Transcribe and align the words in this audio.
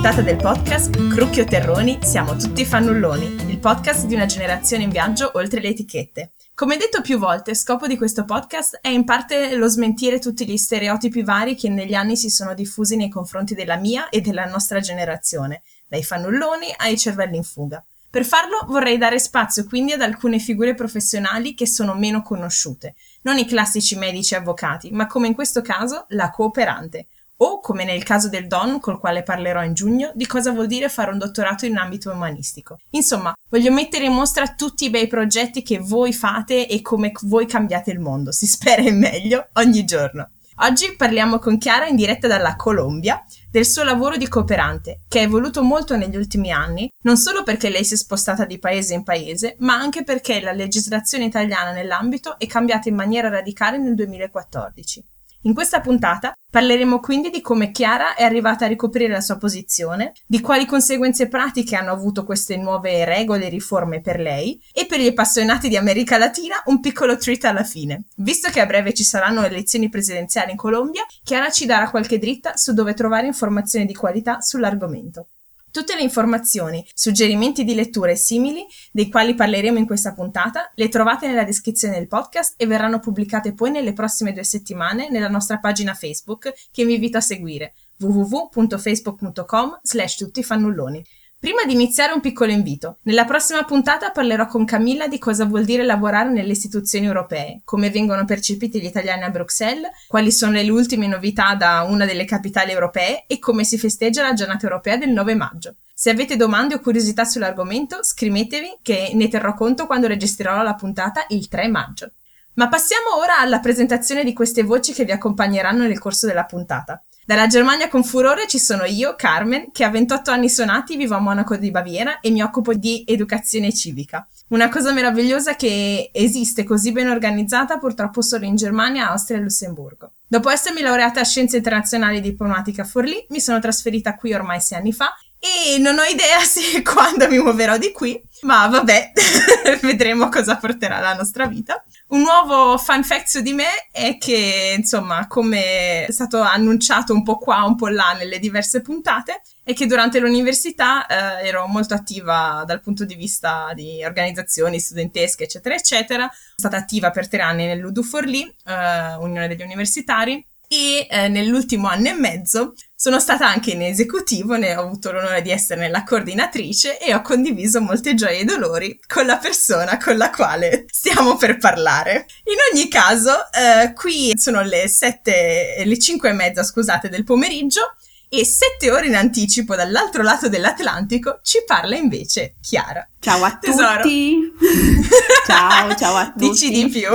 puntata 0.00 0.22
del 0.22 0.36
podcast 0.36 1.08
Crucchio 1.08 1.44
Terroni, 1.44 1.98
siamo 2.04 2.36
tutti 2.36 2.64
fannulloni, 2.64 3.50
il 3.50 3.58
podcast 3.58 4.06
di 4.06 4.14
una 4.14 4.26
generazione 4.26 4.84
in 4.84 4.90
viaggio 4.90 5.32
oltre 5.34 5.60
le 5.60 5.70
etichette. 5.70 6.34
Come 6.54 6.76
detto 6.76 7.00
più 7.00 7.18
volte, 7.18 7.56
scopo 7.56 7.88
di 7.88 7.96
questo 7.96 8.24
podcast 8.24 8.78
è 8.80 8.90
in 8.90 9.04
parte 9.04 9.56
lo 9.56 9.66
smentire 9.66 10.20
tutti 10.20 10.46
gli 10.46 10.56
stereotipi 10.56 11.24
vari 11.24 11.56
che 11.56 11.68
negli 11.68 11.94
anni 11.94 12.16
si 12.16 12.30
sono 12.30 12.54
diffusi 12.54 12.94
nei 12.94 13.08
confronti 13.08 13.56
della 13.56 13.74
mia 13.74 14.08
e 14.08 14.20
della 14.20 14.44
nostra 14.44 14.78
generazione, 14.78 15.62
dai 15.88 16.04
fannulloni 16.04 16.72
ai 16.76 16.96
cervelli 16.96 17.36
in 17.36 17.42
fuga. 17.42 17.84
Per 18.08 18.24
farlo 18.24 18.66
vorrei 18.68 18.98
dare 18.98 19.18
spazio 19.18 19.64
quindi 19.66 19.92
ad 19.94 20.00
alcune 20.00 20.38
figure 20.38 20.74
professionali 20.74 21.54
che 21.54 21.66
sono 21.66 21.94
meno 21.94 22.22
conosciute, 22.22 22.94
non 23.22 23.36
i 23.36 23.46
classici 23.46 23.96
medici 23.96 24.34
e 24.34 24.36
avvocati, 24.36 24.92
ma 24.92 25.08
come 25.08 25.26
in 25.26 25.34
questo 25.34 25.60
caso 25.60 26.06
la 26.10 26.30
cooperante, 26.30 27.08
o, 27.38 27.60
come 27.60 27.84
nel 27.84 28.02
caso 28.02 28.28
del 28.28 28.46
Don, 28.46 28.80
col 28.80 28.98
quale 28.98 29.22
parlerò 29.22 29.62
in 29.62 29.74
giugno, 29.74 30.10
di 30.14 30.26
cosa 30.26 30.50
vuol 30.52 30.66
dire 30.66 30.88
fare 30.88 31.10
un 31.10 31.18
dottorato 31.18 31.66
in 31.66 31.76
ambito 31.76 32.10
umanistico. 32.10 32.78
Insomma, 32.90 33.32
voglio 33.50 33.72
mettere 33.72 34.06
in 34.06 34.12
mostra 34.12 34.54
tutti 34.54 34.86
i 34.86 34.90
bei 34.90 35.06
progetti 35.06 35.62
che 35.62 35.78
voi 35.78 36.12
fate 36.12 36.66
e 36.66 36.82
come 36.82 37.12
voi 37.22 37.46
cambiate 37.46 37.90
il 37.90 38.00
mondo. 38.00 38.32
Si 38.32 38.46
spera 38.46 38.82
in 38.82 38.98
meglio 38.98 39.48
ogni 39.54 39.84
giorno. 39.84 40.30
Oggi 40.60 40.96
parliamo 40.96 41.38
con 41.38 41.56
Chiara 41.56 41.86
in 41.86 41.94
diretta 41.94 42.26
dalla 42.26 42.56
Colombia 42.56 43.22
del 43.48 43.64
suo 43.64 43.84
lavoro 43.84 44.16
di 44.16 44.26
cooperante, 44.26 45.02
che 45.06 45.20
è 45.20 45.22
evoluto 45.22 45.62
molto 45.62 45.96
negli 45.96 46.16
ultimi 46.16 46.50
anni, 46.50 46.90
non 47.04 47.16
solo 47.16 47.44
perché 47.44 47.70
lei 47.70 47.84
si 47.84 47.94
è 47.94 47.96
spostata 47.96 48.44
di 48.44 48.58
paese 48.58 48.94
in 48.94 49.04
paese, 49.04 49.54
ma 49.60 49.74
anche 49.74 50.02
perché 50.02 50.40
la 50.40 50.50
legislazione 50.50 51.26
italiana 51.26 51.70
nell'ambito 51.70 52.40
è 52.40 52.46
cambiata 52.46 52.88
in 52.88 52.96
maniera 52.96 53.28
radicale 53.28 53.78
nel 53.78 53.94
2014. 53.94 55.04
In 55.42 55.54
questa 55.54 55.80
puntata 55.80 56.32
parleremo 56.50 56.98
quindi 56.98 57.30
di 57.30 57.40
come 57.40 57.70
Chiara 57.70 58.16
è 58.16 58.24
arrivata 58.24 58.64
a 58.64 58.68
ricoprire 58.68 59.12
la 59.12 59.20
sua 59.20 59.36
posizione, 59.36 60.12
di 60.26 60.40
quali 60.40 60.66
conseguenze 60.66 61.28
pratiche 61.28 61.76
hanno 61.76 61.92
avuto 61.92 62.24
queste 62.24 62.56
nuove 62.56 63.04
regole 63.04 63.46
e 63.46 63.48
riforme 63.48 64.00
per 64.00 64.18
lei 64.18 64.60
e 64.72 64.86
per 64.86 64.98
gli 64.98 65.06
appassionati 65.06 65.68
di 65.68 65.76
America 65.76 66.18
Latina 66.18 66.56
un 66.64 66.80
piccolo 66.80 67.16
treat 67.16 67.44
alla 67.44 67.62
fine. 67.62 68.06
Visto 68.16 68.50
che 68.50 68.58
a 68.58 68.66
breve 68.66 68.92
ci 68.92 69.04
saranno 69.04 69.44
elezioni 69.44 69.88
presidenziali 69.88 70.50
in 70.50 70.56
Colombia, 70.56 71.06
Chiara 71.22 71.50
ci 71.50 71.66
darà 71.66 71.88
qualche 71.88 72.18
dritta 72.18 72.56
su 72.56 72.72
dove 72.72 72.94
trovare 72.94 73.28
informazioni 73.28 73.86
di 73.86 73.94
qualità 73.94 74.40
sull'argomento. 74.40 75.28
Tutte 75.70 75.94
le 75.94 76.02
informazioni, 76.02 76.86
suggerimenti 76.94 77.62
di 77.64 77.74
letture 77.74 78.16
simili, 78.16 78.66
dei 78.90 79.10
quali 79.10 79.34
parleremo 79.34 79.78
in 79.78 79.86
questa 79.86 80.14
puntata, 80.14 80.72
le 80.74 80.88
trovate 80.88 81.26
nella 81.26 81.44
descrizione 81.44 81.94
del 81.94 82.08
podcast 82.08 82.54
e 82.56 82.66
verranno 82.66 83.00
pubblicate 83.00 83.52
poi 83.52 83.70
nelle 83.70 83.92
prossime 83.92 84.32
due 84.32 84.44
settimane 84.44 85.10
nella 85.10 85.28
nostra 85.28 85.58
pagina 85.58 85.94
Facebook 85.94 86.52
che 86.70 86.84
vi 86.84 86.94
invito 86.94 87.18
a 87.18 87.22
seguire 87.22 87.74
www.facebook.com 87.98 89.80
slash 89.82 90.16
tuttifannulloni. 90.16 91.04
Prima 91.40 91.62
di 91.64 91.72
iniziare 91.72 92.12
un 92.12 92.20
piccolo 92.20 92.50
invito. 92.50 92.98
Nella 93.02 93.24
prossima 93.24 93.62
puntata 93.62 94.10
parlerò 94.10 94.46
con 94.46 94.64
Camilla 94.64 95.06
di 95.06 95.18
cosa 95.18 95.44
vuol 95.44 95.64
dire 95.64 95.84
lavorare 95.84 96.30
nelle 96.30 96.50
istituzioni 96.50 97.06
europee, 97.06 97.60
come 97.62 97.90
vengono 97.90 98.24
percepiti 98.24 98.80
gli 98.80 98.86
italiani 98.86 99.22
a 99.22 99.30
Bruxelles, 99.30 99.88
quali 100.08 100.32
sono 100.32 100.54
le 100.54 100.68
ultime 100.68 101.06
novità 101.06 101.54
da 101.54 101.86
una 101.88 102.06
delle 102.06 102.24
capitali 102.24 102.72
europee 102.72 103.22
e 103.28 103.38
come 103.38 103.62
si 103.62 103.78
festeggia 103.78 104.22
la 104.22 104.32
giornata 104.32 104.66
europea 104.66 104.96
del 104.96 105.10
9 105.10 105.36
maggio. 105.36 105.76
Se 105.94 106.10
avete 106.10 106.34
domande 106.34 106.74
o 106.74 106.80
curiosità 106.80 107.24
sull'argomento, 107.24 108.02
scrivetevi 108.02 108.78
che 108.82 109.12
ne 109.14 109.28
terrò 109.28 109.54
conto 109.54 109.86
quando 109.86 110.08
registrerò 110.08 110.62
la 110.62 110.74
puntata 110.74 111.24
il 111.28 111.46
3 111.46 111.68
maggio. 111.68 112.10
Ma 112.54 112.66
passiamo 112.66 113.14
ora 113.16 113.38
alla 113.38 113.60
presentazione 113.60 114.24
di 114.24 114.32
queste 114.32 114.64
voci 114.64 114.92
che 114.92 115.04
vi 115.04 115.12
accompagneranno 115.12 115.84
nel 115.86 116.00
corso 116.00 116.26
della 116.26 116.46
puntata. 116.46 117.00
Dalla 117.28 117.46
Germania 117.46 117.90
con 117.90 118.04
furore 118.04 118.46
ci 118.46 118.58
sono 118.58 118.86
io, 118.86 119.14
Carmen, 119.14 119.70
che 119.70 119.84
a 119.84 119.90
28 119.90 120.30
anni 120.30 120.48
suonati 120.48 120.96
vivo 120.96 121.14
a 121.14 121.18
Monaco 121.18 121.58
di 121.58 121.70
Baviera 121.70 122.20
e 122.20 122.30
mi 122.30 122.40
occupo 122.40 122.72
di 122.72 123.04
educazione 123.06 123.70
civica. 123.70 124.26
Una 124.48 124.70
cosa 124.70 124.94
meravigliosa 124.94 125.54
che 125.54 126.08
esiste 126.10 126.64
così 126.64 126.90
ben 126.90 127.10
organizzata 127.10 127.76
purtroppo 127.76 128.22
solo 128.22 128.46
in 128.46 128.56
Germania, 128.56 129.10
Austria 129.10 129.36
e 129.36 129.42
Lussemburgo. 129.42 130.12
Dopo 130.26 130.48
essermi 130.48 130.80
laureata 130.80 131.20
a 131.20 131.24
Scienze 131.24 131.58
Internazionali 131.58 132.16
e 132.16 132.20
Diplomatica 132.22 132.80
a 132.80 132.86
Forlì, 132.86 133.26
mi 133.28 133.40
sono 133.40 133.60
trasferita 133.60 134.16
qui 134.16 134.32
ormai 134.32 134.62
sei 134.62 134.78
anni 134.78 134.94
fa 134.94 135.14
e 135.40 135.78
non 135.78 135.98
ho 135.98 136.02
idea 136.02 136.40
se 136.44 136.82
quando 136.82 137.28
mi 137.28 137.38
muoverò 137.38 137.78
di 137.78 137.92
qui, 137.92 138.20
ma 138.42 138.66
vabbè, 138.66 139.12
vedremo 139.82 140.28
cosa 140.28 140.56
porterà 140.56 141.00
la 141.00 141.14
nostra 141.14 141.46
vita. 141.46 141.82
Un 142.08 142.22
nuovo 142.22 142.78
fun 142.78 143.04
fact 143.04 143.26
su 143.26 143.40
di 143.40 143.52
me 143.52 143.88
è 143.92 144.16
che, 144.18 144.74
insomma, 144.76 145.26
come 145.26 146.06
è 146.06 146.10
stato 146.12 146.40
annunciato 146.40 147.12
un 147.12 147.22
po' 147.22 147.36
qua, 147.36 147.64
un 147.64 147.76
po' 147.76 147.88
là 147.88 148.14
nelle 148.18 148.38
diverse 148.38 148.80
puntate, 148.80 149.42
è 149.62 149.74
che 149.74 149.86
durante 149.86 150.18
l'università 150.18 151.06
eh, 151.06 151.46
ero 151.46 151.66
molto 151.66 151.92
attiva 151.92 152.64
dal 152.66 152.80
punto 152.80 153.04
di 153.04 153.14
vista 153.14 153.72
di 153.74 154.02
organizzazioni 154.02 154.80
studentesche, 154.80 155.44
eccetera, 155.44 155.74
eccetera. 155.74 156.22
Sono 156.30 156.54
stata 156.56 156.76
attiva 156.78 157.10
per 157.10 157.28
tre 157.28 157.42
anni 157.42 157.66
nell'Udu 157.66 158.02
Forlì, 158.02 158.42
eh, 158.64 159.14
Unione 159.16 159.48
degli 159.48 159.62
Universitari, 159.62 160.42
e 160.68 161.06
eh, 161.10 161.28
nell'ultimo 161.28 161.88
anno 161.88 162.08
e 162.08 162.12
mezzo 162.12 162.74
sono 162.94 163.18
stata 163.20 163.48
anche 163.48 163.70
in 163.70 163.82
esecutivo, 163.82 164.56
ne 164.56 164.76
ho 164.76 164.82
avuto 164.82 165.12
l'onore 165.12 165.40
di 165.40 165.50
essere 165.50 165.88
la 165.88 166.02
coordinatrice 166.02 166.98
e 166.98 167.14
ho 167.14 167.22
condiviso 167.22 167.80
molte 167.80 168.14
gioie 168.14 168.40
e 168.40 168.44
dolori 168.44 168.98
con 169.06 169.24
la 169.24 169.38
persona 169.38 169.98
con 169.98 170.16
la 170.16 170.30
quale 170.30 170.84
stiamo 170.90 171.36
per 171.36 171.58
parlare. 171.58 172.26
In 172.44 172.56
ogni 172.72 172.88
caso, 172.88 173.30
eh, 173.52 173.92
qui 173.94 174.32
sono 174.36 174.62
le 174.62 174.88
sette, 174.88 175.80
le 175.84 175.98
cinque 175.98 176.30
e 176.30 176.32
mezza, 176.32 176.62
scusate, 176.64 177.08
del 177.08 177.24
pomeriggio 177.24 177.94
e 178.30 178.44
sette 178.44 178.90
ore 178.90 179.06
in 179.06 179.14
anticipo 179.14 179.74
dall'altro 179.74 180.22
lato 180.22 180.48
dell'Atlantico 180.48 181.40
ci 181.42 181.62
parla 181.66 181.96
invece 181.96 182.54
Chiara. 182.60 183.08
Ciao 183.20 183.42
a 183.44 183.56
Tesoro. 183.60 184.02
tutti! 184.02 184.36
ciao, 185.46 185.94
ciao 185.96 186.14
a 186.16 186.32
tutti! 186.36 186.48
Dici 186.50 186.70
di 186.70 186.88
più. 186.88 187.08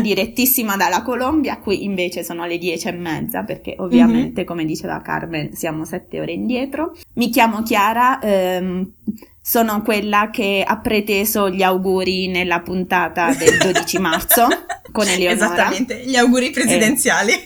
Direttissima 0.00 0.76
dalla 0.76 1.02
Colombia, 1.02 1.58
qui 1.58 1.84
invece 1.84 2.24
sono 2.24 2.44
le 2.46 2.58
dieci 2.58 2.88
e 2.88 2.92
mezza 2.92 3.42
perché 3.44 3.76
ovviamente, 3.78 4.40
Mhm. 4.40 4.46
come 4.46 4.64
diceva 4.64 5.00
Carmen, 5.00 5.54
siamo 5.54 5.84
sette 5.84 6.20
ore 6.20 6.32
indietro. 6.32 6.96
Mi 7.14 7.30
chiamo 7.30 7.62
Chiara, 7.62 8.18
ehm, 8.20 8.92
sono 9.40 9.82
quella 9.82 10.30
che 10.32 10.64
ha 10.66 10.78
preteso 10.80 11.48
gli 11.50 11.62
auguri 11.62 12.26
nella 12.28 12.60
puntata 12.62 13.32
del 13.32 13.58
12 13.58 13.98
marzo 13.98 14.48
con 14.90 15.06
Eleonora. 15.06 15.44
Esattamente, 15.46 16.02
gli 16.04 16.16
auguri 16.16 16.50
presidenziali. 16.50 17.32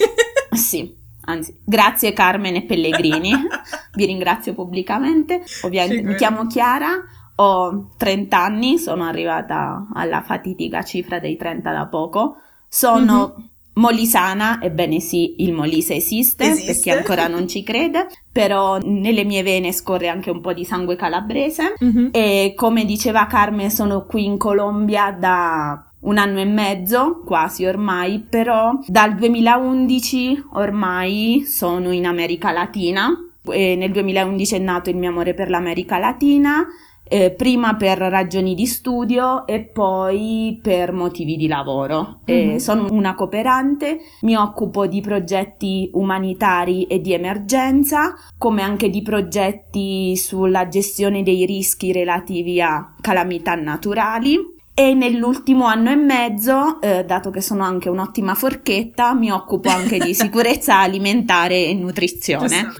Sì, 0.52 0.92
anzi, 1.22 1.54
grazie 1.64 2.12
Carmen 2.12 2.54
e 2.56 2.62
Pellegrini, 2.62 3.32
vi 3.94 4.04
ringrazio 4.06 4.54
pubblicamente. 4.54 5.42
Ovviamente 5.62 6.02
mi 6.06 6.14
chiamo 6.14 6.46
Chiara, 6.46 6.88
ho 7.36 7.90
30 7.96 8.38
anni, 8.38 8.78
sono 8.78 9.04
arrivata 9.04 9.86
alla 9.94 10.22
fatidica 10.22 10.82
cifra 10.82 11.18
dei 11.18 11.36
30 11.36 11.72
da 11.72 11.86
poco. 11.86 12.36
Sono 12.68 13.34
Mhm. 13.36 13.48
molisana, 13.74 14.60
ebbene 14.60 15.00
sì, 15.00 15.36
il 15.42 15.52
Molise 15.52 15.94
esiste, 15.94 16.44
Esiste. 16.50 16.72
per 16.72 16.80
chi 16.82 16.90
ancora 16.90 17.28
non 17.28 17.48
ci 17.48 17.62
crede, 17.62 18.08
però 18.30 18.78
nelle 18.78 19.24
mie 19.24 19.42
vene 19.42 19.72
scorre 19.72 20.08
anche 20.08 20.30
un 20.30 20.40
po' 20.40 20.52
di 20.52 20.64
sangue 20.64 20.96
calabrese. 20.96 21.74
Mhm. 21.78 22.08
E 22.12 22.52
come 22.56 22.84
diceva 22.84 23.26
Carmen, 23.26 23.70
sono 23.70 24.04
qui 24.04 24.24
in 24.24 24.36
Colombia 24.36 25.10
da 25.12 25.84
un 26.00 26.18
anno 26.18 26.40
e 26.40 26.44
mezzo, 26.44 27.22
quasi 27.24 27.64
ormai, 27.64 28.20
però 28.28 28.78
dal 28.86 29.14
2011 29.14 30.44
ormai 30.54 31.44
sono 31.46 31.90
in 31.92 32.06
America 32.06 32.50
Latina. 32.52 33.10
E 33.42 33.74
nel 33.74 33.90
2011 33.90 34.54
è 34.54 34.58
nato 34.58 34.90
il 34.90 34.96
mio 34.96 35.08
amore 35.10 35.32
per 35.34 35.48
l'America 35.48 35.98
Latina, 35.98 36.66
eh, 37.12 37.32
prima 37.32 37.74
per 37.74 37.98
ragioni 37.98 38.54
di 38.54 38.66
studio 38.66 39.46
e 39.46 39.64
poi 39.64 40.60
per 40.62 40.92
motivi 40.92 41.36
di 41.36 41.48
lavoro. 41.48 42.20
Eh, 42.26 42.44
Mhm. 42.44 42.56
sono 42.58 42.86
una 42.90 43.14
cooperante, 43.14 43.98
mi 44.20 44.36
occupo 44.36 44.86
di 44.86 45.00
progetti 45.00 45.90
umanitari 45.94 46.84
e 46.84 47.00
di 47.00 47.12
emergenza, 47.12 48.14
come 48.38 48.62
anche 48.62 48.90
di 48.90 49.02
progetti 49.02 50.16
sulla 50.16 50.68
gestione 50.68 51.22
dei 51.22 51.46
rischi 51.46 51.92
relativi 51.92 52.60
a 52.60 52.94
calamità 53.00 53.54
naturali. 53.54 54.58
E 54.80 54.94
nell'ultimo 54.94 55.66
anno 55.66 55.90
e 55.90 55.94
mezzo, 55.94 56.80
eh, 56.80 57.04
dato 57.04 57.28
che 57.28 57.42
sono 57.42 57.64
anche 57.64 57.90
un'ottima 57.90 58.34
forchetta, 58.34 59.12
mi 59.12 59.30
occupo 59.30 59.68
anche 59.68 59.98
di 59.98 60.14
sicurezza 60.16 60.78
alimentare 60.78 61.66
e 61.66 61.74
nutrizione. 61.74 62.72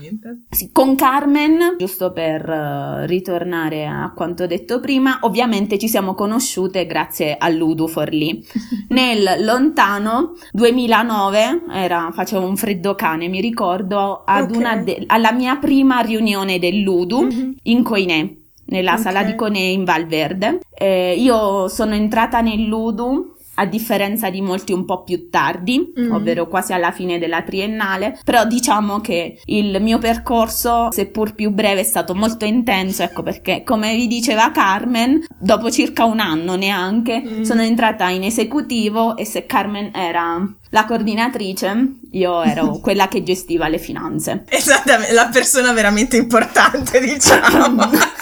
Sì, 0.49 0.71
con 0.73 0.95
Carmen, 0.95 1.77
giusto 1.77 2.11
per 2.13 2.49
eh, 2.49 3.07
ritornare 3.07 3.85
a 3.85 4.15
quanto 4.17 4.47
detto 4.47 4.81
prima, 4.81 5.19
ovviamente 5.25 5.77
ci 5.79 5.89
siamo 5.89 6.15
conosciute 6.15 6.87
grazie 6.87 7.37
all'Udu 7.39 7.87
Forlì. 7.87 8.43
Nel 8.89 9.45
lontano 9.45 10.33
2009, 10.53 11.65
era, 11.71 12.09
facevo 12.15 12.47
un 12.47 12.57
freddo 12.57 12.95
cane, 12.95 13.29
mi 13.29 13.43
ricordo, 13.43 14.23
ad 14.25 14.51
Ok. 14.53 14.57
una 14.57 14.77
de- 14.79 15.03
alla 15.07 15.33
mia 15.33 15.57
prima 15.57 16.01
riunione 16.01 16.59
dell'Udu 16.59 17.25
Mhm. 17.25 17.55
in 17.65 17.83
Coinè, 17.83 18.39
nella 18.71 18.95
Ok. 18.95 19.01
sala 19.01 19.23
di 19.23 19.35
Conè 19.35 19.59
in 19.59 19.85
Valverde. 19.85 20.61
Eh, 20.75 21.15
io 21.17 21.69
sono 21.69 21.95
entrata 21.95 22.41
nell'Udu 22.41 23.39
a 23.61 23.67
differenza 23.67 24.31
di 24.31 24.41
molti 24.41 24.73
un 24.73 24.87
po' 24.87 25.03
più 25.03 25.29
tardi, 25.29 25.93
mm. 25.99 26.13
ovvero 26.13 26.49
quasi 26.49 26.73
alla 26.73 26.93
fine 26.93 27.19
della 27.19 27.43
triennale, 27.43 28.19
però 28.25 28.47
diciamo 28.47 29.01
che 29.01 29.39
il 29.45 29.83
mio 29.83 29.99
percorso, 29.99 30.89
seppur 30.91 31.35
più 31.35 31.51
breve, 31.51 31.81
è 31.81 31.85
stato 31.85 32.15
molto 32.15 32.47
intenso, 32.47 33.03
ecco 33.03 33.23
perché 33.23 33.63
come 33.63 33.95
vi 33.95 34.07
diceva 34.07 34.51
Carmen, 34.51 35.25
dopo 35.39 35.71
circa 35.71 36.05
un 36.05 36.21
anno 36.21 36.57
neanche 36.57 37.23
mm. 37.23 37.43
sono 37.43 37.61
entrata 37.61 38.09
in 38.09 38.25
esecutivo 38.25 39.17
e 39.17 39.27
se 39.27 39.45
Carmen 39.45 39.91
era 39.95 40.43
la 40.71 40.85
coordinatrice, 40.87 41.97
io 42.13 42.43
ero 42.43 42.79
quella 42.83 43.09
che 43.09 43.23
gestiva 43.23 43.69
le 43.69 43.79
finanze. 43.79 44.45
Esattamente, 44.49 45.13
la 45.13 45.29
persona 45.31 45.73
veramente 45.73 46.17
importante, 46.17 46.99
diciamo. 47.01 47.91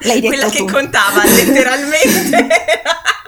Quella 0.00 0.48
che 0.48 0.64
contava 0.64 1.24
letteralmente. 1.24 2.48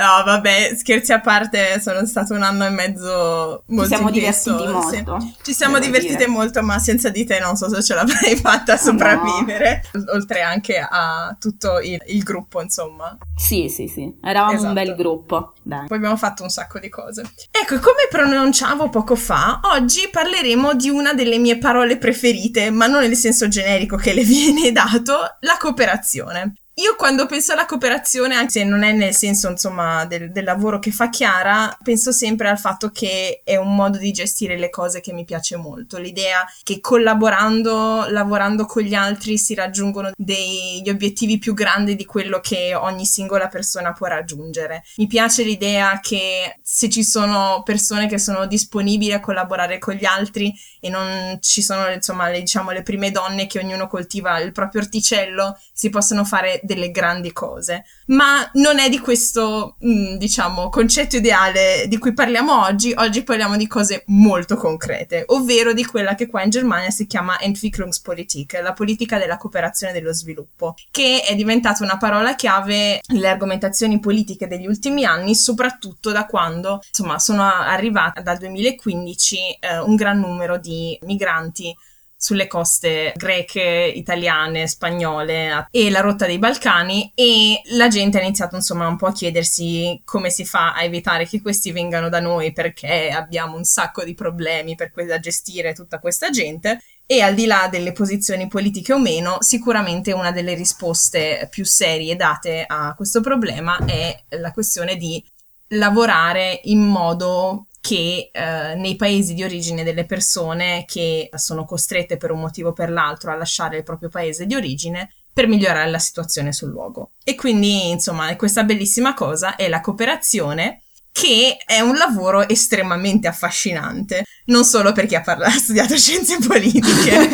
No, 0.00 0.22
vabbè, 0.24 0.76
scherzi 0.78 1.12
a 1.12 1.20
parte, 1.20 1.78
sono 1.78 2.06
stato 2.06 2.32
un 2.32 2.42
anno 2.42 2.64
e 2.64 2.70
mezzo 2.70 3.64
molto 3.66 3.82
Ci 3.82 3.88
siamo 3.94 4.08
intenso, 4.08 4.56
divertiti 4.56 4.72
molto. 4.72 5.20
Sì. 5.20 5.34
Ci 5.42 5.52
siamo 5.52 5.78
divertite 5.78 6.16
dire. 6.16 6.28
molto, 6.28 6.62
ma 6.62 6.78
senza 6.78 7.10
di 7.10 7.26
te 7.26 7.38
non 7.38 7.54
so 7.54 7.68
se 7.68 7.82
ce 7.82 7.94
l'avrei 7.94 8.34
fatta 8.40 8.72
a 8.72 8.76
sopravvivere. 8.78 9.84
No. 9.92 10.12
Oltre 10.14 10.40
anche 10.40 10.78
a 10.78 11.36
tutto 11.38 11.80
il, 11.80 12.02
il, 12.06 12.22
gruppo, 12.22 12.62
insomma. 12.62 13.14
Sì, 13.36 13.68
sì, 13.68 13.88
sì. 13.88 14.10
Eravamo 14.22 14.52
esatto. 14.52 14.68
un 14.68 14.72
bel 14.72 14.94
gruppo. 14.94 15.52
Dai. 15.62 15.86
Poi 15.86 15.98
abbiamo 15.98 16.16
fatto 16.16 16.44
un 16.44 16.48
sacco 16.48 16.78
di 16.78 16.88
cose. 16.88 17.22
Ecco, 17.50 17.78
come 17.78 18.08
pronunciavo 18.08 18.88
poco 18.88 19.16
fa, 19.16 19.60
oggi 19.64 20.08
parleremo 20.10 20.72
di 20.72 20.88
una 20.88 21.12
delle 21.12 21.36
mie 21.36 21.58
parole 21.58 21.98
preferite, 21.98 22.70
ma 22.70 22.86
non 22.86 23.02
nel 23.02 23.16
senso 23.16 23.48
generico 23.48 23.96
che 23.96 24.14
le 24.14 24.24
viene 24.24 24.72
dato, 24.72 25.36
la 25.40 25.58
cooperazione. 25.58 26.54
Io 26.80 26.96
quando 26.96 27.26
penso 27.26 27.52
alla 27.52 27.66
cooperazione, 27.66 28.36
anche 28.36 28.52
se 28.52 28.64
non 28.64 28.82
è 28.82 28.92
nel 28.92 29.14
senso 29.14 29.50
insomma 29.50 30.06
del, 30.06 30.32
del, 30.32 30.44
lavoro 30.44 30.78
che 30.78 30.90
fa 30.90 31.10
Chiara, 31.10 31.76
penso 31.82 32.10
sempre 32.10 32.48
al 32.48 32.58
fatto 32.58 32.88
che 32.88 33.42
è 33.44 33.56
un 33.56 33.74
modo 33.74 33.98
di 33.98 34.10
gestire 34.12 34.56
le 34.56 34.70
cose 34.70 35.02
che 35.02 35.12
mi 35.12 35.26
piace 35.26 35.56
molto. 35.56 35.98
L'idea 35.98 36.42
che 36.62 36.80
collaborando, 36.80 38.06
lavorando 38.08 38.64
con 38.64 38.82
gli 38.82 38.94
altri 38.94 39.36
si 39.36 39.54
raggiungono 39.54 40.12
degli 40.16 40.88
obiettivi 40.88 41.38
più 41.38 41.52
grandi 41.52 41.96
di 41.96 42.06
quello 42.06 42.40
che 42.40 42.74
ogni 42.74 43.04
singola 43.04 43.48
persona 43.48 43.92
può 43.92 44.06
raggiungere. 44.06 44.82
Mi 44.96 45.06
piace 45.06 45.42
l'idea 45.42 46.00
che 46.00 46.60
se 46.62 46.88
ci 46.88 47.04
sono 47.04 47.60
persone 47.62 48.08
che 48.08 48.18
sono 48.18 48.46
disponibili 48.46 49.12
a 49.12 49.20
collaborare 49.20 49.78
con 49.78 49.92
gli 49.92 50.06
altri 50.06 50.50
e 50.80 50.88
non 50.88 51.36
ci 51.42 51.60
sono 51.60 51.90
insomma 51.90 52.30
le, 52.30 52.40
diciamo, 52.40 52.70
le 52.70 52.82
prime 52.82 53.10
donne 53.10 53.46
che 53.46 53.58
ognuno 53.58 53.86
coltiva 53.86 54.38
il 54.38 54.52
proprio 54.52 54.80
orticello, 54.80 55.58
si 55.74 55.90
possono 55.90 56.24
fare 56.24 56.58
delle 56.74 56.90
grandi 56.92 57.32
cose. 57.32 57.84
Ma 58.06 58.48
non 58.54 58.78
è 58.78 58.88
di 58.88 59.00
questo, 59.00 59.76
mm, 59.84 60.14
diciamo, 60.14 60.68
concetto 60.68 61.16
ideale 61.16 61.86
di 61.88 61.98
cui 61.98 62.12
parliamo 62.12 62.62
oggi. 62.62 62.94
Oggi 62.96 63.24
parliamo 63.24 63.56
di 63.56 63.66
cose 63.66 64.04
molto 64.06 64.56
concrete, 64.56 65.24
ovvero 65.26 65.72
di 65.72 65.84
quella 65.84 66.14
che 66.14 66.28
qua 66.28 66.42
in 66.42 66.50
Germania 66.50 66.90
si 66.90 67.06
chiama 67.06 67.40
Entwicklungspolitik, 67.40 68.60
la 68.62 68.72
politica 68.72 69.18
della 69.18 69.36
cooperazione 69.36 69.92
e 69.92 70.00
dello 70.00 70.12
sviluppo, 70.12 70.74
che 70.90 71.22
è 71.26 71.34
diventata 71.34 71.82
una 71.82 71.96
parola 71.96 72.34
chiave 72.34 73.00
nelle 73.08 73.28
argomentazioni 73.28 73.98
politiche 73.98 74.46
degli 74.46 74.66
ultimi 74.66 75.04
anni, 75.04 75.34
soprattutto 75.34 76.12
da 76.12 76.26
quando, 76.26 76.80
insomma, 76.86 77.18
sono 77.18 77.42
arrivata 77.42 78.20
dal 78.20 78.38
2015 78.38 79.36
eh, 79.58 79.78
un 79.78 79.96
gran 79.96 80.20
numero 80.20 80.58
di 80.58 80.96
migranti 81.02 81.74
sulle 82.22 82.46
coste 82.46 83.14
greche, 83.16 83.62
italiane, 83.94 84.66
spagnole 84.66 85.66
e 85.70 85.90
la 85.90 86.00
rotta 86.00 86.26
dei 86.26 86.38
Balcani 86.38 87.10
e 87.14 87.62
la 87.70 87.88
gente 87.88 88.18
ha 88.18 88.22
iniziato 88.22 88.56
insomma 88.56 88.86
un 88.86 88.98
po' 88.98 89.06
a 89.06 89.12
chiedersi 89.12 90.02
come 90.04 90.28
si 90.28 90.44
fa 90.44 90.74
a 90.74 90.82
evitare 90.82 91.26
che 91.26 91.40
questi 91.40 91.72
vengano 91.72 92.10
da 92.10 92.20
noi 92.20 92.52
perché 92.52 93.08
abbiamo 93.08 93.56
un 93.56 93.64
sacco 93.64 94.04
di 94.04 94.12
problemi 94.12 94.74
per 94.74 94.92
que- 94.92 95.06
da 95.06 95.18
gestire 95.18 95.72
tutta 95.72 95.98
questa 95.98 96.28
gente. 96.28 96.82
E 97.06 97.22
al 97.22 97.34
di 97.34 97.46
là 97.46 97.68
delle 97.70 97.92
posizioni 97.92 98.48
politiche 98.48 98.92
o 98.92 98.98
meno, 98.98 99.38
sicuramente 99.40 100.12
una 100.12 100.30
delle 100.30 100.54
risposte 100.54 101.48
più 101.50 101.64
serie 101.64 102.16
date 102.16 102.64
a 102.66 102.94
questo 102.94 103.22
problema 103.22 103.78
è 103.86 104.24
la 104.38 104.52
questione 104.52 104.96
di 104.96 105.24
lavorare 105.68 106.60
in 106.64 106.80
modo 106.80 107.66
che 107.80 108.30
eh, 108.32 108.74
nei 108.74 108.96
paesi 108.96 109.34
di 109.34 109.42
origine 109.42 109.82
delle 109.82 110.04
persone 110.04 110.84
che 110.86 111.30
sono 111.34 111.64
costrette 111.64 112.16
per 112.16 112.30
un 112.30 112.40
motivo 112.40 112.70
o 112.70 112.72
per 112.72 112.90
l'altro 112.90 113.32
a 113.32 113.36
lasciare 113.36 113.78
il 113.78 113.82
proprio 113.82 114.08
paese 114.08 114.46
di 114.46 114.54
origine 114.54 115.14
per 115.32 115.46
migliorare 115.46 115.90
la 115.90 115.98
situazione 115.98 116.52
sul 116.52 116.70
luogo. 116.70 117.12
E 117.24 117.34
quindi, 117.34 117.90
insomma, 117.90 118.34
questa 118.36 118.64
bellissima 118.64 119.14
cosa 119.14 119.56
è 119.56 119.68
la 119.68 119.80
cooperazione 119.80 120.82
che 121.12 121.56
è 121.64 121.80
un 121.80 121.96
lavoro 121.96 122.48
estremamente 122.48 123.28
affascinante, 123.28 124.24
non 124.46 124.64
solo 124.64 124.92
per 124.92 125.06
chi 125.06 125.16
ha, 125.16 125.20
parla- 125.20 125.46
ha 125.48 125.50
studiato 125.50 125.96
scienze 125.96 126.38
politiche, 126.38 127.28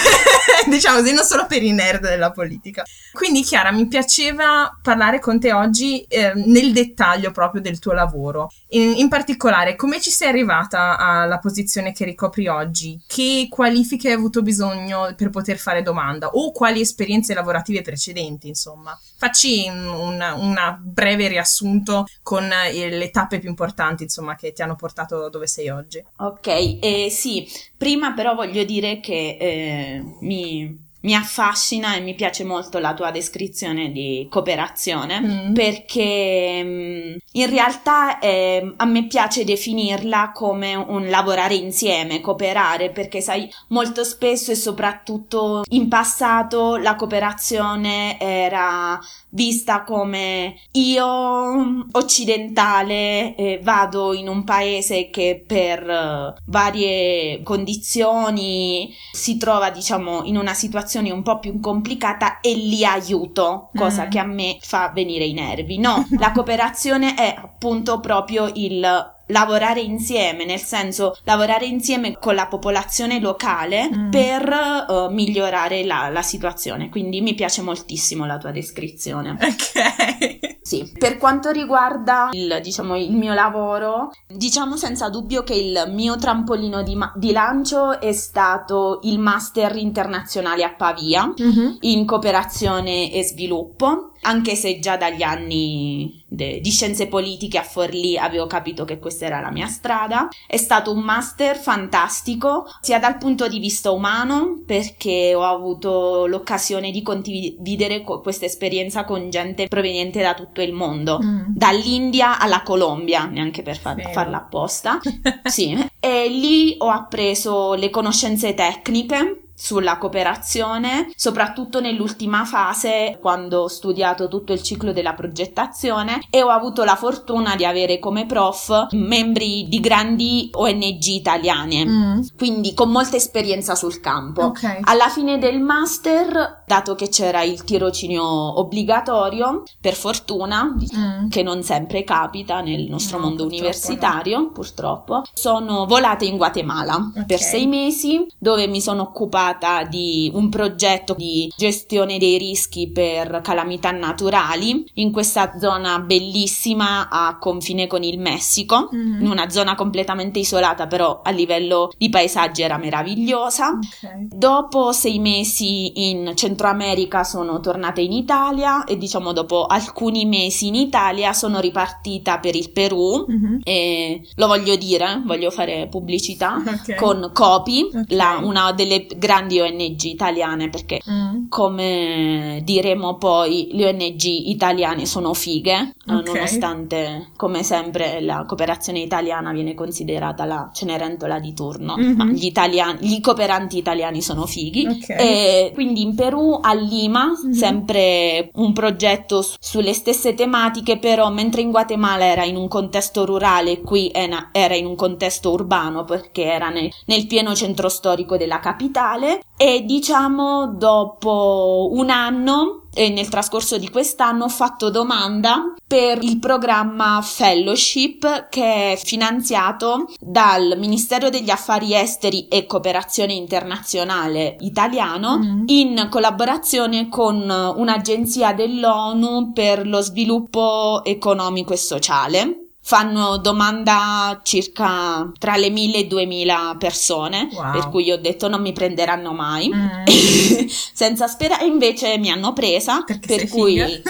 diciamo 0.68 1.00
così, 1.00 1.12
non 1.12 1.24
solo 1.24 1.46
per 1.46 1.62
i 1.62 1.72
nerd 1.72 2.02
della 2.02 2.30
politica. 2.30 2.82
Quindi 3.12 3.42
Chiara, 3.42 3.70
mi 3.72 3.86
piaceva 3.86 4.78
parlare 4.82 5.18
con 5.20 5.38
te 5.38 5.52
oggi 5.52 6.02
eh, 6.08 6.32
nel 6.34 6.72
dettaglio 6.72 7.30
proprio 7.30 7.60
del 7.60 7.78
tuo 7.78 7.92
lavoro, 7.92 8.50
in, 8.70 8.94
in, 8.96 9.08
particolare 9.08 9.76
come 9.76 10.00
ci 10.00 10.10
sei 10.10 10.28
arrivata 10.28 10.96
alla 10.98 11.38
posizione 11.38 11.92
che 11.92 12.04
ricopri 12.04 12.48
oggi, 12.48 12.98
che 13.06 13.46
qualifiche 13.50 14.08
hai 14.08 14.14
avuto 14.14 14.42
bisogno 14.42 15.12
per 15.16 15.30
poter 15.30 15.58
fare 15.58 15.82
domanda 15.82 16.28
o 16.28 16.52
quali 16.52 16.80
esperienze 16.80 17.34
lavorative 17.34 17.82
precedenti, 17.82 18.48
insomma. 18.48 18.98
Facci 19.22 19.68
un 19.68 20.78
breve 20.80 21.28
riassunto 21.28 22.06
con 22.24 22.48
le 22.48 23.10
tappe 23.10 23.38
più 23.38 23.48
importanti, 23.48 24.02
insomma, 24.02 24.34
che 24.34 24.52
ti 24.52 24.62
hanno 24.62 24.74
portato 24.74 25.28
dove 25.28 25.46
sei 25.46 25.68
oggi. 25.68 26.04
Ok, 26.16 26.48
eh, 26.80 27.06
sì, 27.08 27.46
prima 27.76 28.14
però 28.14 28.34
voglio 28.34 28.64
dire 28.64 28.98
che 28.98 29.36
eh, 29.38 30.02
mi 30.22 30.81
mi 31.02 31.14
affascina 31.14 31.94
e 31.96 32.00
mi 32.00 32.14
piace 32.14 32.44
molto 32.44 32.78
la 32.78 32.94
tua 32.94 33.10
descrizione 33.10 33.90
di 33.90 34.26
cooperazione 34.30 35.20
mm. 35.20 35.54
perché 35.54 36.62
mm, 36.62 37.14
in 37.32 37.50
realtà 37.50 38.18
eh, 38.18 38.74
a 38.76 38.84
me 38.84 39.06
piace 39.06 39.44
definirla 39.44 40.32
come 40.32 40.74
un 40.74 41.08
lavorare 41.08 41.54
insieme, 41.54 42.20
cooperare, 42.20 42.90
perché 42.90 43.20
sai, 43.20 43.50
molto 43.68 44.04
spesso 44.04 44.50
e 44.50 44.54
soprattutto 44.54 45.64
in 45.70 45.88
passato 45.88 46.76
la 46.76 46.94
cooperazione 46.94 48.18
era 48.20 48.98
vista 49.30 49.82
come 49.82 50.56
io 50.72 51.86
occidentale 51.92 53.34
eh, 53.34 53.60
vado 53.62 54.12
in 54.12 54.28
un 54.28 54.44
paese 54.44 55.08
che 55.10 55.42
per 55.46 55.82
uh, 55.82 56.40
varie 56.44 57.42
condizioni 57.42 58.94
si 59.10 59.38
trova 59.38 59.70
diciamo 59.70 60.24
in 60.24 60.36
una 60.36 60.52
situazione 60.52 60.91
un 60.98 61.22
po' 61.22 61.38
più 61.38 61.60
complicata 61.60 62.40
e 62.40 62.54
li 62.54 62.84
aiuto, 62.84 63.70
cosa 63.74 64.06
mm. 64.06 64.08
che 64.08 64.18
a 64.18 64.24
me 64.24 64.58
fa 64.60 64.90
venire 64.94 65.24
i 65.24 65.32
nervi. 65.32 65.78
No, 65.78 66.06
la 66.18 66.32
cooperazione 66.32 67.14
è 67.14 67.34
appunto 67.36 68.00
proprio 68.00 68.50
il 68.54 69.14
lavorare 69.32 69.80
insieme, 69.80 70.44
nel 70.44 70.60
senso 70.60 71.16
lavorare 71.24 71.64
insieme 71.64 72.18
con 72.18 72.34
la 72.34 72.46
popolazione 72.46 73.18
locale 73.18 73.90
mm. 73.92 74.10
per 74.10 74.86
uh, 74.88 75.12
migliorare 75.12 75.84
la, 75.84 76.08
la, 76.10 76.22
situazione. 76.22 76.88
Quindi 76.88 77.20
mi 77.20 77.34
piace 77.34 77.62
moltissimo 77.62 78.26
la 78.26 78.38
tua 78.38 78.52
descrizione. 78.52 79.36
Ok. 79.40 80.50
Sì, 80.62 80.92
per 80.96 81.18
quanto 81.18 81.50
riguarda 81.50 82.28
il, 82.30 82.60
diciamo, 82.62 82.96
il 82.96 83.10
mio 83.10 83.34
lavoro, 83.34 84.12
diciamo 84.28 84.76
senza 84.76 85.08
dubbio 85.08 85.42
che 85.42 85.54
il 85.54 85.90
mio 85.92 86.16
trampolino 86.16 86.84
di, 86.84 86.94
ma- 86.94 87.12
di 87.16 87.32
lancio 87.32 88.00
è 88.00 88.12
stato 88.12 89.00
il 89.02 89.18
Master 89.18 89.74
internazionale 89.74 90.62
a 90.62 90.72
Pavia 90.72 91.26
mm-hmm. 91.26 91.74
in 91.80 92.06
cooperazione 92.06 93.12
e 93.12 93.24
sviluppo 93.24 94.11
anche 94.22 94.54
se 94.54 94.78
già 94.78 94.96
dagli 94.96 95.22
anni 95.22 96.24
de- 96.26 96.60
di 96.60 96.70
scienze 96.70 97.06
politiche 97.06 97.58
a 97.58 97.62
Forlì 97.62 98.16
avevo 98.16 98.46
capito 98.46 98.84
che 98.84 98.98
questa 98.98 99.26
era 99.26 99.40
la 99.40 99.50
mia 99.50 99.66
strada. 99.66 100.28
È 100.46 100.56
stato 100.56 100.92
un 100.92 101.00
master 101.00 101.56
fantastico, 101.56 102.66
sia 102.80 102.98
dal 102.98 103.18
punto 103.18 103.48
di 103.48 103.58
vista 103.58 103.90
umano, 103.90 104.62
perché 104.66 105.34
ho 105.34 105.44
avuto 105.44 106.26
l'occasione 106.26 106.90
di 106.90 107.02
condividere 107.02 108.02
co- 108.02 108.20
questa 108.20 108.46
esperienza 108.46 109.04
con 109.04 109.30
gente 109.30 109.68
proveniente 109.68 110.22
da 110.22 110.34
tutto 110.34 110.62
il 110.62 110.72
mondo, 110.72 111.18
mm. 111.22 111.42
dall'India 111.48 112.38
alla 112.38 112.62
Colombia, 112.62 113.26
neanche 113.26 113.62
per 113.62 113.78
far- 113.78 114.10
farla 114.12 114.38
apposta. 114.38 115.00
sì. 115.44 115.76
E 116.00 116.28
lì 116.28 116.74
ho 116.78 116.88
appreso 116.88 117.74
le 117.74 117.90
conoscenze 117.90 118.54
tecniche 118.54 119.41
sulla 119.62 119.96
cooperazione, 119.96 121.12
soprattutto 121.14 121.80
nell'ultima 121.80 122.44
fase 122.44 123.16
quando 123.20 123.60
ho 123.60 123.68
studiato 123.68 124.26
tutto 124.26 124.52
il 124.52 124.60
ciclo 124.60 124.92
della 124.92 125.12
progettazione 125.12 126.20
e 126.30 126.42
ho 126.42 126.48
avuto 126.48 126.82
la 126.82 126.96
fortuna 126.96 127.54
di 127.54 127.64
avere 127.64 128.00
come 128.00 128.26
prof 128.26 128.88
membri 128.90 129.68
di 129.68 129.78
grandi 129.78 130.50
ONG 130.52 131.04
italiane, 131.04 131.84
mm. 131.84 132.20
quindi 132.36 132.74
con 132.74 132.90
molta 132.90 133.14
esperienza 133.14 133.76
sul 133.76 134.00
campo. 134.00 134.46
Okay. 134.46 134.80
Alla 134.82 135.08
fine 135.08 135.38
del 135.38 135.60
master, 135.60 136.64
dato 136.66 136.96
che 136.96 137.08
c'era 137.08 137.42
il 137.42 137.62
tirocinio 137.62 138.58
obbligatorio, 138.58 139.62
per 139.80 139.94
fortuna, 139.94 140.74
mm. 140.74 141.28
che 141.28 141.44
non 141.44 141.62
sempre 141.62 142.02
capita 142.02 142.60
nel 142.62 142.88
nostro 142.88 143.18
no, 143.18 143.26
mondo 143.26 143.44
universitario, 143.44 144.38
no. 144.40 144.50
purtroppo, 144.50 145.22
sono 145.32 145.86
volata 145.86 146.24
in 146.24 146.36
Guatemala 146.36 146.96
okay. 146.96 147.26
per 147.26 147.38
sei 147.38 147.68
mesi 147.68 148.26
dove 148.38 148.66
mi 148.66 148.80
sono 148.80 149.02
occupata 149.02 149.50
di 149.88 150.30
un 150.32 150.48
progetto 150.48 151.14
di 151.14 151.52
gestione 151.56 152.18
dei 152.18 152.38
rischi 152.38 152.90
per 152.90 153.40
calamità 153.42 153.90
naturali 153.90 154.84
in 154.94 155.12
questa 155.12 155.58
zona 155.58 155.98
bellissima 156.00 157.08
a 157.08 157.38
confine 157.38 157.86
con 157.86 158.02
il 158.02 158.18
Messico, 158.18 158.88
mm-hmm. 158.94 159.20
in 159.20 159.26
una 159.26 159.48
zona 159.50 159.74
completamente 159.74 160.38
isolata 160.38 160.86
però 160.86 161.20
a 161.22 161.30
livello 161.30 161.90
di 161.96 162.08
paesaggi 162.08 162.62
era 162.62 162.78
meravigliosa. 162.78 163.78
Okay. 163.78 164.28
Dopo 164.30 164.92
sei 164.92 165.18
mesi 165.18 166.10
in 166.10 166.32
Centro 166.34 166.68
America 166.68 167.24
sono 167.24 167.60
tornata 167.60 168.00
in 168.00 168.12
Italia 168.12 168.84
e 168.84 168.96
diciamo 168.96 169.32
dopo 169.32 169.66
alcuni 169.66 170.24
mesi 170.24 170.68
in 170.68 170.74
Italia 170.74 171.32
sono 171.32 171.60
ripartita 171.60 172.38
per 172.38 172.54
il 172.54 172.70
Perù 172.70 173.26
mm-hmm. 173.30 173.58
e 173.64 174.22
lo 174.36 174.46
voglio 174.46 174.76
dire, 174.76 175.22
voglio 175.24 175.50
fare 175.50 175.88
pubblicità 175.88 176.62
okay. 176.64 176.96
con 176.96 177.30
Copi, 177.32 177.88
okay. 177.88 178.16
la, 178.16 178.40
una 178.42 178.72
delle 178.72 179.06
grandi 179.06 179.31
ONG 179.38 180.02
italiane 180.02 180.68
perché 180.68 181.00
mm. 181.08 181.48
come 181.48 182.60
diremo 182.64 183.16
poi 183.16 183.68
le 183.72 183.88
ONG 183.88 184.22
italiane 184.22 185.06
sono 185.06 185.34
fighe, 185.34 185.94
nonostante 186.04 187.30
come 187.36 187.62
sempre 187.62 188.20
la 188.20 188.44
cooperazione 188.46 189.00
italiana 189.00 189.52
viene 189.52 189.74
considerata 189.74 190.44
la 190.44 190.70
cenerentola 190.72 191.38
di 191.38 191.54
turno, 191.54 191.96
mm-hmm. 191.96 192.16
ma 192.16 192.24
gli, 192.26 192.46
italiani, 192.46 192.98
gli 193.00 193.20
cooperanti 193.20 193.76
italiani 193.76 194.22
sono 194.22 194.46
fighi 194.46 195.04
e 195.06 195.70
quindi 195.74 196.02
in 196.02 196.14
Perù 196.14 196.58
a 196.60 196.74
Lima 196.74 197.26
mm-hmm. 197.26 197.52
sempre 197.52 198.50
un 198.54 198.72
progetto 198.72 199.42
su, 199.42 199.56
sulle 199.60 199.92
stesse 199.92 200.34
tematiche 200.34 200.98
però 200.98 201.30
mentre 201.30 201.62
in 201.62 201.70
Guatemala 201.70 202.24
era 202.24 202.44
in 202.44 202.56
un 202.56 202.68
contesto 202.68 203.24
rurale 203.24 203.80
qui 203.80 204.10
era, 204.12 204.50
era 204.52 204.74
in 204.74 204.86
un 204.86 204.96
contesto 204.96 205.50
urbano 205.50 206.04
perché 206.04 206.44
era 206.44 206.68
nel, 206.68 206.90
nel 207.06 207.26
pieno 207.26 207.54
centro 207.54 207.88
storico 207.88 208.36
della 208.36 208.60
capitale 208.60 209.21
e 209.56 209.84
diciamo 209.84 210.74
dopo 210.76 211.88
un 211.92 212.10
anno 212.10 212.82
e 212.94 213.08
nel 213.08 213.28
trascorso 213.28 213.78
di 213.78 213.88
quest'anno 213.88 214.44
ho 214.44 214.48
fatto 214.48 214.90
domanda 214.90 215.74
per 215.86 216.22
il 216.22 216.38
programma 216.38 217.20
Fellowship 217.22 218.48
che 218.48 218.92
è 218.92 218.96
finanziato 218.96 220.08
dal 220.20 220.76
Ministero 220.78 221.30
degli 221.30 221.50
Affari 221.50 221.94
Esteri 221.94 222.48
e 222.48 222.66
Cooperazione 222.66 223.32
Internazionale 223.32 224.56
italiano 224.60 225.38
mm. 225.38 225.62
in 225.66 226.08
collaborazione 226.10 227.08
con 227.08 227.48
un'agenzia 227.48 228.52
dell'ONU 228.52 229.52
per 229.52 229.86
lo 229.86 230.00
sviluppo 230.00 231.02
economico 231.04 231.72
e 231.72 231.78
sociale 231.78 232.61
fanno 232.84 233.38
domanda 233.38 234.40
circa 234.42 235.30
tra 235.38 235.56
le 235.56 235.70
1000 235.70 235.98
e 235.98 236.06
2000 236.06 236.76
persone, 236.78 237.48
wow. 237.52 237.70
per 237.70 237.88
cui 237.88 238.10
ho 238.10 238.18
detto 238.18 238.48
non 238.48 238.60
mi 238.60 238.72
prenderanno 238.72 239.32
mai, 239.32 239.72
mm. 239.72 240.66
senza 240.92 241.28
sperare, 241.28 241.64
invece 241.64 242.18
mi 242.18 242.30
hanno 242.30 242.52
presa, 242.52 243.02
perché 243.02 243.36
per 243.36 243.48
cui... 243.48 243.80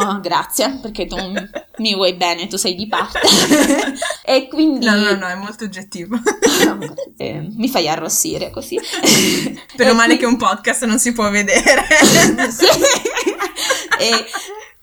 oh, 0.00 0.20
grazie, 0.20 0.78
perché 0.80 1.06
tu 1.06 1.16
mi 1.78 1.94
vuoi 1.94 2.14
bene, 2.14 2.46
tu 2.46 2.56
sei 2.56 2.74
di 2.74 2.86
parte. 2.86 3.20
e 4.24 4.48
quindi... 4.48 4.86
No, 4.86 4.96
no, 4.96 5.14
no, 5.14 5.26
è 5.26 5.34
molto 5.34 5.64
oggettivo. 5.64 6.18
eh, 7.18 7.46
mi 7.56 7.68
fai 7.68 7.88
arrossire 7.88 8.50
così. 8.50 8.80
Meno 9.76 9.94
male 9.94 10.16
che 10.16 10.26
un 10.26 10.36
podcast 10.36 10.86
non 10.86 10.98
si 10.98 11.12
può 11.12 11.28
vedere. 11.30 11.86
sì. 12.50 12.66
e 13.98 14.24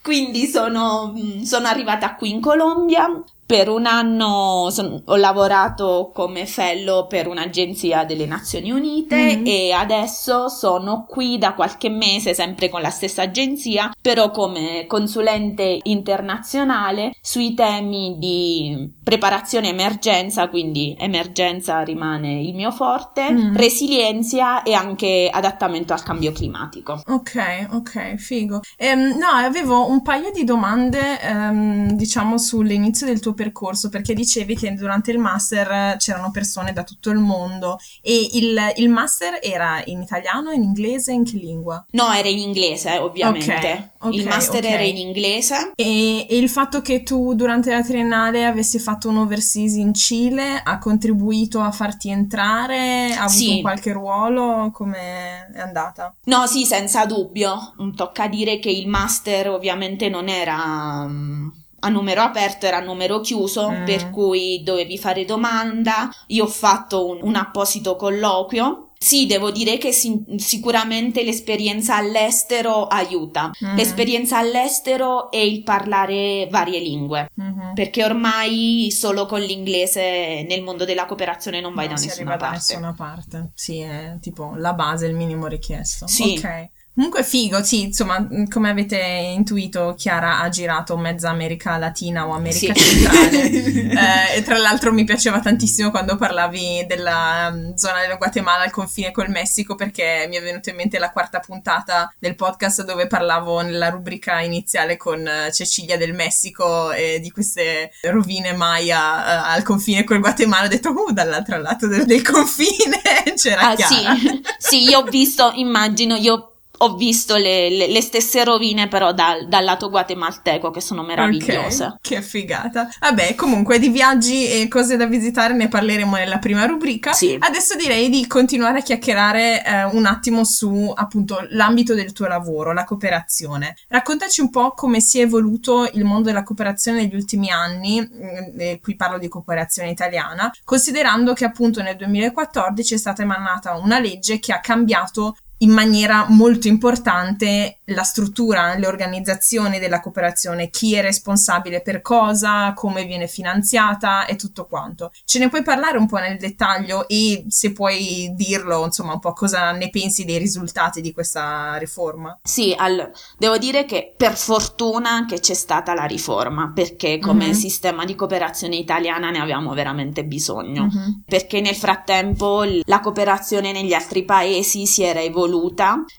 quindi 0.06 0.46
sono, 0.46 1.12
mm, 1.18 1.42
sono 1.42 1.66
arrivata 1.66 2.14
qui 2.14 2.30
in 2.30 2.40
Colombia, 2.40 3.10
per 3.46 3.70
un 3.70 3.86
anno 3.86 4.70
son, 4.72 5.04
ho 5.06 5.16
lavorato 5.18 6.12
come 6.14 6.48
fellow 6.48 7.06
per 7.06 7.28
un'agenzia 7.28 8.04
delle 8.04 8.26
Nazioni 8.26 8.72
Unite 8.72 9.16
mm-hmm. 9.16 9.46
e 9.46 9.72
adesso 9.72 10.50
sono 10.50 11.06
qui 11.08 11.38
da 11.38 11.54
qualche 11.54 11.90
mese 11.90 12.34
sempre 12.34 12.70
con 12.70 12.82
la 12.82 12.90
stessa 12.90 13.22
agenzia, 13.22 13.92
però 14.02 14.32
come 14.32 14.86
consulente 14.88 15.80
internazionale 15.84 17.14
sui 17.22 17.54
temi 17.54 18.16
di 18.18 18.92
preparazione 19.04 19.70
emergenza, 19.70 20.50
quindi 20.50 20.96
emergenza 20.98 21.82
rimane 21.82 22.42
il 22.42 22.56
mio 22.56 22.72
forte, 22.72 23.32
mm. 23.32 23.56
resilienza 23.56 24.64
e 24.64 24.74
anche 24.74 25.30
adattamento 25.32 25.94
al 25.94 26.02
cambio 26.02 26.32
climatico. 26.32 27.00
Ok, 27.06 27.68
ok, 27.74 28.16
figo. 28.16 28.62
Ehm, 28.78 29.18
no, 29.18 29.28
avevo 29.28 29.88
un 29.88 30.02
paio 30.02 30.32
di 30.32 30.44
domande, 30.44 31.22
ehm, 31.22 31.92
diciamo, 31.92 32.40
sull'inizio 32.40 33.06
del 33.06 33.20
tuo 33.20 33.34
percorso 33.36 33.90
perché 33.90 34.16
dicevi 34.16 34.56
che 34.56 34.74
durante 34.74 35.12
il 35.12 35.20
master 35.20 35.98
c'erano 35.98 36.32
persone 36.32 36.74
da 36.74 36.84
tutto 36.84 37.12
il 37.12 37.20
mondo 37.20 37.78
e 38.02 38.30
il, 38.34 38.60
il 38.78 38.90
master 38.90 39.40
era 39.42 39.82
in 39.86 40.02
italiano, 40.02 40.52
in 40.52 40.64
inglese, 40.64 41.12
in 41.12 41.24
che 41.24 41.38
lingua? 41.38 41.86
No, 41.92 42.12
era 42.12 42.28
in 42.28 42.40
inglese 42.40 42.98
ovviamente. 42.98 43.54
Okay, 43.54 43.90
okay, 44.00 44.20
il 44.20 44.28
master 44.28 44.60
okay. 44.60 44.72
era 44.72 44.84
in 44.84 44.98
inglese. 44.98 45.72
E, 45.76 46.26
e, 46.30 46.38
il 46.38 46.50
fatto 46.50 46.82
che 46.82 47.04
tu 47.04 47.34
durante 47.36 47.72
la 47.72 47.84
triennale 47.84 48.46
avessi 48.46 48.80
fatto 48.80 49.10
un 49.10 49.18
overseas 49.18 49.74
in 49.76 49.94
Cile 49.94 50.62
ha 50.64 50.78
contribuito 50.80 51.60
a 51.60 51.72
farti 51.72 52.10
entrare? 52.10 53.14
Ha 53.14 53.24
avuto 53.24 53.38
sì. 53.38 53.62
qualche 53.62 53.92
ruolo? 53.92 54.72
Come 54.74 55.48
è 55.54 55.60
andata? 55.60 56.14
No, 56.26 56.46
sì, 56.48 56.66
senza 56.66 57.06
dubbio. 57.06 57.76
Tocca 57.96 58.28
dire 58.28 58.60
che 58.60 58.70
il 58.70 58.88
master 58.88 59.50
ovviamente 59.50 60.10
non 60.10 60.28
era... 60.30 61.04
Um 61.06 61.64
a 61.86 61.90
numero 61.90 62.22
aperto 62.22 62.66
era 62.66 62.78
a 62.78 62.82
numero 62.82 63.20
chiuso, 63.20 63.70
mm. 63.70 63.86
per 63.86 64.10
cui 64.10 64.62
dovevi 64.64 64.98
fare 64.98 65.26
domanda. 65.26 66.10
Io 66.28 66.46
ho 66.46 66.48
fatto 66.48 67.08
un, 67.08 67.20
un 67.22 67.36
apposito 67.36 67.96
colloquio 67.96 68.86
sì, 68.98 69.28
devo 69.28 69.52
dire 69.52 69.78
che 69.78 69.92
si- 69.92 70.24
sicuramente 70.38 71.24
l'esperienza 71.24 71.96
all'estero 71.96 72.88
aiuta. 72.88 73.52
Mm-hmm. 73.64 73.76
L'esperienza 73.76 74.38
all'estero 74.40 75.30
è 75.30 75.38
il 75.38 75.62
parlare 75.62 76.48
varie 76.50 76.80
lingue, 76.80 77.30
mm-hmm. 77.40 77.74
perché 77.76 78.04
ormai 78.04 78.90
solo 78.92 79.28
con 79.28 79.42
l'inglese 79.42 80.44
nel 80.48 80.64
mondo 80.64 80.86
della 80.86 81.06
cooperazione 81.06 81.62
non 81.62 81.76
vai 81.76 81.86
non 81.88 81.96
da 81.96 82.02
nessuna 82.02 82.36
parte. 82.38 82.46
da 82.46 82.52
nessuna 82.52 82.94
parte. 82.94 83.52
Sì, 83.54 83.80
è 83.80 84.18
tipo 84.22 84.54
la 84.56 84.74
base, 84.74 85.06
il 85.06 85.14
minimo 85.14 85.46
richiesto. 85.46 86.08
Sì. 86.08 86.42
Ok. 86.44 86.70
Comunque 86.96 87.24
figo, 87.24 87.62
sì, 87.62 87.82
insomma, 87.84 88.22
mm, 88.22 88.46
come 88.46 88.70
avete 88.70 88.98
intuito, 88.98 89.96
Chiara 89.98 90.40
ha 90.40 90.48
girato 90.48 90.96
mezza 90.96 91.30
America 91.30 91.76
Latina 91.76 92.26
o 92.26 92.34
America 92.34 92.74
sì. 92.74 92.74
Centrale. 92.74 93.42
eh, 94.32 94.38
e 94.38 94.42
tra 94.44 94.58
l'altro 94.58 94.94
mi 94.94 95.04
piaceva 95.04 95.42
tantissimo 95.42 95.92
quando 95.92 96.16
parlavi 96.16 96.86
della 96.88 97.52
um, 97.52 97.76
zona 97.76 98.00
del 98.08 98.16
Guatemala 98.18 98.64
al 98.64 98.72
confine 98.72 99.12
col 99.12 99.28
Messico, 99.28 99.76
perché 99.76 100.26
mi 100.30 100.38
è 100.38 100.42
venuta 100.42 100.70
in 100.70 100.78
mente 100.78 100.98
la 100.98 101.12
quarta 101.12 101.42
puntata 101.42 102.14
del 102.18 102.36
podcast 102.36 102.86
dove 102.86 103.08
parlavo 103.08 103.60
nella 103.60 103.90
rubrica 103.90 104.40
iniziale 104.40 104.96
con 104.96 105.20
uh, 105.20 105.52
Cecilia 105.52 105.98
del 105.98 106.14
Messico 106.14 106.94
e 106.94 107.20
di 107.20 107.30
queste 107.30 107.92
rovine 108.04 108.54
Maya 108.54 109.16
uh, 109.18 109.54
al 109.54 109.64
confine 109.64 110.06
col 110.06 110.22
Guatemala. 110.22 110.68
Ho 110.68 110.70
detto, 110.70 110.92
uh, 110.92 111.12
dall'altro 111.12 111.60
lato 111.60 111.88
del, 111.88 112.06
del 112.06 112.22
confine 112.22 113.02
c'era 113.36 113.72
ah, 113.72 113.76
Chiara. 113.76 114.16
Sì. 114.16 114.42
sì, 114.58 114.84
io 114.90 115.00
ho 115.00 115.04
visto, 115.04 115.52
immagino, 115.56 116.16
io 116.16 116.52
ho 116.78 116.96
visto 116.96 117.36
le, 117.36 117.70
le, 117.70 117.88
le, 117.88 118.02
stesse 118.02 118.44
rovine 118.44 118.88
però 118.88 119.14
dal, 119.14 119.48
dal, 119.48 119.64
lato 119.64 119.90
guatemalteco 119.90 120.72
che 120.72 120.82
sono 120.82 121.04
meravigliose. 121.04 121.84
Okay, 121.84 121.98
che 122.02 122.22
figata. 122.22 122.90
Vabbè, 123.00 123.36
comunque 123.36 123.80
di 123.80 123.90
viaggi 123.90 124.48
e 124.48 124.68
cose 124.68 124.98
da 124.98 125.06
visitare 125.06 125.54
ne 125.54 125.68
parleremo 125.68 126.16
nella 126.16 126.40
prima 126.40 126.66
rubrica. 126.66 127.14
Sì. 127.14 127.38
Adesso 127.40 127.76
direi 127.76 128.10
di 128.10 128.28
continuare 128.28 128.80
a 128.80 128.82
chiacchierare 128.82 129.64
eh, 129.64 129.84
un 129.86 130.06
attimo 130.06 130.44
su 130.44 130.92
appunto 130.94 131.46
l'ambito 131.50 131.94
del 131.94 132.12
tuo 132.12 132.28
lavoro, 132.28 132.74
la 132.74 132.84
cooperazione. 132.84 133.76
Raccontaci 133.88 134.42
un 134.42 134.50
po' 134.50 134.72
come 134.72 135.00
si 135.00 135.20
è 135.20 135.24
evoluto 135.24 135.90
il 135.94 136.04
mondo 136.04 136.28
della 136.28 136.44
cooperazione 136.44 137.02
negli 137.02 137.16
ultimi 137.16 137.50
anni, 137.50 138.02
mm, 138.02 138.60
e 138.60 138.80
qui 138.82 138.96
parlo 138.96 139.18
di 139.18 139.28
cooperazione 139.28 139.90
italiana, 139.90 140.52
considerando 140.64 141.34
che 141.34 141.46
appunto 141.46 141.82
nel 141.82 141.96
2014 141.96 142.94
è 142.94 142.98
stata 142.98 143.22
emanata 143.22 143.76
una 143.76 144.00
legge 144.00 144.40
che 144.40 144.54
ha 144.54 144.60
cambiato 144.60 145.38
in 145.60 145.72
maniera 145.72 146.26
molto 146.30 146.68
importante 146.68 147.80
la 147.86 148.04
struttura, 148.04 148.76
le 148.76 148.88
organizzazioni 148.88 149.80
della 149.80 150.00
cooperazione, 150.00 150.70
chi 150.70 150.96
è 150.96 151.02
responsabile 151.02 151.82
per 151.82 152.02
cosa, 152.02 152.74
come 152.74 153.06
viene 153.06 153.28
finanziata 153.28 154.26
e 154.26 154.36
tutto 154.36 154.66
quanto. 154.66 155.12
Ce 155.24 155.40
ne 155.40 155.50
puoi 155.50 155.64
parlare 155.64 155.98
un 155.98 156.08
po' 156.08 156.18
nel 156.18 156.38
dettaglio 156.38 157.08
e 157.08 157.46
se 157.48 157.72
puoi 157.72 158.32
dirlo, 158.36 158.84
insomma, 158.86 159.14
un 159.14 159.20
po' 159.20 159.34
cosa 159.34 159.72
ne 159.72 159.90
pensi 159.90 160.26
dei 160.26 160.38
risultati 160.38 161.02
di 161.02 161.14
questa 161.14 161.76
riforma? 161.78 162.38
Sì, 162.44 162.74
all- 162.78 163.12
devo 163.38 163.58
dire 163.58 163.86
che 163.86 164.14
per 164.16 164.36
fortuna 164.36 165.26
che 165.28 165.40
c'è 165.40 165.54
stata 165.54 165.94
la 165.94 166.06
riforma, 166.06 166.72
perché 166.74 167.20
come 167.20 167.46
mm-hmm. 167.46 167.54
sistema 167.54 168.06
di 168.06 168.16
cooperazione 168.16 168.76
italiana 168.76 169.30
ne 169.30 169.40
avevamo 169.40 169.74
veramente 169.74 170.26
bisogno, 170.26 170.84
mm-hmm. 170.86 171.10
perché 171.26 171.62
nel 171.62 171.76
frattempo 171.76 172.64
la 172.84 173.00
cooperazione 173.00 173.72
negli 173.72 173.94
altri 173.94 174.24
paesi 174.24 174.86
si 174.86 175.04
era 175.04 175.22
evoluta, 175.22 175.45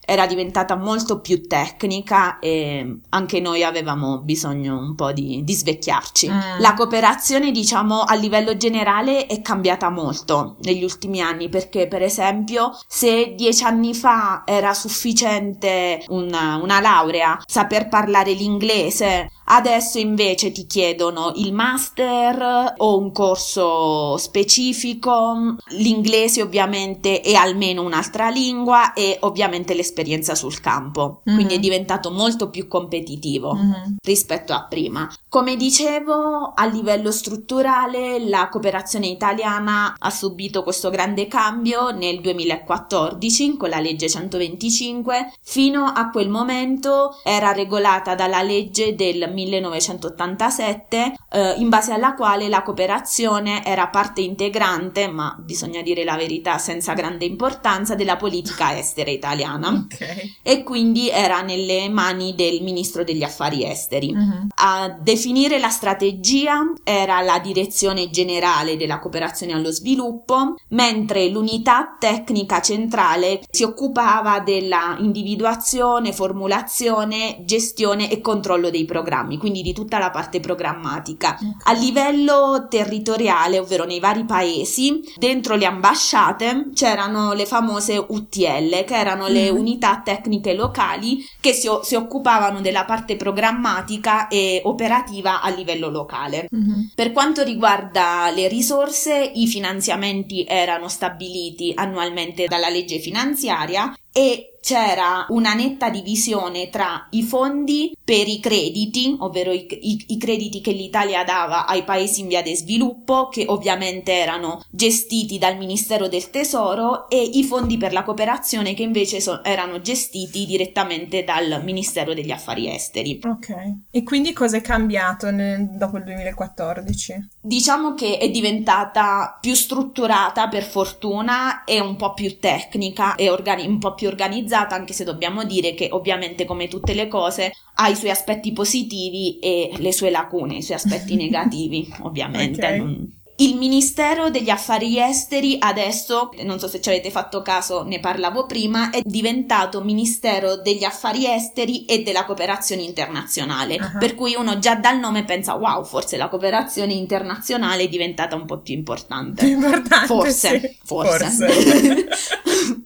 era 0.04 0.26
diventata 0.26 0.76
molto 0.76 1.20
più 1.20 1.46
tecnica 1.46 2.38
e 2.38 2.98
anche 3.10 3.40
noi 3.40 3.62
avevamo 3.62 4.20
bisogno 4.20 4.78
un 4.78 4.94
po' 4.94 5.12
di, 5.12 5.42
di 5.44 5.54
svecchiarci. 5.54 6.30
Mm. 6.30 6.60
La 6.60 6.74
cooperazione, 6.74 7.50
diciamo, 7.50 8.00
a 8.00 8.14
livello 8.14 8.56
generale 8.56 9.26
è 9.26 9.42
cambiata 9.42 9.90
molto 9.90 10.56
negli 10.62 10.82
ultimi 10.82 11.20
anni 11.20 11.48
perché, 11.48 11.88
per 11.88 12.02
esempio, 12.02 12.76
se 12.86 13.34
dieci 13.36 13.64
anni 13.64 13.94
fa 13.94 14.42
era 14.44 14.74
sufficiente 14.74 16.04
una, 16.08 16.56
una 16.56 16.80
laurea, 16.80 17.40
saper 17.46 17.88
parlare 17.88 18.32
l'inglese, 18.32 19.30
Adesso 19.48 19.98
invece 19.98 20.50
ti 20.50 20.66
chiedono 20.66 21.32
il 21.36 21.52
master 21.52 22.74
o 22.78 22.98
un 22.98 23.12
corso 23.12 24.16
specifico, 24.16 25.56
l'inglese 25.68 26.42
ovviamente 26.42 27.22
e 27.22 27.34
almeno 27.36 27.82
un'altra 27.82 28.28
lingua 28.28 28.92
e 28.92 29.18
ovviamente 29.20 29.74
l'esperienza 29.74 30.34
sul 30.34 30.60
campo. 30.60 31.22
Mm-hmm. 31.28 31.36
Quindi 31.36 31.54
è 31.54 31.58
diventato 31.60 32.10
molto 32.10 32.50
più 32.50 32.66
competitivo 32.66 33.54
mm-hmm. 33.54 33.96
rispetto 34.02 34.52
a 34.52 34.64
prima. 34.64 35.08
Come 35.28 35.54
dicevo, 35.56 36.52
a 36.54 36.64
livello 36.66 37.12
strutturale 37.12 38.18
la 38.28 38.48
cooperazione 38.48 39.06
italiana 39.06 39.94
ha 39.96 40.10
subito 40.10 40.64
questo 40.64 40.90
grande 40.90 41.28
cambio 41.28 41.90
nel 41.90 42.20
2014 42.20 43.56
con 43.56 43.68
la 43.68 43.78
legge 43.78 44.08
125. 44.08 45.34
Fino 45.40 45.84
a 45.84 46.10
quel 46.10 46.28
momento 46.28 47.20
era 47.22 47.52
regolata 47.52 48.14
dalla 48.16 48.42
legge 48.42 48.94
del 48.96 49.34
1987, 49.36 51.14
eh, 51.30 51.54
in 51.58 51.68
base 51.68 51.92
alla 51.92 52.14
quale 52.14 52.48
la 52.48 52.62
cooperazione 52.62 53.64
era 53.64 53.88
parte 53.88 54.20
integrante, 54.20 55.08
ma 55.08 55.36
bisogna 55.38 55.82
dire 55.82 56.04
la 56.04 56.16
verità 56.16 56.58
senza 56.58 56.94
grande 56.94 57.24
importanza, 57.24 57.94
della 57.94 58.16
politica 58.16 58.76
estera 58.76 59.10
italiana. 59.10 59.84
Okay. 59.96 60.36
E 60.42 60.62
quindi 60.62 61.10
era 61.10 61.42
nelle 61.42 61.88
mani 61.88 62.34
del 62.34 62.62
ministro 62.62 63.04
degli 63.04 63.22
affari 63.22 63.64
esteri. 63.64 64.12
Uh-huh. 64.12 64.46
A 64.56 64.88
definire 65.00 65.58
la 65.58 65.68
strategia 65.68 66.72
era 66.82 67.20
la 67.20 67.38
direzione 67.38 68.10
generale 68.10 68.76
della 68.76 68.98
cooperazione 68.98 69.52
allo 69.52 69.70
sviluppo, 69.70 70.56
mentre 70.68 71.28
l'unità 71.28 71.96
tecnica 71.98 72.60
centrale 72.60 73.42
si 73.50 73.62
occupava 73.62 74.40
della 74.40 74.96
individuazione, 74.98 76.12
formulazione, 76.12 77.42
gestione 77.44 78.10
e 78.10 78.20
controllo 78.20 78.70
dei 78.70 78.84
programmi 78.84 79.25
programmi, 79.26 79.36
quindi 79.36 79.62
di 79.62 79.72
tutta 79.72 79.98
la 79.98 80.10
parte 80.10 80.40
programmatica. 80.40 81.38
A 81.64 81.72
livello 81.72 82.66
territoriale, 82.70 83.58
ovvero 83.58 83.84
nei 83.84 84.00
vari 84.00 84.24
paesi, 84.24 85.00
dentro 85.16 85.56
le 85.56 85.66
ambasciate 85.66 86.70
c'erano 86.72 87.32
le 87.32 87.44
famose 87.44 87.96
UTL, 87.96 88.84
che 88.84 88.94
erano 88.94 89.26
le 89.26 89.52
mm. 89.52 89.56
unità 89.56 90.00
tecniche 90.04 90.54
locali 90.54 91.24
che 91.40 91.52
si, 91.52 91.68
si, 91.82 91.94
occupavano 91.94 92.60
della 92.60 92.84
parte 92.84 93.16
programmatica 93.16 94.28
e 94.28 94.60
operativa 94.64 95.42
a 95.42 95.50
livello 95.50 95.90
locale. 95.90 96.48
Mm-hmm. 96.54 96.80
Per 96.94 97.12
quanto 97.12 97.42
riguarda 97.42 98.30
le 98.30 98.48
risorse, 98.48 99.32
i 99.34 99.46
finanziamenti 99.46 100.44
erano 100.48 100.88
stabiliti 100.88 101.72
annualmente 101.74 102.46
dalla 102.46 102.68
legge 102.68 102.98
finanziaria 102.98 103.94
e 104.16 104.56
c'era 104.66 105.26
una 105.28 105.52
netta 105.52 105.90
divisione 105.90 106.70
tra 106.70 107.06
i 107.10 107.22
fondi 107.22 107.94
per 108.02 108.26
i 108.26 108.40
crediti, 108.40 109.14
ovvero 109.20 109.52
i, 109.52 109.66
i, 109.70 110.06
i, 110.08 110.16
crediti 110.16 110.62
che 110.62 110.72
l'Italia 110.72 111.22
dava 111.22 111.66
ai 111.66 111.84
paesi 111.84 112.22
in 112.22 112.28
via 112.28 112.42
di 112.42 112.56
sviluppo, 112.56 113.28
che 113.28 113.44
ovviamente 113.46 114.12
erano 114.12 114.64
gestiti 114.70 115.38
dal 115.38 115.58
Ministero 115.58 116.08
del 116.08 116.30
Tesoro, 116.30 117.08
e 117.08 117.22
i 117.22 117.44
fondi 117.44 117.76
per 117.76 117.92
la 117.92 118.02
cooperazione 118.02 118.72
che 118.72 118.82
invece 118.82 119.20
so, 119.20 119.44
erano 119.44 119.82
gestiti 119.82 120.46
direttamente 120.46 121.22
dal 121.22 121.62
Ministero 121.62 122.14
degli 122.14 122.30
Affari 122.32 122.68
Esteri. 122.68 123.20
Ok. 123.22 123.54
E 123.90 124.02
quindi 124.02 124.32
cosa 124.32 124.56
è 124.56 124.62
cambiato 124.62 125.30
nel, 125.30 125.68
dopo 125.76 125.98
il 125.98 126.04
2014? 126.04 127.28
Diciamo 127.46 127.94
che 127.94 128.18
è 128.18 128.28
diventata 128.28 129.38
più 129.40 129.54
strutturata 129.54 130.48
per 130.48 130.64
fortuna 130.64 131.62
e 131.62 131.78
un 131.78 131.94
po' 131.94 132.12
più 132.12 132.40
tecnica 132.40 133.14
e 133.14 133.30
organi- 133.30 133.68
un 133.68 133.78
po' 133.78 133.94
più 133.94 134.08
organizzata, 134.08 134.74
anche 134.74 134.92
se 134.92 135.04
dobbiamo 135.04 135.44
dire 135.44 135.72
che 135.74 135.88
ovviamente 135.92 136.44
come 136.44 136.66
tutte 136.66 136.92
le 136.92 137.06
cose 137.06 137.52
ha 137.74 137.88
i 137.88 137.94
suoi 137.94 138.10
aspetti 138.10 138.52
positivi 138.52 139.38
e 139.38 139.70
le 139.76 139.92
sue 139.92 140.10
lacune, 140.10 140.56
i 140.56 140.62
suoi 140.62 140.76
aspetti 140.76 141.14
negativi, 141.16 141.88
ovviamente. 142.00 142.66
Okay. 142.66 142.78
Non, 142.78 143.15
il 143.38 143.56
Ministero 143.56 144.30
degli 144.30 144.48
Affari 144.48 144.98
Esteri 144.98 145.56
adesso, 145.58 146.30
non 146.42 146.58
so 146.58 146.68
se 146.68 146.80
ci 146.80 146.88
avete 146.88 147.10
fatto 147.10 147.42
caso, 147.42 147.82
ne 147.82 148.00
parlavo 148.00 148.46
prima, 148.46 148.90
è 148.90 149.02
diventato 149.04 149.82
Ministero 149.82 150.56
degli 150.56 150.84
Affari 150.84 151.26
Esteri 151.26 151.84
e 151.84 152.02
della 152.02 152.24
Cooperazione 152.24 152.82
Internazionale, 152.82 153.74
uh-huh. 153.74 153.98
per 153.98 154.14
cui 154.14 154.34
uno 154.34 154.58
già 154.58 154.74
dal 154.74 154.98
nome 154.98 155.24
pensa 155.24 155.54
wow, 155.54 155.84
forse 155.84 156.16
la 156.16 156.28
cooperazione 156.28 156.94
internazionale 156.94 157.84
è 157.84 157.88
diventata 157.88 158.36
un 158.36 158.46
po' 158.46 158.58
più 158.58 158.74
importante. 158.74 159.44
Più 159.44 159.54
importante 159.54 160.06
forse, 160.06 160.60
sì. 160.60 160.76
forse. 160.82 161.30
forse. 161.30 162.08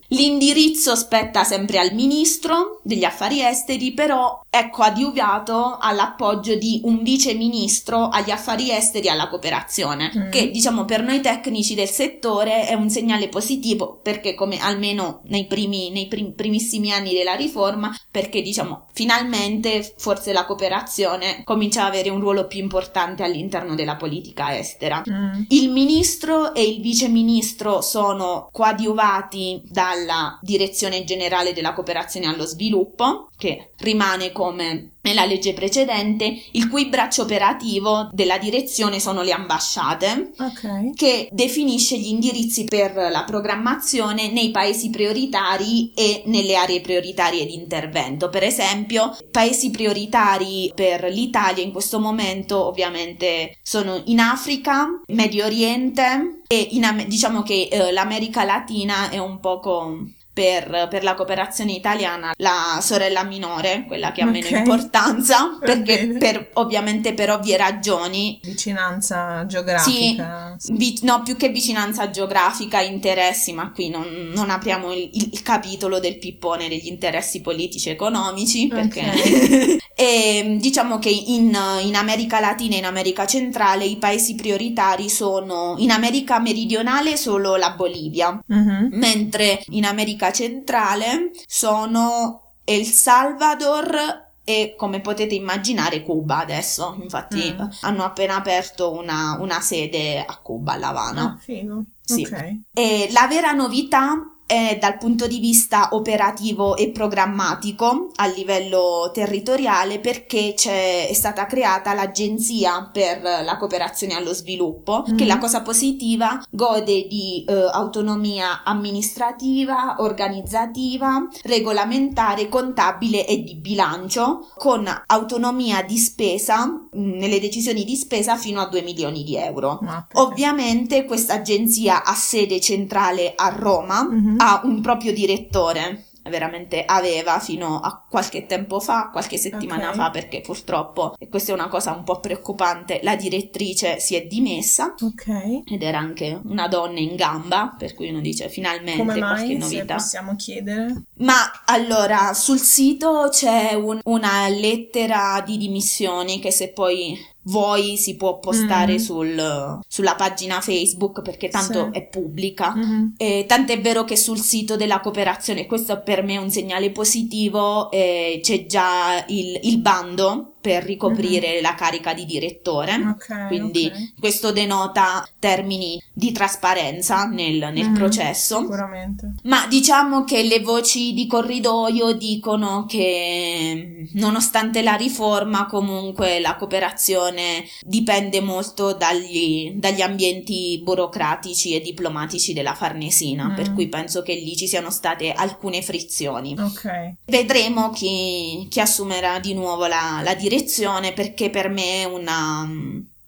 L'indirizzo 0.13 0.95
spetta 0.95 1.43
sempre 1.43 1.79
al 1.79 1.93
Ministro 1.93 2.81
degli 2.83 3.05
Affari 3.05 3.41
Esteri, 3.41 3.93
però 3.93 4.41
ecco 4.53 4.81
adiuviato 4.81 5.77
all'appoggio 5.79 6.55
di 6.55 6.81
un 6.83 7.03
vice 7.03 7.33
ministro 7.33 8.09
agli 8.09 8.31
affari 8.31 8.69
esteri 8.69 9.07
e 9.07 9.09
alla 9.09 9.29
cooperazione, 9.29 10.11
mm. 10.13 10.29
che 10.29 10.51
diciamo 10.51 10.83
per 10.83 11.01
noi 11.03 11.21
tecnici 11.21 11.73
del 11.73 11.87
settore 11.87 12.67
è 12.67 12.73
un 12.73 12.89
segnale 12.89 13.29
positivo 13.29 14.01
perché 14.03 14.35
come 14.35 14.59
almeno 14.59 15.21
nei 15.27 15.45
primi 15.45 15.89
nei 15.91 16.09
prim- 16.09 16.33
primissimi 16.33 16.91
anni 16.91 17.13
della 17.13 17.35
riforma, 17.35 17.95
perché 18.11 18.41
diciamo 18.41 18.87
finalmente 18.91 19.93
forse 19.97 20.33
la 20.33 20.45
cooperazione 20.45 21.43
comincia 21.45 21.85
ad 21.85 21.93
avere 21.93 22.09
un 22.09 22.19
ruolo 22.19 22.45
più 22.47 22.59
importante 22.59 23.23
all'interno 23.23 23.73
della 23.73 23.95
politica 23.95 24.57
estera. 24.57 25.01
Mm. 25.09 25.43
Il 25.47 25.71
ministro 25.71 26.53
e 26.53 26.61
il 26.61 26.81
vice 26.81 27.07
ministro 27.07 27.79
sono 27.79 28.49
coadiuvati 28.51 29.61
dalla 30.01 30.39
direzione 30.41 31.03
generale 31.03 31.53
della 31.53 31.73
cooperazione 31.73 32.27
allo 32.27 32.45
sviluppo, 32.45 33.29
che 33.37 33.71
rimane 33.77 34.31
come 34.31 34.93
nella 35.01 35.25
legge 35.25 35.53
precedente, 35.53 36.41
il 36.51 36.69
cui 36.69 36.87
braccio 36.87 37.23
operativo 37.23 38.09
della 38.11 38.37
direzione 38.37 38.99
sono 38.99 39.21
le 39.21 39.31
ambasciate, 39.31 40.31
okay. 40.37 40.93
che 40.93 41.27
definisce 41.31 41.97
gli 41.97 42.07
indirizzi 42.07 42.65
per 42.65 42.93
la 42.93 43.23
programmazione 43.25 44.31
nei 44.31 44.51
paesi 44.51 44.89
prioritari 44.89 45.91
e 45.93 46.23
nelle 46.25 46.55
aree 46.55 46.81
prioritarie 46.81 47.45
di 47.45 47.55
intervento. 47.55 48.29
Per 48.29 48.43
esempio, 48.43 49.15
paesi 49.31 49.71
prioritari 49.71 50.71
per 50.73 51.03
l'Italia 51.05 51.63
in 51.63 51.71
questo 51.71 51.99
momento 51.99 52.65
ovviamente 52.65 53.57
sono 53.61 54.01
in 54.05 54.19
Africa, 54.19 54.87
Medio 55.07 55.45
Oriente 55.45 56.41
e 56.47 56.67
in, 56.71 57.05
diciamo 57.07 57.43
che 57.43 57.69
eh, 57.71 57.91
l'America 57.91 58.43
Latina 58.43 59.09
è 59.09 59.17
un 59.17 59.39
poco 59.39 60.05
per, 60.33 60.87
per, 60.89 61.03
la 61.03 61.13
cooperazione 61.13 61.73
italiana 61.73 62.33
la 62.37 62.79
sorella 62.81 63.23
minore, 63.23 63.83
quella 63.85 64.11
che 64.11 64.21
ha 64.21 64.27
okay. 64.27 64.41
meno 64.41 64.57
importanza, 64.57 65.57
perché 65.59 66.15
per, 66.17 66.51
ovviamente 66.53 67.13
per 67.13 67.31
ovvie 67.31 67.57
ragioni. 67.57 68.39
Vicinanza 68.41 69.45
geografica. 69.45 70.55
Sì, 70.57 70.73
vi, 70.73 70.99
no, 71.03 71.21
più 71.23 71.35
che 71.35 71.49
vicinanza 71.49 72.09
geografica, 72.09 72.81
interessi, 72.81 73.51
ma 73.53 73.71
qui 73.71 73.89
non, 73.89 74.31
non 74.33 74.49
apriamo 74.49 74.93
il, 74.93 75.09
il, 75.13 75.41
capitolo 75.41 75.99
del 75.99 76.17
pippone 76.17 76.69
degli 76.69 76.87
interessi 76.87 77.41
politici 77.41 77.89
e 77.89 77.93
economici, 77.93 78.67
perché... 78.67 79.01
Okay. 79.01 79.77
e 79.93 80.57
diciamo 80.59 80.97
che 80.97 81.09
in, 81.09 81.55
in 81.83 81.95
America 81.95 82.39
Latina 82.39 82.75
e 82.75 82.79
in 82.79 82.85
America 82.85 83.25
Centrale 83.25 83.85
i 83.85 83.97
paesi 83.97 84.33
prioritari 84.33 85.09
sono 85.09 85.75
in 85.77 85.91
America 85.91 86.39
Meridionale 86.39 87.17
solo 87.17 87.55
la 87.55 87.71
Bolivia, 87.71 88.29
uh-huh. 88.29 88.87
mentre 88.91 89.61
in 89.69 89.85
America 89.85 90.30
America 90.31 90.33
centrale 90.33 91.31
sono 91.45 92.53
El 92.63 92.85
Salvador 92.85 94.29
e 94.43 94.73
come 94.77 95.01
potete 95.01 95.35
immaginare 95.35 96.01
Cuba 96.01 96.39
adesso, 96.39 96.97
infatti 96.99 97.53
mm. 97.53 97.67
hanno 97.81 98.03
appena 98.03 98.37
aperto 98.37 98.91
una, 98.91 99.37
una, 99.39 99.61
sede 99.61 100.23
a 100.25 100.37
Cuba, 100.37 100.73
a 100.73 100.77
La 100.77 100.87
Habana. 100.87 101.23
Ah, 101.23 101.37
figo. 101.37 101.83
Sì. 102.01 102.23
Okay. 102.25 102.63
E 102.73 103.09
la 103.11 103.27
vera 103.27 103.51
novità 103.51 104.30
e 104.51 104.77
dal 104.77 104.97
punto 104.97 105.27
di 105.27 105.39
vista 105.39 105.89
operativo 105.93 106.75
e 106.75 106.89
programmatico 106.89 108.11
a 108.15 108.25
livello 108.25 109.09
territoriale 109.13 109.99
perché 109.99 110.53
è 110.53 111.13
stata 111.13 111.45
creata 111.45 111.93
l'Agenzia 111.93 112.89
per 112.91 113.21
la 113.21 113.55
cooperazione 113.57 114.13
allo 114.13 114.33
sviluppo, 114.33 115.05
mm-hmm. 115.07 115.17
che 115.17 115.23
la 115.23 115.37
cosa 115.37 115.61
positiva 115.61 116.43
gode 116.49 117.07
di 117.07 117.45
eh, 117.47 117.53
autonomia 117.71 118.63
amministrativa, 118.65 119.95
organizzativa, 119.99 121.25
regolamentare, 121.43 122.49
contabile 122.49 123.25
e 123.25 123.43
di 123.43 123.55
bilancio, 123.55 124.49
con 124.57 124.85
autonomia 125.05 125.81
di 125.81 125.97
spesa 125.97 126.65
mh, 126.65 126.99
mm, 126.99 127.11
nelle 127.13 127.39
decisioni 127.39 127.85
di 127.85 127.95
spesa 127.95 128.35
fino 128.35 128.59
a 128.59 128.67
2 128.67 128.81
milioni 128.81 129.23
di 129.23 129.37
euro. 129.37 129.79
Ah, 129.85 130.05
Ovviamente 130.15 131.05
questa 131.05 131.35
agenzia 131.35 132.03
ha 132.03 132.13
sede 132.13 132.59
centrale 132.59 133.31
a 133.33 133.47
Roma, 133.47 134.03
mm-hmm. 134.03 134.39
Ha 134.41 134.61
un 134.63 134.81
proprio 134.81 135.13
direttore 135.13 136.05
veramente 136.29 136.85
aveva 136.85 137.39
fino 137.39 137.79
a 137.79 138.05
qualche 138.07 138.45
tempo 138.45 138.79
fa, 138.79 139.09
qualche 139.11 139.37
settimana 139.37 139.85
okay. 139.85 139.95
fa, 139.95 140.09
perché 140.11 140.41
purtroppo, 140.41 141.15
e 141.17 141.27
questa 141.27 141.51
è 141.51 141.55
una 141.55 141.67
cosa 141.67 141.93
un 141.93 142.03
po' 142.03 142.19
preoccupante, 142.19 142.99
la 143.01 143.15
direttrice 143.15 143.99
si 143.99 144.15
è 144.15 144.25
dimessa. 144.27 144.93
Ok. 144.99 145.63
Ed 145.65 145.81
era 145.81 145.97
anche 145.97 146.39
una 146.43 146.67
donna 146.67 146.99
in 146.99 147.15
gamba, 147.15 147.75
per 147.77 147.95
cui 147.95 148.09
uno 148.09 148.21
dice 148.21 148.49
finalmente 148.49 148.97
Come 148.97 149.17
qualche 149.17 149.45
mai, 149.45 149.57
novità. 149.57 149.97
Se 149.97 150.03
possiamo 150.03 150.35
chiedere. 150.35 151.03
Ma 151.15 151.63
allora, 151.65 152.33
sul 152.33 152.59
sito 152.59 153.27
c'è 153.31 153.73
un, 153.73 153.99
una 154.03 154.47
lettera 154.47 155.41
di 155.45 155.57
dimissioni 155.57 156.39
che 156.39 156.51
se 156.51 156.69
poi 156.69 157.17
vuoi 157.43 157.97
si 157.97 158.15
può 158.15 158.39
postare 158.39 158.93
mm. 158.93 158.97
sul, 158.97 159.79
sulla 159.87 160.15
pagina 160.15 160.61
Facebook 160.61 161.21
perché 161.21 161.49
tanto 161.49 161.89
sì. 161.91 161.97
è 161.97 162.07
pubblica. 162.07 162.73
Mm-hmm. 162.75 163.07
E 163.17 163.45
tant'è 163.47 163.79
vero 163.81 164.03
che 164.03 164.15
sul 164.15 164.39
sito 164.39 164.75
della 164.75 164.99
cooperazione, 164.99 165.65
questo 165.65 166.01
per 166.01 166.23
me 166.23 166.35
è 166.35 166.37
un 166.37 166.51
segnale 166.51 166.91
positivo, 166.91 167.89
eh, 167.91 168.39
c'è 168.41 168.65
già 168.65 169.23
il, 169.27 169.59
il 169.63 169.79
bando 169.79 170.53
per 170.61 170.83
ricoprire 170.83 171.53
mm-hmm. 171.53 171.61
la 171.61 171.73
carica 171.73 172.13
di 172.13 172.25
direttore. 172.25 172.93
Okay, 173.15 173.47
Quindi 173.47 173.87
okay. 173.87 174.13
questo 174.19 174.51
denota 174.51 175.27
termini 175.39 176.01
di 176.13 176.31
trasparenza 176.31 177.25
nel, 177.25 177.71
nel 177.73 177.89
mm, 177.89 177.95
processo. 177.95 178.59
Sicuramente. 178.59 179.33
Ma 179.43 179.65
diciamo 179.67 180.23
che 180.23 180.43
le 180.43 180.59
voci 180.59 181.13
di 181.13 181.25
corridoio 181.25 182.13
dicono 182.13 182.85
che 182.85 184.07
nonostante 184.13 184.83
la 184.83 184.93
riforma 184.93 185.65
comunque 185.65 186.39
la 186.39 186.55
cooperazione 186.55 187.63
dipende 187.81 188.39
molto 188.39 188.93
dagli, 188.93 189.73
dagli 189.73 190.01
ambienti 190.01 190.79
burocratici 190.83 191.73
e 191.73 191.81
diplomatici 191.81 192.53
della 192.53 192.75
Farnesina, 192.75 193.47
mm. 193.49 193.55
per 193.55 193.73
cui 193.73 193.87
penso 193.87 194.21
che 194.21 194.35
lì 194.35 194.55
ci 194.55 194.67
siano 194.67 194.91
state 194.91 195.31
alcune 195.31 195.81
frizioni. 195.81 196.55
Okay. 196.55 197.15
Vedremo 197.25 197.89
chi, 197.89 198.67
chi 198.69 198.79
assumerà 198.79 199.39
di 199.39 199.55
nuovo 199.55 199.87
la, 199.87 200.21
la 200.23 200.35
direzione 200.35 200.49
direzione 200.51 201.13
perché 201.13 201.49
per 201.49 201.69
me 201.69 202.01
è, 202.01 202.03
una, 202.03 202.69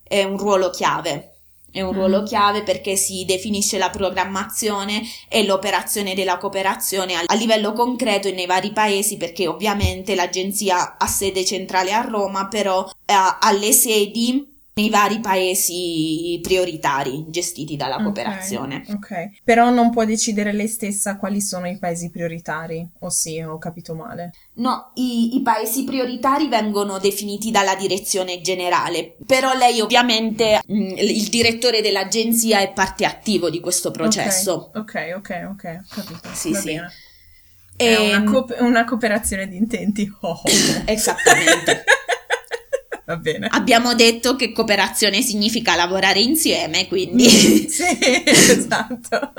è 0.04 0.24
un 0.24 0.38
ruolo 0.38 0.70
chiave. 0.70 1.30
È 1.72 1.82
un 1.82 1.94
ruolo 1.94 2.22
mm. 2.22 2.26
chiave 2.26 2.62
perché 2.62 2.96
si 2.96 3.26
definisce 3.26 3.80
la 3.80 3.90
programmazione 3.90 5.02
e 5.28 5.44
l'operazione 5.44 6.14
della 6.14 6.38
cooperazione 6.38 7.16
a 7.16 7.34
livello 7.34 7.74
concreto 7.74 8.30
nei 8.30 8.46
vari 8.46 8.72
paesi 8.72 9.18
perché 9.18 9.48
ovviamente 9.48 10.14
l'agenzia 10.14 10.98
ha 11.00 11.08
sede 11.08 11.44
centrale 11.44 11.92
a 11.92 12.02
Roma, 12.02 12.48
però 12.48 12.88
ha 13.06 13.40
alle 13.42 13.72
sedi 13.72 14.53
nei 14.76 14.90
vari 14.90 15.20
paesi 15.20 16.40
prioritari 16.42 17.26
gestiti 17.28 17.76
dalla 17.76 18.02
cooperazione. 18.02 18.84
Ok, 18.88 18.96
okay. 18.96 19.32
però 19.44 19.70
non 19.70 19.92
può 19.92 20.04
decidere 20.04 20.52
lei 20.52 20.68
stessa 20.68 21.18
quali 21.18 21.42
sono 21.42 21.68
i 21.68 21.78
paesi 21.78 22.10
prioritari, 22.10 22.88
o 23.00 23.10
sì, 23.10 23.40
ho 23.40 23.58
capito 23.58 23.94
male? 23.94 24.34
No, 24.56 24.92
i, 24.96 25.36
i, 25.36 25.42
paesi 25.42 25.84
prioritari 25.84 26.48
vengono 26.48 26.98
definiti 26.98 27.52
dalla 27.52 27.76
direzione 27.76 28.42
generale, 28.42 29.16
però 29.26 29.56
lei 29.56 29.80
ovviamente, 29.80 30.62
mh, 30.66 30.76
mm, 30.76 30.98
il 30.98 31.30
direttore 31.30 31.82
dell'agenzia 31.82 32.60
è 32.60 32.72
parte 32.72 33.06
attivo 33.06 33.50
di 33.50 33.60
questo 33.60 33.92
processo. 33.92 34.72
Ok, 34.74 35.14
ok, 35.18 35.48
ok, 35.52 35.80
ho 35.82 35.96
capito. 35.96 36.30
Sì, 36.34 36.52
Va 36.52 36.60
sì. 36.60 36.66
Bene. 36.66 36.92
È 37.76 37.96
una, 37.96 38.16
ehm, 38.18 38.26
co- 38.26 38.48
una, 38.60 38.86
cooperazione 38.86 39.48
di 39.48 39.58
intenti. 39.58 40.12
Oh. 40.22 40.42
Esattamente. 40.86 41.84
Va 43.06 43.18
bene. 43.18 43.48
Abbiamo 43.52 43.94
detto 43.96 44.36
che 44.36 44.52
cooperazione 44.52 45.22
significa 45.22 45.76
lavorare 45.76 46.22
insieme, 46.22 46.88
quindi... 46.88 47.28
sì, 47.70 47.98
esatto. 48.26 49.34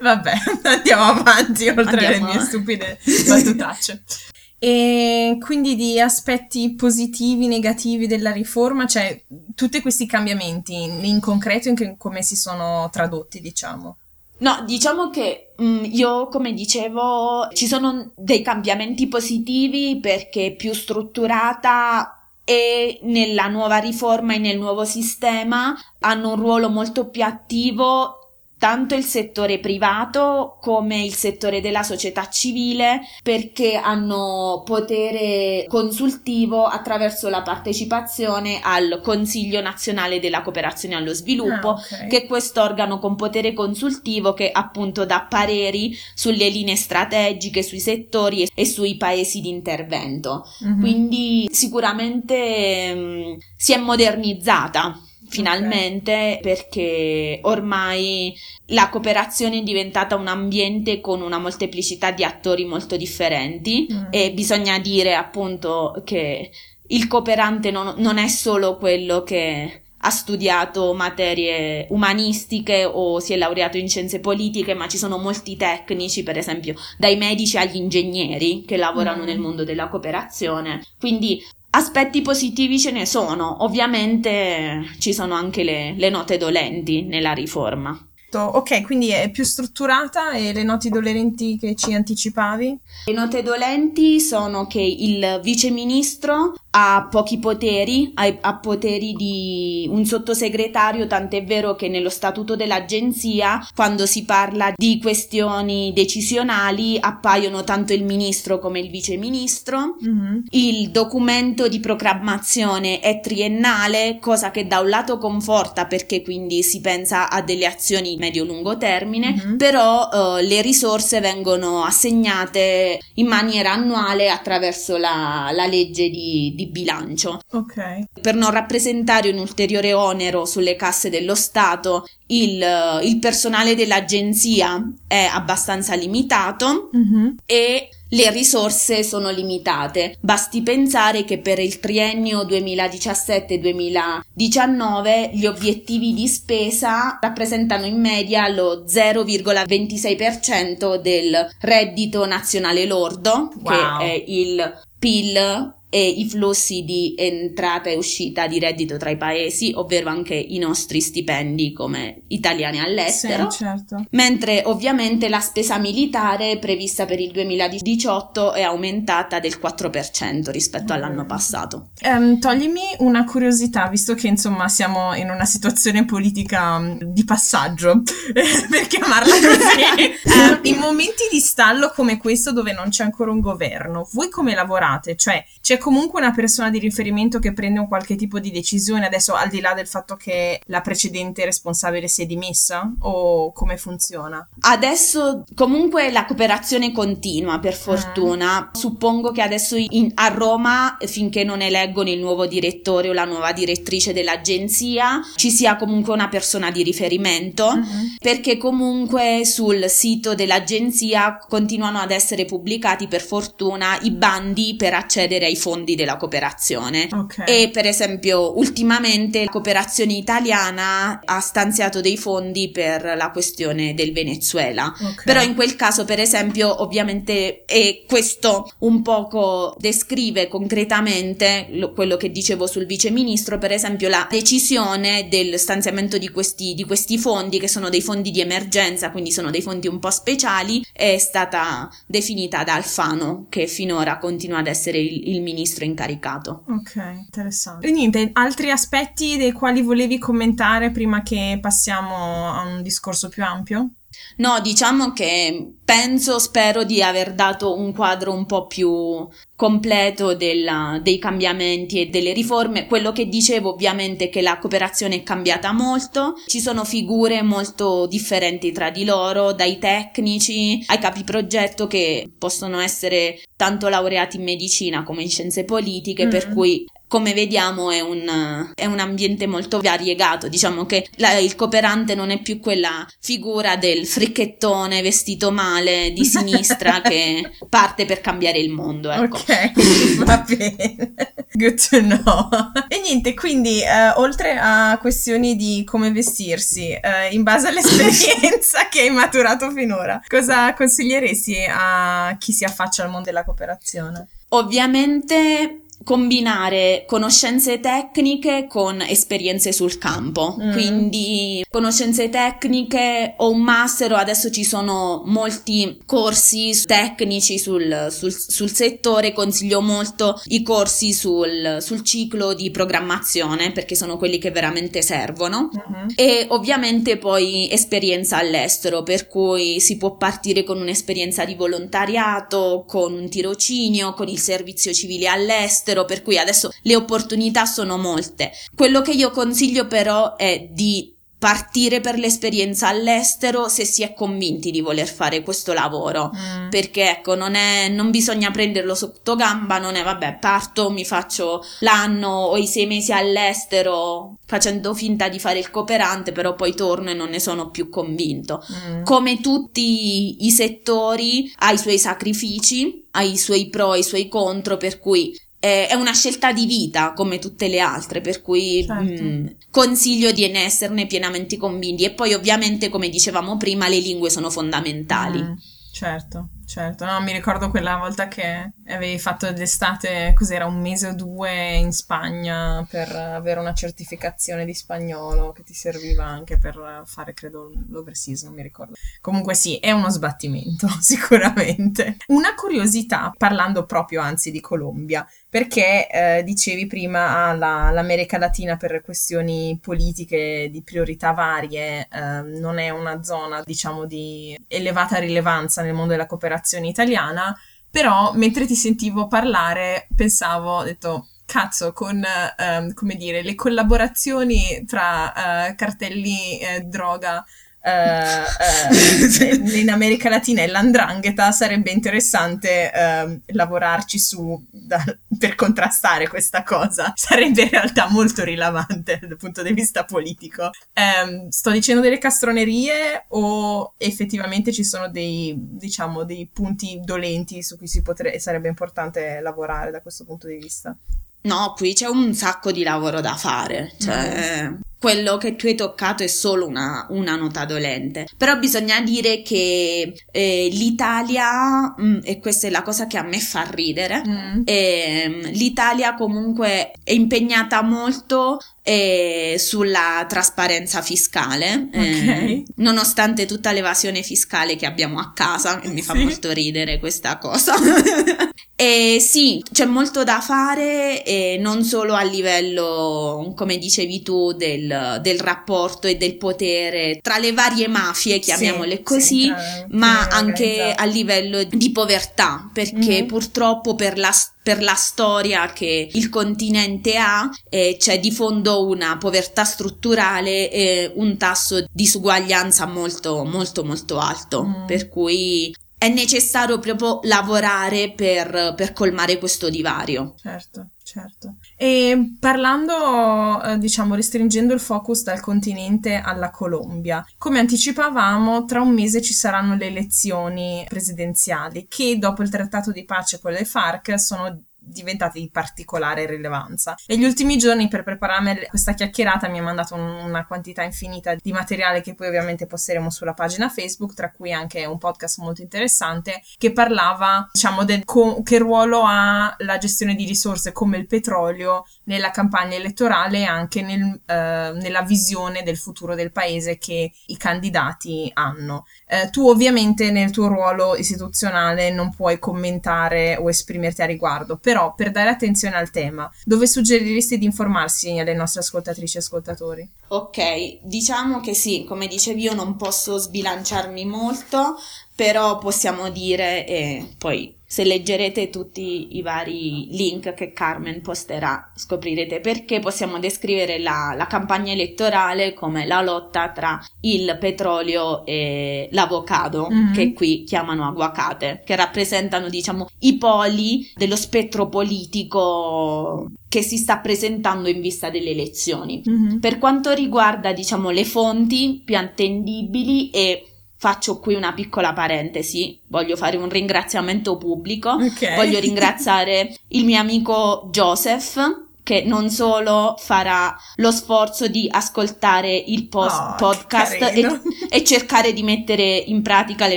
Vabbè, 0.00 0.32
andiamo 0.62 1.02
avanti 1.02 1.68
oltre 1.68 2.06
andiamo. 2.06 2.26
le 2.26 2.32
mie 2.32 2.40
stupide 2.40 2.98
battutacce. 3.26 4.02
E 4.56 5.36
quindi 5.40 5.76
di 5.76 6.00
aspetti 6.00 6.74
positivi, 6.74 7.48
negativi 7.48 8.06
della 8.06 8.32
riforma, 8.32 8.86
cioè 8.86 9.22
tutti 9.54 9.82
questi 9.82 10.06
cambiamenti 10.06 10.84
in 11.06 11.20
concreto 11.20 11.68
in 11.68 11.98
come 11.98 12.22
si 12.22 12.34
sono 12.34 12.88
tradotti, 12.90 13.42
diciamo. 13.42 13.98
No, 14.38 14.64
diciamo 14.66 15.10
che 15.10 15.52
mh, 15.54 15.64
mm, 15.64 15.84
io, 15.84 16.28
come 16.28 16.54
dicevo, 16.54 17.48
ci 17.52 17.66
sono 17.66 18.12
dei 18.16 18.40
cambiamenti 18.40 19.06
positivi 19.06 20.00
perché 20.00 20.46
è 20.46 20.54
più 20.54 20.72
strutturata 20.72 22.23
e 22.44 23.00
nella 23.02 23.48
nuova 23.48 23.78
riforma 23.78 24.34
e 24.34 24.38
nel 24.38 24.58
nuovo 24.58 24.84
sistema 24.84 25.74
hanno 26.00 26.30
un 26.30 26.36
ruolo 26.36 26.68
molto 26.68 27.08
più 27.08 27.24
attivo 27.24 28.23
tanto 28.64 28.94
il 28.94 29.04
settore 29.04 29.58
privato 29.58 30.56
come 30.58 31.04
il 31.04 31.12
settore 31.12 31.60
della 31.60 31.82
società 31.82 32.30
civile 32.30 33.02
perché 33.22 33.74
hanno 33.74 34.62
potere 34.64 35.66
consultivo 35.68 36.64
attraverso 36.64 37.28
la 37.28 37.42
partecipazione 37.42 38.60
al 38.62 39.02
Consiglio 39.02 39.60
nazionale 39.60 40.18
della 40.18 40.40
cooperazione 40.40 40.94
allo 40.94 41.12
sviluppo, 41.12 41.72
ah, 41.72 41.72
okay. 41.72 42.08
che 42.08 42.22
è 42.22 42.26
quest'organo 42.26 42.98
con 43.00 43.16
potere 43.16 43.52
consultivo 43.52 44.32
che 44.32 44.50
appunto 44.50 45.04
dà 45.04 45.26
pareri 45.28 45.94
sulle 46.14 46.48
linee 46.48 46.76
strategiche, 46.76 47.62
sui 47.62 47.80
settori 47.80 48.48
e 48.54 48.64
sui 48.64 48.96
paesi 48.96 49.42
di 49.42 49.50
intervento. 49.50 50.42
Mm-hmm. 50.64 50.80
Quindi 50.80 51.48
sicuramente 51.52 52.94
mh, 52.94 52.98
mm, 52.98 53.34
si 53.58 53.74
è 53.74 53.76
modernizzata 53.76 54.98
finalmente 55.34 56.38
okay. 56.38 56.40
perché 56.40 57.38
ormai 57.42 58.34
la 58.68 58.88
cooperazione 58.88 59.58
è 59.58 59.62
diventata 59.62 60.16
un 60.16 60.28
ambiente 60.28 61.00
con 61.00 61.20
una 61.20 61.38
molteplicità 61.38 62.12
di 62.12 62.24
attori 62.24 62.64
molto 62.64 62.96
differenti 62.96 63.86
mm. 63.90 64.04
e 64.10 64.32
bisogna 64.32 64.78
dire 64.78 65.14
appunto 65.14 66.02
che 66.04 66.50
il 66.88 67.06
cooperante 67.08 67.70
non, 67.70 67.94
non 67.98 68.18
è 68.18 68.28
solo 68.28 68.76
quello 68.76 69.22
che 69.22 69.82
ha 70.06 70.10
studiato 70.10 70.92
materie 70.92 71.86
umanistiche 71.88 72.84
o 72.84 73.20
si 73.20 73.32
è 73.32 73.36
laureato 73.36 73.78
in 73.78 73.88
scienze 73.88 74.20
politiche, 74.20 74.74
ma 74.74 74.86
ci 74.86 74.98
sono 74.98 75.16
molti 75.16 75.56
tecnici, 75.56 76.22
per 76.22 76.36
esempio 76.36 76.74
dai 76.98 77.16
medici 77.16 77.56
agli 77.56 77.76
ingegneri 77.76 78.64
che 78.66 78.76
lavorano 78.76 79.22
mm. 79.22 79.26
nel 79.26 79.38
mondo 79.38 79.64
della 79.64 79.88
cooperazione. 79.88 80.82
Quindi 81.00 81.42
Aspetti 81.76 82.22
positivi 82.22 82.78
ce 82.78 82.92
ne 82.92 83.04
sono, 83.04 83.64
ovviamente 83.64 84.84
ci 85.00 85.12
sono 85.12 85.34
anche 85.34 85.64
le, 85.64 85.94
le 85.96 86.08
note 86.08 86.36
dolenti 86.36 87.02
nella 87.02 87.32
riforma. 87.32 87.98
Ok, 88.36 88.82
quindi 88.82 89.10
è 89.10 89.30
più 89.30 89.44
strutturata 89.44 90.32
e 90.32 90.52
le 90.52 90.64
note 90.64 90.88
dolenti 90.88 91.56
che 91.56 91.74
ci 91.76 91.94
anticipavi? 91.94 92.78
Le 93.06 93.12
note 93.12 93.42
dolenti 93.42 94.20
sono 94.20 94.66
che 94.66 94.80
il 94.80 95.40
viceministro 95.42 96.54
ha 96.76 97.06
pochi 97.08 97.38
poteri, 97.38 98.10
ha, 98.14 98.36
ha, 98.40 98.58
poteri 98.58 99.12
di 99.12 99.86
un 99.88 100.04
sottosegretario, 100.04 101.06
tant'è 101.06 101.44
vero 101.44 101.76
che 101.76 101.88
nello 101.88 102.10
statuto 102.10 102.56
dell'agenzia, 102.56 103.64
quando 103.74 104.06
si 104.06 104.24
parla 104.24 104.72
di 104.76 104.98
questioni 105.00 105.92
decisionali, 105.94 106.96
appaiono 106.98 107.62
tanto 107.62 107.92
il 107.92 108.04
ministro 108.04 108.58
come 108.58 108.80
il 108.80 108.90
viceministro. 108.90 109.96
Mm-hmm. 110.04 110.40
Il 110.50 110.90
documento 110.90 111.68
di 111.68 111.78
programmazione 111.78 112.98
è 112.98 113.20
triennale, 113.20 114.18
cosa 114.20 114.50
che 114.50 114.66
da 114.66 114.80
un 114.80 114.88
lato 114.88 115.18
conforta 115.18 115.86
perché 115.86 116.22
quindi 116.22 116.64
si 116.64 116.80
pensa 116.80 117.30
a 117.30 117.40
delle 117.40 117.66
azioni 117.66 118.16
medio-lungo 118.16 118.76
termine, 118.76 119.32
mm-hmm. 119.32 119.56
però 119.56 120.08
uh, 120.10 120.36
le 120.42 120.60
risorse 120.60 121.20
vengono 121.20 121.84
assegnate 121.84 122.98
in 123.14 123.28
maniera 123.28 123.72
annuale 123.72 124.28
attraverso 124.28 124.96
la, 124.96 125.50
la 125.52 125.66
legge 125.66 126.10
di, 126.10 126.52
di 126.56 126.62
di 126.64 126.70
bilancio. 126.70 127.40
Ok. 127.52 128.04
Per 128.20 128.34
non 128.34 128.50
rappresentare 128.50 129.30
un 129.30 129.38
ulteriore 129.38 129.92
onero 129.92 130.44
sulle 130.44 130.76
casse 130.76 131.10
dello 131.10 131.34
Stato, 131.34 132.06
il, 132.26 132.64
il 133.02 133.18
personale 133.18 133.74
dell'agenzia 133.74 134.82
è 135.06 135.28
abbastanza 135.30 135.94
limitato 135.94 136.90
mm-hmm. 136.96 137.28
e 137.44 137.88
le 138.14 138.30
risorse 138.30 139.02
sono 139.02 139.30
limitate. 139.30 140.16
Basti 140.20 140.62
pensare 140.62 141.24
che 141.24 141.38
per 141.38 141.58
il 141.58 141.80
triennio 141.80 142.42
2017-2019 142.42 145.34
gli 145.34 145.46
obiettivi 145.46 146.14
di 146.14 146.28
spesa 146.28 147.18
rappresentano 147.20 147.86
in 147.86 148.00
media 148.00 148.46
lo 148.48 148.84
0,26% 148.84 151.00
del 151.00 151.48
reddito 151.60 152.24
nazionale 152.24 152.86
lordo, 152.86 153.50
wow. 153.62 153.98
che 153.98 154.04
è 154.04 154.24
il 154.26 154.82
PIL 154.98 155.74
e 155.94 156.08
i 156.08 156.28
flussi 156.28 156.82
di 156.82 157.14
entrata 157.16 157.88
e 157.88 157.94
uscita 157.94 158.48
di 158.48 158.58
reddito 158.58 158.96
tra 158.96 159.10
i 159.10 159.16
paesi, 159.16 159.70
ovvero 159.76 160.08
anche 160.08 160.34
i 160.34 160.58
nostri 160.58 161.00
stipendi 161.00 161.72
come 161.72 162.22
italiani 162.26 162.80
all'estero. 162.80 163.48
Sì, 163.48 163.58
certo. 163.58 164.04
Mentre 164.10 164.62
ovviamente 164.64 165.28
la 165.28 165.38
spesa 165.38 165.78
militare 165.78 166.58
prevista 166.58 167.04
per 167.04 167.20
il 167.20 167.30
2018 167.30 168.54
è 168.54 168.62
aumentata 168.62 169.38
del 169.38 169.56
4% 169.62 170.50
rispetto 170.50 170.92
mm. 170.92 170.96
all'anno 170.96 171.26
passato. 171.26 171.90
Um, 172.02 172.40
toglimi 172.40 172.80
una 172.98 173.24
curiosità, 173.24 173.86
visto 173.86 174.14
che 174.14 174.26
insomma 174.26 174.68
siamo 174.68 175.14
in 175.14 175.30
una 175.30 175.44
situazione 175.44 176.04
politica 176.04 176.74
um, 176.74 176.98
di 177.04 177.24
passaggio, 177.24 178.02
per 178.34 178.86
chiamarla 178.88 179.32
così, 179.32 180.18
uh, 180.24 180.58
in 180.66 180.76
momenti 180.78 181.28
di 181.30 181.38
stallo 181.38 181.92
come 181.94 182.18
questo 182.18 182.50
dove 182.50 182.72
non 182.72 182.88
c'è 182.88 183.04
ancora 183.04 183.30
un 183.30 183.38
governo, 183.38 184.08
voi 184.10 184.28
come 184.28 184.56
lavorate? 184.56 185.14
Cioè 185.14 185.44
c'è 185.60 185.82
comunque 185.84 186.18
una 186.18 186.32
persona 186.32 186.70
di 186.70 186.78
riferimento 186.78 187.38
che 187.38 187.52
prende 187.52 187.78
un 187.78 187.88
qualche 187.88 188.16
tipo 188.16 188.38
di 188.38 188.50
decisione, 188.50 189.04
adesso 189.04 189.34
al 189.34 189.50
di 189.50 189.60
là 189.60 189.74
del 189.74 189.86
fatto 189.86 190.16
che 190.16 190.58
la 190.68 190.80
precedente 190.80 191.44
responsabile 191.44 192.08
si 192.08 192.22
è 192.22 192.24
dimessa 192.24 192.90
o 193.00 193.52
come 193.52 193.76
funziona? 193.76 194.48
Adesso 194.60 195.44
comunque 195.54 196.10
la 196.10 196.24
cooperazione 196.24 196.90
continua 196.90 197.58
per 197.58 197.74
fortuna. 197.74 198.62
Mm. 198.62 198.78
Suppongo 198.80 199.30
che 199.30 199.42
adesso 199.42 199.76
in, 199.76 200.10
a 200.14 200.28
Roma, 200.28 200.96
finché 201.04 201.44
non 201.44 201.60
eleggono 201.60 202.08
il 202.08 202.18
nuovo 202.18 202.46
direttore 202.46 203.10
o 203.10 203.12
la 203.12 203.26
nuova 203.26 203.52
direttrice 203.52 204.14
dell'agenzia, 204.14 205.20
ci 205.36 205.50
sia 205.50 205.76
comunque 205.76 206.14
una 206.14 206.30
persona 206.30 206.70
di 206.70 206.82
riferimento 206.82 207.76
mm-hmm. 207.76 208.06
perché 208.20 208.56
comunque 208.56 209.42
sul 209.44 209.84
sito 209.90 210.34
dell'agenzia 210.34 211.36
continuano 211.46 211.98
ad 211.98 212.10
essere 212.10 212.46
pubblicati 212.46 213.06
per 213.06 213.20
fortuna 213.20 213.98
i 214.00 214.10
bandi 214.12 214.76
per 214.78 214.94
accedere 214.94 215.44
ai 215.44 215.56
fondi 215.56 215.72
fondi 215.74 215.96
della 215.96 216.16
cooperazione. 216.16 217.08
Okay. 217.10 217.64
E 217.64 217.70
per 217.70 217.86
esempio, 217.86 218.56
ultimamente 218.56 219.44
la 219.44 219.50
cooperazione 219.50 220.12
italiana 220.12 221.20
ha 221.24 221.40
stanziato 221.40 222.00
dei 222.00 222.16
fondi 222.16 222.70
per 222.70 223.14
la 223.16 223.30
questione 223.30 223.94
del 223.94 224.12
Venezuela. 224.12 224.92
Okay. 224.94 225.24
Però 225.24 225.42
in 225.42 225.54
quel 225.54 225.74
caso, 225.74 226.04
per 226.04 226.20
esempio, 226.20 226.82
ovviamente, 226.82 227.64
e 227.64 228.04
questo 228.06 228.70
un 228.78 229.02
poco 229.02 229.74
descrive 229.78 230.46
concretamente 230.48 231.66
lo, 231.70 231.92
quello 231.92 232.16
che 232.16 232.30
dicevo 232.30 232.66
sul 232.66 232.86
viceministro, 232.86 233.58
per 233.58 233.72
esempio, 233.72 234.08
la 234.08 234.26
decisione 234.30 235.26
del 235.28 235.58
stanziamento 235.58 236.18
di 236.18 236.30
questi, 236.30 236.74
di 236.74 236.84
questi 236.84 237.18
fondi, 237.18 237.58
che 237.58 237.68
sono 237.68 237.88
dei 237.88 238.02
fondi 238.02 238.30
di 238.30 238.40
emergenza, 238.40 239.10
quindi 239.10 239.32
sono 239.32 239.50
dei 239.50 239.62
fondi 239.62 239.88
un 239.88 239.98
po' 239.98 240.10
speciali, 240.10 240.84
è 240.92 241.18
stata 241.18 241.90
definita 242.06 242.62
da 242.62 242.74
Alfano, 242.74 243.46
che 243.48 243.66
finora 243.66 244.18
continua 244.18 244.58
ad 244.58 244.68
essere 244.68 244.98
il, 244.98 245.28
il 245.30 245.42
ministro 245.42 245.53
ministro 245.54 245.84
incaricato. 245.84 246.64
Ok, 246.68 246.96
interessante. 247.26 247.86
E 247.86 247.92
niente, 247.92 248.30
altri 248.32 248.70
aspetti 248.70 249.36
dei 249.36 249.52
quali 249.52 249.80
volevi 249.80 250.18
commentare 250.18 250.90
prima 250.90 251.22
che 251.22 251.58
passiamo 251.60 252.52
a 252.52 252.62
un 252.62 252.82
discorso 252.82 253.28
più 253.28 253.44
ampio? 253.44 253.90
No, 254.36 254.60
diciamo 254.60 255.12
che 255.12 255.74
penso, 255.84 256.38
spero 256.38 256.82
di 256.82 257.02
aver 257.02 257.34
dato 257.34 257.78
un 257.78 257.92
quadro 257.92 258.32
un 258.32 258.46
po' 258.46 258.66
più 258.66 259.28
completo 259.56 260.34
della, 260.34 260.98
dei 261.02 261.18
cambiamenti 261.18 262.00
e 262.00 262.06
delle 262.06 262.32
riforme. 262.32 262.86
Quello 262.86 263.12
che 263.12 263.28
dicevo 263.28 263.72
ovviamente 263.72 264.24
è 264.24 264.28
che 264.30 264.42
la 264.42 264.58
cooperazione 264.58 265.16
è 265.16 265.22
cambiata 265.22 265.72
molto, 265.72 266.34
ci 266.46 266.60
sono 266.60 266.84
figure 266.84 267.42
molto 267.42 268.06
differenti 268.06 268.72
tra 268.72 268.90
di 268.90 269.04
loro, 269.04 269.52
dai 269.52 269.78
tecnici 269.78 270.82
ai 270.86 270.98
capi 270.98 271.22
progetto 271.22 271.86
che 271.86 272.28
possono 272.36 272.80
essere 272.80 273.40
tanto 273.56 273.88
laureati 273.88 274.36
in 274.36 274.42
medicina 274.42 275.04
come 275.04 275.22
in 275.22 275.30
scienze 275.30 275.64
politiche, 275.64 276.26
mm. 276.26 276.30
per 276.30 276.48
cui 276.52 276.84
come 277.14 277.32
vediamo 277.32 277.92
è 277.92 278.00
un, 278.00 278.72
è 278.74 278.86
un, 278.86 278.98
ambiente 278.98 279.46
molto 279.46 279.80
variegato, 279.80 280.48
diciamo 280.48 280.84
che 280.84 281.06
la, 281.18 281.38
il 281.38 281.54
cooperante 281.54 282.16
non 282.16 282.32
è 282.32 282.42
più 282.42 282.58
quella 282.58 283.06
figura 283.20 283.76
del 283.76 284.04
fricchettone 284.04 285.00
vestito 285.00 285.52
male 285.52 286.10
di 286.10 286.24
sinistra 286.26 287.00
che 287.02 287.52
parte 287.68 288.04
per 288.04 288.20
cambiare 288.20 288.58
il 288.58 288.70
mondo. 288.70 289.12
Ecco. 289.12 289.36
Ok, 289.36 289.72
va 290.26 290.38
bene. 290.38 291.14
Good 291.52 291.88
to 291.88 292.00
know. 292.00 292.48
E 292.88 293.00
niente, 293.00 293.32
quindi 293.34 293.80
eh, 293.80 294.10
oltre 294.16 294.58
a 294.60 294.98
questioni 295.00 295.54
di 295.54 295.84
come 295.84 296.10
vestirsi, 296.10 296.90
eh, 296.90 297.28
in 297.30 297.44
base 297.44 297.68
all'esperienza 297.68 298.88
che 298.90 299.02
hai 299.02 299.10
maturato 299.10 299.70
finora, 299.70 300.20
cosa 300.26 300.74
consiglieresti 300.74 301.64
a 301.68 302.36
chi 302.40 302.50
si 302.50 302.64
affaccia 302.64 303.04
al 303.04 303.10
mondo 303.10 303.26
della 303.26 303.44
cooperazione? 303.44 304.26
Ovviamente 304.48 305.83
combinare 306.04 307.04
conoscenze 307.06 307.80
tecniche 307.80 308.66
con 308.68 309.00
esperienze 309.00 309.72
sul 309.72 309.98
campo. 309.98 310.56
Mm. 310.60 310.72
Quindi 310.72 311.64
conoscenze 311.68 312.28
tecniche 312.28 313.34
o 313.38 313.50
un 313.50 313.62
master 313.62 314.12
o 314.12 314.16
adesso 314.16 314.50
ci 314.50 314.64
sono 314.64 315.22
molti 315.24 315.98
corsi 316.04 316.82
tecnici 316.84 317.58
sul, 317.58 318.08
sul, 318.10 318.32
sul 318.32 318.70
settore. 318.70 319.32
Consiglio 319.32 319.80
molto 319.80 320.40
i 320.46 320.62
corsi 320.62 321.12
sul, 321.12 321.78
sul, 321.80 322.02
ciclo 322.04 322.52
di 322.52 322.70
programmazione 322.70 323.72
perché 323.72 323.94
sono 323.94 324.18
quelli 324.18 324.38
che 324.38 324.50
veramente 324.50 325.00
servono. 325.00 325.70
Mm-hmm. 325.74 326.08
E 326.16 326.46
ovviamente 326.50 327.16
poi 327.16 327.68
esperienza 327.70 328.36
all'estero, 328.36 329.02
per 329.02 329.26
cui 329.26 329.80
si 329.80 329.96
può 329.96 330.16
partire 330.16 330.64
con 330.64 330.78
un'esperienza 330.78 331.46
di 331.46 331.54
volontariato, 331.54 332.84
con 332.86 333.14
un 333.14 333.28
tirocinio, 333.30 334.12
con 334.12 334.28
il 334.28 334.38
servizio 334.38 334.92
civile 334.92 335.28
all'estero 335.28 335.93
all'estero, 335.94 336.04
per 336.04 336.22
cui 336.22 336.38
adesso 336.38 336.72
le 336.82 336.96
opportunità 336.96 337.64
sono 337.64 337.96
molte. 337.96 338.52
Quello 338.74 339.00
che 339.00 339.12
io 339.12 339.30
consiglio 339.30 339.86
però 339.86 340.36
è 340.36 340.68
di 340.70 341.12
partire 341.44 342.00
per 342.00 342.16
l'esperienza 342.16 342.88
all'estero 342.88 343.68
se 343.68 343.84
si 343.84 344.02
è 344.02 344.14
convinti 344.14 344.70
di 344.70 344.80
voler 344.80 345.06
fare 345.06 345.42
questo 345.42 345.74
lavoro 345.74 346.30
mm. 346.34 346.70
perché 346.70 347.10
ecco 347.10 347.34
non 347.34 347.54
è 347.54 347.88
non 347.88 348.10
bisogna 348.10 348.50
prenderlo 348.50 348.94
sotto 348.94 349.36
gamba 349.36 349.76
non 349.76 349.94
è 349.94 350.02
vabbè 350.02 350.38
parto 350.40 350.90
mi 350.90 351.04
faccio 351.04 351.62
l'anno 351.80 352.30
o 352.30 352.56
i 352.56 352.66
sei 352.66 352.86
mesi 352.86 353.12
all'estero 353.12 354.36
facendo 354.46 354.94
finta 354.94 355.28
di 355.28 355.38
fare 355.38 355.58
il 355.58 355.70
cooperante 355.70 356.32
però 356.32 356.54
poi 356.54 356.74
torno 356.74 357.10
e 357.10 357.14
non 357.14 357.28
ne 357.28 357.40
sono 357.40 357.68
più 357.68 357.90
convinto 357.90 358.64
mm. 358.72 359.02
come 359.02 359.42
tutti 359.42 360.46
i 360.46 360.50
settori 360.50 361.52
ha 361.58 361.72
i 361.72 361.76
suoi 361.76 361.98
sacrifici 361.98 363.04
ha 363.10 363.22
i 363.22 363.36
suoi 363.36 363.68
pro 363.68 363.92
e 363.92 363.98
i 363.98 364.02
suoi 364.02 364.28
contro 364.28 364.78
per 364.78 364.98
cui 364.98 365.38
è 365.64 365.94
una 365.94 366.12
scelta 366.12 366.52
di 366.52 366.66
vita 366.66 367.12
come 367.12 367.38
tutte 367.38 367.68
le 367.68 367.80
altre, 367.80 368.20
per 368.20 368.42
cui 368.42 368.84
certo. 368.84 369.22
mh, 369.22 369.26
mm, 369.26 369.46
consiglio 369.70 370.30
di 370.32 370.44
esserne 370.44 371.06
pienamente 371.06 371.56
convinti. 371.56 372.04
E 372.04 372.12
poi 372.12 372.34
ovviamente, 372.34 372.88
come 372.88 373.08
dicevamo 373.08 373.56
prima, 373.56 373.88
le 373.88 373.98
lingue 373.98 374.30
sono 374.30 374.50
fondamentali. 374.50 375.42
Mm, 375.42 375.52
certo. 375.92 376.48
Certo, 376.66 377.04
no, 377.04 377.20
mi 377.20 377.32
ricordo 377.32 377.68
quella 377.68 377.96
volta 377.96 378.26
che 378.26 378.72
avevi 378.86 379.18
fatto 379.18 379.52
d'estate, 379.52 380.32
cos'era, 380.34 380.66
un 380.66 380.80
mese 380.80 381.08
o 381.08 381.14
due 381.14 381.74
in 381.76 381.92
Spagna 381.92 382.86
per 382.88 383.14
avere 383.14 383.60
una 383.60 383.74
certificazione 383.74 384.64
di 384.64 384.74
spagnolo 384.74 385.52
che 385.52 385.62
ti 385.62 385.74
serviva 385.74 386.24
anche 386.24 386.58
per 386.58 387.02
fare, 387.04 387.34
credo, 387.34 387.70
l'overseas, 387.88 388.42
non 388.44 388.54
mi 388.54 388.62
ricordo. 388.62 388.94
Comunque 389.20 389.54
sì, 389.54 389.76
è 389.76 389.90
uno 389.90 390.08
sbattimento, 390.08 390.88
sicuramente. 391.00 392.16
Una 392.28 392.54
curiosità, 392.54 393.32
parlando 393.36 393.84
proprio 393.84 394.22
anzi 394.22 394.50
di 394.50 394.60
Colombia, 394.60 395.26
perché 395.54 396.08
eh, 396.08 396.42
dicevi 396.42 396.88
prima 396.88 397.46
ah, 397.46 397.54
la, 397.54 397.90
l'America 397.92 398.38
Latina 398.38 398.76
per 398.76 399.02
questioni 399.04 399.78
politiche 399.80 400.68
di 400.68 400.82
priorità 400.82 401.30
varie 401.30 402.08
eh, 402.10 402.42
non 402.58 402.78
è 402.78 402.90
una 402.90 403.22
zona, 403.22 403.62
diciamo, 403.64 404.04
di 404.04 404.58
elevata 404.66 405.18
rilevanza 405.18 405.80
nel 405.82 405.94
mondo 405.94 406.10
della 406.10 406.26
cooperazione 406.26 406.88
italiana, 406.88 407.56
però 407.88 408.32
mentre 408.34 408.66
ti 408.66 408.74
sentivo 408.74 409.28
parlare 409.28 410.08
pensavo, 410.16 410.78
ho 410.78 410.82
detto, 410.82 411.28
cazzo, 411.46 411.92
con, 411.92 412.20
um, 412.58 412.92
come 412.92 413.14
dire, 413.14 413.42
le 413.42 413.54
collaborazioni 413.54 414.84
tra 414.84 415.68
uh, 415.68 415.74
cartelli 415.76 416.58
eh, 416.58 416.80
droga 416.80 417.44
uh, 417.86 419.44
uh, 419.44 419.76
in 419.76 419.90
America 419.90 420.30
Latina 420.30 420.62
e 420.62 420.66
l'andrangheta, 420.66 421.52
sarebbe 421.52 421.90
interessante 421.90 422.90
uh, 422.94 423.40
lavorarci 423.54 424.18
su 424.18 424.58
da, 424.70 425.04
per 425.38 425.54
contrastare 425.54 426.28
questa 426.28 426.62
cosa. 426.62 427.12
Sarebbe 427.14 427.62
in 427.62 427.70
realtà 427.70 428.08
molto 428.08 428.42
rilevante 428.42 429.18
dal 429.28 429.36
punto 429.36 429.62
di 429.62 429.72
vista 429.72 430.04
politico. 430.04 430.70
Um, 430.94 431.48
sto 431.48 431.70
dicendo 431.70 432.00
delle 432.00 432.18
castronerie 432.18 433.26
o 433.28 433.94
effettivamente 433.98 434.72
ci 434.72 434.84
sono 434.84 435.08
dei, 435.08 435.54
diciamo, 435.56 436.24
dei 436.24 436.48
punti 436.50 437.00
dolenti 437.04 437.62
su 437.62 437.76
cui 437.76 437.86
si 437.86 438.00
potrebbe, 438.00 438.38
sarebbe 438.38 438.68
importante 438.68 439.40
lavorare 439.40 439.90
da 439.90 440.00
questo 440.00 440.24
punto 440.24 440.46
di 440.46 440.56
vista? 440.56 440.96
No, 441.42 441.74
qui 441.76 441.92
c'è 441.92 442.06
un 442.06 442.32
sacco 442.32 442.72
di 442.72 442.82
lavoro 442.82 443.20
da 443.20 443.36
fare, 443.36 443.92
cioè 443.98 444.70
mm. 444.70 444.74
Quello 445.04 445.36
che 445.36 445.54
tu 445.54 445.66
hai 445.66 445.74
toccato 445.74 446.22
è 446.22 446.26
solo 446.26 446.66
una, 446.66 447.06
una 447.10 447.36
nota 447.36 447.66
dolente. 447.66 448.26
Però 448.38 448.56
bisogna 448.58 449.02
dire 449.02 449.42
che 449.42 450.14
eh, 450.32 450.68
l'Italia, 450.72 451.92
mh, 451.94 452.06
mm, 452.06 452.18
e 452.22 452.40
questa 452.40 452.68
è 452.68 452.70
la 452.70 452.80
cosa 452.80 453.06
che 453.06 453.18
a 453.18 453.22
me 453.22 453.38
fa 453.38 453.68
ridere, 453.70 454.22
mm. 454.26 454.62
eh, 454.64 455.50
l'Italia 455.52 456.14
comunque 456.14 456.92
è 457.04 457.12
impegnata 457.12 457.82
molto 457.82 458.58
eh, 458.82 459.56
sulla 459.58 460.24
trasparenza 460.26 461.02
fiscale, 461.02 461.88
okay. 461.92 462.64
nonostante 462.76 463.44
tutta 463.44 463.72
l'evasione 463.72 464.22
fiscale 464.22 464.76
che 464.76 464.86
abbiamo 464.86 465.18
a 465.18 465.32
casa, 465.34 465.82
e 465.82 465.88
mi 465.88 466.00
fa 466.00 466.14
sì. 466.14 466.22
molto 466.22 466.50
ridere 466.50 466.98
questa 466.98 467.36
cosa. 467.36 467.74
E 468.76 469.18
sì, 469.20 469.62
c'è 469.70 469.84
molto 469.84 470.24
da 470.24 470.40
fare, 470.40 471.56
non 471.60 471.84
solo 471.84 472.14
a 472.14 472.22
livello, 472.22 473.52
come 473.54 473.78
dicevi 473.78 474.20
tu, 474.22 474.52
del, 474.52 474.90
del, 475.20 475.40
rapporto 475.40 476.06
e 476.06 476.16
del 476.16 476.36
potere 476.36 477.18
tra 477.20 477.38
le 477.38 477.52
varie 477.52 477.88
mafie, 477.88 478.38
chiamiamole 478.38 478.96
sì, 478.96 479.02
così, 479.02 479.42
sì, 479.42 479.52
ma 479.90 480.28
anche 480.28 480.92
a 480.92 481.04
livello 481.04 481.62
di 481.64 481.92
povertà, 481.92 482.70
perché 482.72 482.96
mm-hmm. 482.96 483.26
purtroppo 483.26 483.94
per 483.94 484.18
la 484.18 484.32
per 484.64 484.82
la 484.82 484.94
storia 484.94 485.74
che 485.74 486.08
il 486.10 486.30
continente 486.30 487.18
ha, 487.18 487.50
eh, 487.68 487.98
c'è 487.98 488.18
di 488.18 488.32
fondo 488.32 488.86
una 488.86 489.18
povertà 489.18 489.62
strutturale 489.62 490.70
e 490.70 491.12
un 491.16 491.36
tasso 491.36 491.80
di 491.92 492.04
disuguaglianza 492.04 492.86
molto 492.86 493.44
molto 493.44 493.84
molto 493.84 494.18
alto, 494.18 494.64
mm. 494.64 494.86
per 494.86 495.08
cui 495.08 495.74
è 495.96 496.08
necessario 496.08 496.78
proprio 496.78 497.20
lavorare 497.22 498.12
per, 498.12 498.74
per 498.76 498.92
colmare 498.92 499.38
questo 499.38 499.70
divario. 499.70 500.34
Certo, 500.36 500.88
certo. 501.02 501.56
E 501.84 502.36
parlando, 502.40 503.62
eh, 503.62 503.76
diciamo, 503.76 504.14
restringendo 504.14 504.72
il 504.72 504.80
focus 504.80 505.22
dal 505.22 505.40
continente 505.40 506.14
alla 506.14 506.48
Colombia, 506.48 507.22
come 507.36 507.58
anticipavamo, 507.58 508.64
tra 508.64 508.80
un 508.80 508.94
mese 508.94 509.20
ci 509.20 509.34
saranno 509.34 509.74
le 509.76 509.88
elezioni 509.88 510.86
presidenziali 510.88 511.84
che 511.86 512.16
dopo 512.18 512.40
il 512.40 512.48
trattato 512.48 512.90
di 512.90 513.04
pace 513.04 513.38
con 513.38 513.52
le 513.52 513.66
FARC 513.66 514.18
sono 514.18 514.62
diventate 514.84 515.40
di 515.40 515.50
particolare 515.50 516.26
rilevanza. 516.26 516.94
Negli 517.06 517.24
ultimi 517.24 517.56
giorni 517.56 517.88
per 517.88 518.02
prepararmi 518.02 518.66
questa 518.68 518.94
chiacchierata 518.94 519.48
mi 519.48 519.58
ha 519.58 519.62
mandato 519.62 519.94
un, 519.94 520.00
una 520.00 520.46
quantità 520.46 520.82
infinita 520.82 521.34
di 521.34 521.52
materiale 521.52 522.00
che 522.00 522.14
poi 522.14 522.28
ovviamente 522.28 522.66
posteremo 522.66 523.10
sulla 523.10 523.34
pagina 523.34 523.68
Facebook, 523.68 524.14
tra 524.14 524.30
cui 524.30 524.52
anche 524.52 524.84
un 524.84 524.98
podcast 524.98 525.38
molto 525.38 525.62
interessante 525.62 526.42
che 526.58 526.72
parlava, 526.72 527.48
diciamo, 527.52 527.84
del 527.84 528.04
co- 528.04 528.42
che 528.42 528.58
ruolo 528.58 529.02
ha 529.04 529.54
la 529.58 529.78
gestione 529.78 530.14
di 530.14 530.24
risorse 530.24 530.72
come 530.72 530.96
il 530.96 531.06
petrolio 531.06 531.84
nella 532.04 532.30
campagna 532.30 532.76
elettorale 532.76 533.40
e 533.40 533.44
anche 533.44 533.82
nel, 533.82 534.20
eh, 534.26 534.72
nella 534.74 535.02
visione 535.02 535.62
del 535.62 535.76
futuro 535.76 536.14
del 536.14 536.32
paese 536.32 536.78
che 536.78 537.12
i 537.26 537.36
candidati 537.36 538.30
hanno. 538.34 538.86
Eh, 539.06 539.30
tu 539.30 539.48
ovviamente 539.48 540.10
nel 540.10 540.30
tuo 540.30 540.48
ruolo 540.48 540.96
istituzionale 540.96 541.90
non 541.90 542.14
puoi 542.14 542.38
commentare 542.38 543.36
o 543.36 543.48
esprimerti 543.48 544.02
a 544.02 544.06
riguardo, 544.06 544.56
però 544.56 544.94
per 544.94 545.10
dare 545.10 545.30
attenzione 545.30 545.76
al 545.76 545.90
tema, 545.90 546.30
dove 546.44 546.66
suggeriresti 546.66 547.38
di 547.38 547.44
informarsi 547.44 548.18
alle 548.18 548.34
nostre 548.34 548.60
ascoltatrici 548.60 549.16
e 549.16 549.20
ascoltatori? 549.20 549.88
Ok, 550.08 550.80
diciamo 550.82 551.40
che 551.40 551.54
sì, 551.54 551.84
come 551.86 552.06
dicevi 552.06 552.42
io 552.42 552.54
non 552.54 552.76
posso 552.76 553.18
sbilanciarmi 553.18 554.04
molto, 554.04 554.76
però 555.14 555.58
possiamo 555.58 556.10
dire, 556.10 556.66
e 556.66 557.14
poi 557.18 557.56
se 557.74 557.82
leggerete 557.82 558.50
tutti 558.50 559.16
i 559.16 559.22
vari 559.22 559.88
link 559.90 560.32
che 560.34 560.52
Carmen 560.52 561.02
posterà, 561.02 561.72
scoprirete 561.74 562.38
perché 562.38 562.78
possiamo 562.78 563.18
descrivere 563.18 563.80
la, 563.80 564.14
la 564.16 564.28
campagna 564.28 564.72
elettorale 564.72 565.54
come 565.54 565.84
la 565.84 566.00
lotta 566.00 566.52
tra 566.52 566.80
il 567.00 567.36
petrolio 567.40 568.24
e 568.26 568.88
l'avocado, 568.92 569.68
mm-hmm. 569.68 569.92
che 569.92 570.12
qui 570.12 570.44
chiamano 570.44 570.86
aguacate, 570.86 571.64
che 571.66 571.74
rappresentano, 571.74 572.48
diciamo, 572.48 572.88
i 573.00 573.18
poli 573.18 573.90
dello 573.96 574.14
spettro 574.14 574.68
politico 574.68 576.30
che 576.48 576.62
si 576.62 576.76
sta 576.76 576.98
presentando 576.98 577.68
in 577.68 577.80
vista 577.80 578.08
delle 578.08 578.30
elezioni. 578.30 579.02
Mm-hmm. 579.04 579.38
Per 579.40 579.58
quanto 579.58 579.92
riguarda, 579.92 580.52
diciamo, 580.52 580.90
le 580.90 581.04
fonti 581.04 581.82
più 581.84 581.96
attendibili 581.96 583.10
e 583.10 583.48
Faccio 583.84 584.18
qui 584.18 584.32
una 584.32 584.54
piccola 584.54 584.94
parentesi, 584.94 585.78
voglio 585.88 586.16
fare 586.16 586.38
un 586.38 586.48
ringraziamento 586.48 587.36
pubblico, 587.36 587.90
okay. 587.90 588.34
voglio 588.34 588.58
ringraziare 588.58 589.54
il 589.68 589.84
mio 589.84 590.00
amico 590.00 590.70
Joseph 590.72 591.64
che 591.82 592.02
non 592.06 592.30
solo 592.30 592.94
farà 592.98 593.54
lo 593.76 593.90
sforzo 593.90 594.48
di 594.48 594.66
ascoltare 594.70 595.54
il 595.54 595.86
post- 595.88 596.18
oh, 596.18 596.34
podcast 596.38 597.02
e, 597.02 597.40
e 597.68 597.84
cercare 597.84 598.32
di 598.32 598.42
mettere 598.42 598.96
in 598.96 599.20
pratica 599.20 599.66
le 599.66 599.76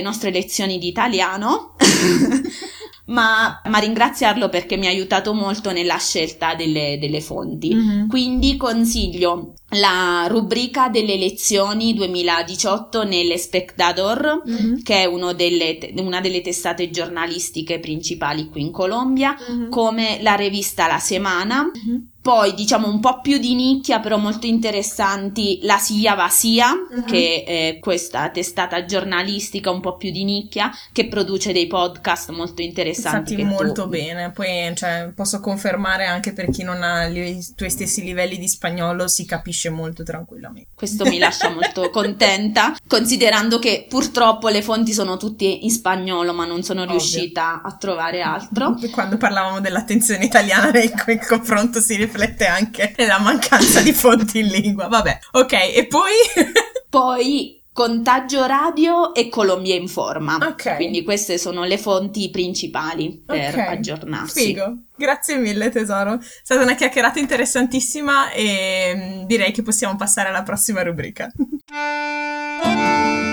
nostre 0.00 0.30
lezioni 0.30 0.78
di 0.78 0.88
italiano, 0.88 1.74
ma, 3.08 3.60
ma, 3.62 3.78
ringraziarlo 3.78 4.48
perché 4.48 4.78
mi 4.78 4.86
ha 4.86 4.90
aiutato 4.90 5.34
molto 5.34 5.70
nella 5.70 5.98
scelta 5.98 6.54
delle, 6.54 6.96
delle 6.98 7.20
fonti. 7.20 7.74
Mm-hmm. 7.74 8.08
Quindi 8.08 8.56
consiglio 8.56 9.52
la 9.72 10.26
rubrica 10.28 10.88
delle 10.88 11.12
elezioni 11.12 11.92
2018 11.94 13.04
nelle 13.04 13.36
Spectador, 13.36 14.42
mm-hmm. 14.48 14.82
che 14.82 15.02
è 15.02 15.34
delle, 15.34 15.92
una 15.96 16.20
delle 16.20 16.40
testate 16.40 16.90
giornalistiche 16.90 17.78
principali 17.78 18.48
qui 18.48 18.62
in 18.62 18.70
Colombia, 18.70 19.36
mm-hmm. 19.36 19.70
come 19.70 20.18
la 20.22 20.34
rivista 20.34 20.86
La 20.86 20.98
Semana. 20.98 21.64
Mm-hmm 21.64 21.96
poi 22.28 22.52
diciamo 22.52 22.86
un 22.88 23.00
po' 23.00 23.22
più 23.22 23.38
di 23.38 23.54
nicchia 23.54 24.00
però 24.00 24.18
molto 24.18 24.46
interessanti 24.46 25.60
la 25.62 25.78
Sia 25.78 26.14
Vasia 26.14 26.72
uh-huh. 26.72 27.04
che 27.04 27.42
è 27.46 27.78
questa 27.80 28.28
testata 28.28 28.84
giornalistica 28.84 29.70
un 29.70 29.80
po' 29.80 29.96
più 29.96 30.10
di 30.10 30.24
nicchia 30.24 30.70
che 30.92 31.08
produce 31.08 31.54
dei 31.54 31.66
podcast 31.66 32.28
molto 32.28 32.60
interessanti 32.60 33.34
Fatti 33.34 33.46
molto 33.46 33.84
tu... 33.84 33.88
bene 33.88 34.30
poi 34.32 34.46
cioè, 34.74 35.10
posso 35.14 35.40
confermare 35.40 36.04
anche 36.04 36.34
per 36.34 36.50
chi 36.50 36.64
non 36.64 36.82
ha 36.82 37.06
i 37.06 37.42
tuoi 37.56 37.70
stessi 37.70 38.02
livelli 38.02 38.36
di 38.36 38.46
spagnolo 38.46 39.08
si 39.08 39.24
capisce 39.24 39.57
molto 39.68 40.02
tranquillamente 40.02 40.70
questo 40.74 41.04
mi 41.04 41.18
lascia 41.18 41.50
molto 41.50 41.90
contenta 41.90 42.76
considerando 42.86 43.58
che 43.58 43.86
purtroppo 43.88 44.48
le 44.48 44.62
fonti 44.62 44.92
sono 44.92 45.16
tutte 45.16 45.44
in 45.44 45.70
spagnolo 45.70 46.32
ma 46.32 46.44
non 46.44 46.62
sono 46.62 46.82
Ovvio. 46.82 46.92
riuscita 46.92 47.62
a 47.62 47.76
trovare 47.76 48.22
altro 48.22 48.76
quando 48.92 49.16
parlavamo 49.16 49.60
dell'attenzione 49.60 50.24
italiana 50.24 50.70
cui 50.70 51.18
confronto 51.18 51.80
si 51.80 51.96
riflette 51.96 52.18
riflette 52.28 52.46
anche 52.46 52.94
nella 52.96 53.18
mancanza 53.18 53.80
di 53.80 53.92
fonti 53.92 54.40
in 54.40 54.46
lingua. 54.46 54.88
Vabbè, 54.88 55.18
ok, 55.32 55.52
e 55.52 55.86
poi... 55.86 56.12
poi 56.88 57.57
Contagio 57.78 58.44
Radio 58.44 59.14
e 59.14 59.28
Colombia 59.28 59.76
Informa. 59.76 60.34
Ok. 60.34 60.74
Quindi 60.74 61.04
queste 61.04 61.38
sono 61.38 61.62
le 61.62 61.78
fonti 61.78 62.28
principali 62.28 63.22
per 63.24 63.54
okay. 63.54 63.76
aggiornarsi. 63.76 64.46
Figo. 64.46 64.78
Grazie 64.96 65.36
mille 65.36 65.70
tesoro. 65.70 66.14
È 66.14 66.18
stata 66.42 66.60
una 66.60 66.74
chiacchierata 66.74 67.20
interessantissima 67.20 68.32
e 68.32 69.20
mm, 69.20 69.26
direi 69.26 69.52
che 69.52 69.62
possiamo 69.62 69.94
passare 69.94 70.28
alla 70.28 70.42
prossima 70.42 70.82
rubrica. 70.82 71.30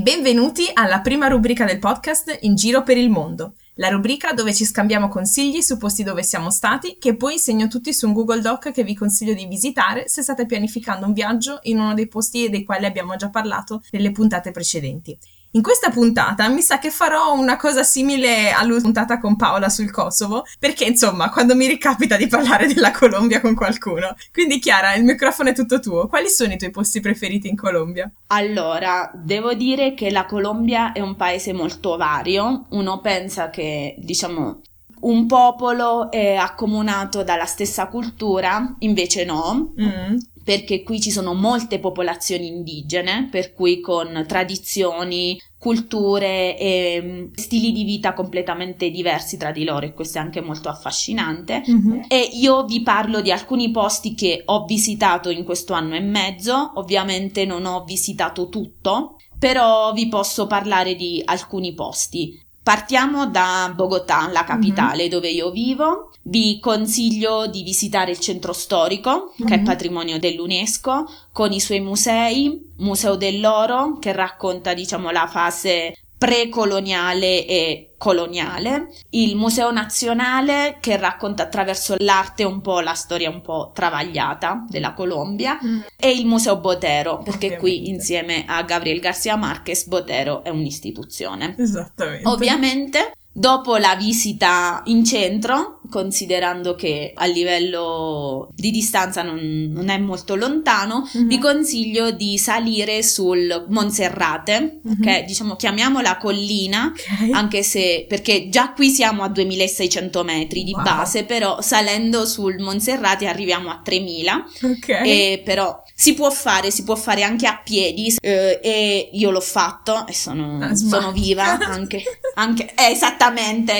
benvenuti 0.00 0.70
alla 0.72 1.00
prima 1.00 1.28
rubrica 1.28 1.66
del 1.66 1.78
podcast 1.78 2.38
In 2.40 2.54
giro 2.54 2.82
per 2.82 2.96
il 2.96 3.10
mondo, 3.10 3.52
la 3.74 3.88
rubrica 3.88 4.32
dove 4.32 4.54
ci 4.54 4.64
scambiamo 4.64 5.08
consigli 5.08 5.60
su 5.60 5.76
posti 5.76 6.02
dove 6.02 6.22
siamo 6.22 6.50
stati, 6.50 6.96
che 6.98 7.16
poi 7.16 7.38
segno 7.38 7.68
tutti 7.68 7.92
su 7.92 8.06
un 8.06 8.14
Google 8.14 8.40
Doc 8.40 8.72
che 8.72 8.82
vi 8.82 8.94
consiglio 8.94 9.34
di 9.34 9.46
visitare 9.46 10.08
se 10.08 10.22
state 10.22 10.46
pianificando 10.46 11.04
un 11.04 11.12
viaggio 11.12 11.58
in 11.64 11.78
uno 11.78 11.92
dei 11.92 12.08
posti 12.08 12.48
dei 12.48 12.64
quali 12.64 12.86
abbiamo 12.86 13.14
già 13.16 13.28
parlato 13.28 13.82
nelle 13.90 14.10
puntate 14.10 14.52
precedenti. 14.52 15.18
In 15.52 15.62
questa 15.62 15.90
puntata 15.90 16.48
mi 16.48 16.60
sa 16.60 16.78
che 16.78 16.90
farò 16.90 17.32
una 17.36 17.56
cosa 17.56 17.82
simile 17.82 18.52
alla 18.52 18.78
puntata 18.80 19.18
con 19.18 19.34
Paola 19.34 19.68
sul 19.68 19.90
Kosovo, 19.90 20.44
perché 20.60 20.84
insomma, 20.84 21.28
quando 21.30 21.56
mi 21.56 21.66
ricapita 21.66 22.16
di 22.16 22.28
parlare 22.28 22.68
della 22.68 22.92
Colombia 22.92 23.40
con 23.40 23.56
qualcuno. 23.56 24.14
Quindi 24.32 24.60
Chiara, 24.60 24.94
il 24.94 25.02
microfono 25.02 25.48
è 25.48 25.52
tutto 25.52 25.80
tuo. 25.80 26.06
Quali 26.06 26.28
sono 26.28 26.52
i 26.52 26.56
tuoi 26.56 26.70
posti 26.70 27.00
preferiti 27.00 27.48
in 27.48 27.56
Colombia? 27.56 28.08
Allora, 28.28 29.10
devo 29.12 29.52
dire 29.54 29.94
che 29.94 30.12
la 30.12 30.24
Colombia 30.24 30.92
è 30.92 31.00
un 31.00 31.16
paese 31.16 31.52
molto 31.52 31.96
vario. 31.96 32.66
Uno 32.70 33.00
pensa 33.00 33.50
che, 33.50 33.96
diciamo, 33.98 34.60
un 35.00 35.26
popolo 35.26 36.12
è 36.12 36.36
accomunato 36.36 37.24
dalla 37.24 37.46
stessa 37.46 37.88
cultura, 37.88 38.76
invece 38.78 39.24
no. 39.24 39.74
Mm 39.80 40.16
perché 40.50 40.82
qui 40.82 41.00
ci 41.00 41.12
sono 41.12 41.32
molte 41.32 41.78
popolazioni 41.78 42.48
indigene, 42.48 43.28
per 43.30 43.54
cui 43.54 43.78
con 43.78 44.24
tradizioni, 44.26 45.40
culture 45.56 46.58
e 46.58 47.00
mm, 47.00 47.26
stili 47.34 47.70
di 47.70 47.84
vita 47.84 48.14
completamente 48.14 48.90
diversi 48.90 49.36
tra 49.36 49.52
di 49.52 49.62
loro 49.62 49.86
e 49.86 49.94
questo 49.94 50.18
è 50.18 50.20
anche 50.20 50.40
molto 50.40 50.68
affascinante. 50.68 51.62
Mm-hmm. 51.70 52.00
E 52.08 52.30
io 52.32 52.64
vi 52.64 52.82
parlo 52.82 53.20
di 53.20 53.30
alcuni 53.30 53.70
posti 53.70 54.16
che 54.16 54.42
ho 54.44 54.64
visitato 54.64 55.30
in 55.30 55.44
questo 55.44 55.72
anno 55.72 55.94
e 55.94 56.00
mezzo, 56.00 56.72
ovviamente 56.74 57.44
non 57.44 57.64
ho 57.64 57.84
visitato 57.84 58.48
tutto, 58.48 59.18
però 59.38 59.92
vi 59.92 60.08
posso 60.08 60.48
parlare 60.48 60.96
di 60.96 61.22
alcuni 61.24 61.74
posti. 61.74 62.36
Partiamo 62.70 63.26
da 63.26 63.72
Bogotà, 63.74 64.28
la 64.30 64.44
capitale 64.44 65.02
mm-hmm. 65.02 65.10
dove 65.10 65.28
io 65.28 65.50
vivo. 65.50 66.12
Vi 66.22 66.60
consiglio 66.60 67.48
di 67.48 67.64
visitare 67.64 68.12
il 68.12 68.20
centro 68.20 68.52
storico, 68.52 69.10
mm-hmm. 69.10 69.48
che 69.48 69.54
è 69.56 69.58
mhm. 69.58 69.64
patrimonio 69.64 70.20
dell'UNESCO, 70.20 71.04
con 71.32 71.50
i 71.50 71.58
suoi 71.58 71.80
musei, 71.80 72.70
Museo 72.76 73.16
dell'Oro, 73.16 73.98
che 73.98 74.12
racconta, 74.12 74.72
diciamo, 74.72 75.10
la 75.10 75.26
fase 75.26 75.96
precoloniale 76.20 77.46
e 77.46 77.94
coloniale, 77.96 78.88
il 79.10 79.36
Museo 79.36 79.72
Nazionale 79.72 80.76
che 80.78 80.98
racconta 80.98 81.44
attraverso 81.44 81.94
l'arte 81.98 82.44
un 82.44 82.60
po' 82.60 82.80
la 82.80 82.92
storia 82.92 83.30
un 83.30 83.40
po' 83.40 83.70
travagliata 83.74 84.66
della 84.68 84.92
Colombia 84.92 85.58
mm. 85.64 85.80
e 85.96 86.10
il 86.10 86.26
Museo 86.26 86.58
Botero, 86.58 87.22
perché 87.22 87.46
Ovviamente. 87.46 87.58
qui 87.58 87.88
insieme 87.88 88.44
a 88.46 88.62
Gabriel 88.64 89.00
Garcia 89.00 89.36
Marquez 89.36 89.86
Botero 89.86 90.44
è 90.44 90.50
un'istituzione. 90.50 91.54
Esattamente. 91.56 92.28
Ovviamente 92.28 93.12
Dopo 93.40 93.78
la 93.78 93.96
visita 93.96 94.82
in 94.84 95.02
centro, 95.02 95.80
considerando 95.88 96.74
che 96.74 97.12
a 97.14 97.24
livello 97.24 98.50
di 98.54 98.70
distanza 98.70 99.22
non, 99.22 99.70
non 99.72 99.88
è 99.88 99.96
molto 99.96 100.34
lontano, 100.34 101.08
mm-hmm. 101.16 101.26
vi 101.26 101.38
consiglio 101.38 102.10
di 102.10 102.36
salire 102.36 103.02
sul 103.02 103.64
Monserrate, 103.68 104.80
mm-hmm. 104.86 105.00
che 105.00 105.24
diciamo 105.26 105.56
chiamiamola 105.56 106.18
collina, 106.18 106.92
okay. 106.94 107.30
anche 107.30 107.62
se 107.62 108.04
perché 108.06 108.50
già 108.50 108.72
qui 108.72 108.90
siamo 108.90 109.22
a 109.22 109.28
2600 109.28 110.22
metri 110.22 110.62
di 110.62 110.72
wow. 110.72 110.82
base, 110.82 111.24
però 111.24 111.62
salendo 111.62 112.26
sul 112.26 112.58
Monserrate 112.58 113.26
arriviamo 113.26 113.70
a 113.70 113.80
3000. 113.82 114.44
Ok. 114.64 114.88
E 114.88 115.42
però 115.42 115.82
si 115.94 116.14
può 116.14 116.30
fare, 116.30 116.70
si 116.70 116.84
può 116.84 116.94
fare 116.94 117.22
anche 117.22 117.46
a 117.46 117.60
piedi 117.62 118.14
eh, 118.20 118.58
e 118.62 119.10
io 119.12 119.30
l'ho 119.30 119.40
fatto 119.40 120.06
e 120.06 120.14
sono, 120.14 120.58
ah, 120.62 120.74
sono 120.74 121.12
viva 121.12 121.58
anche, 121.58 122.02
anche 122.36 122.72
eh, 122.74 122.90
esattamente, 122.90 123.29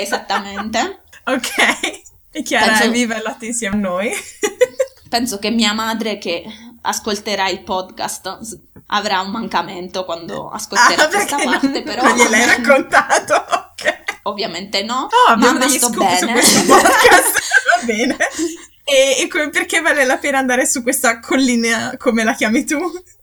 esattamente. 0.00 1.02
ok, 1.24 2.00
e 2.32 2.42
Chiara 2.42 2.78
penso, 2.78 3.14
e 3.14 3.22
latte 3.22 3.46
insieme 3.46 3.76
a 3.76 3.78
noi. 3.78 4.10
penso 5.08 5.38
che 5.38 5.50
mia 5.50 5.72
madre 5.72 6.18
che 6.18 6.44
ascolterà 6.82 7.48
il 7.48 7.62
podcast 7.62 8.58
avrà 8.92 9.20
un 9.20 9.30
mancamento 9.30 10.04
quando 10.04 10.48
ascolterà 10.48 11.04
ah, 11.04 11.08
questa 11.08 11.36
parte, 11.36 11.68
non, 11.68 11.82
però... 11.82 12.02
Non 12.02 12.16
gliel'hai 12.16 12.46
raccontato, 12.46 13.34
ok. 13.74 13.98
Ovviamente 14.24 14.82
no, 14.82 15.08
oh, 15.10 15.36
mamma 15.36 15.68
sto 15.68 15.90
bene. 15.90 16.34
Va 16.34 17.84
bene. 17.84 18.16
E, 18.84 19.22
e 19.22 19.48
perché 19.50 19.80
vale 19.80 20.04
la 20.04 20.18
pena 20.18 20.38
andare 20.38 20.66
su 20.66 20.82
questa 20.82 21.20
collina 21.20 21.94
come 21.96 22.24
la 22.24 22.34
chiami 22.34 22.64
tu? 22.64 22.78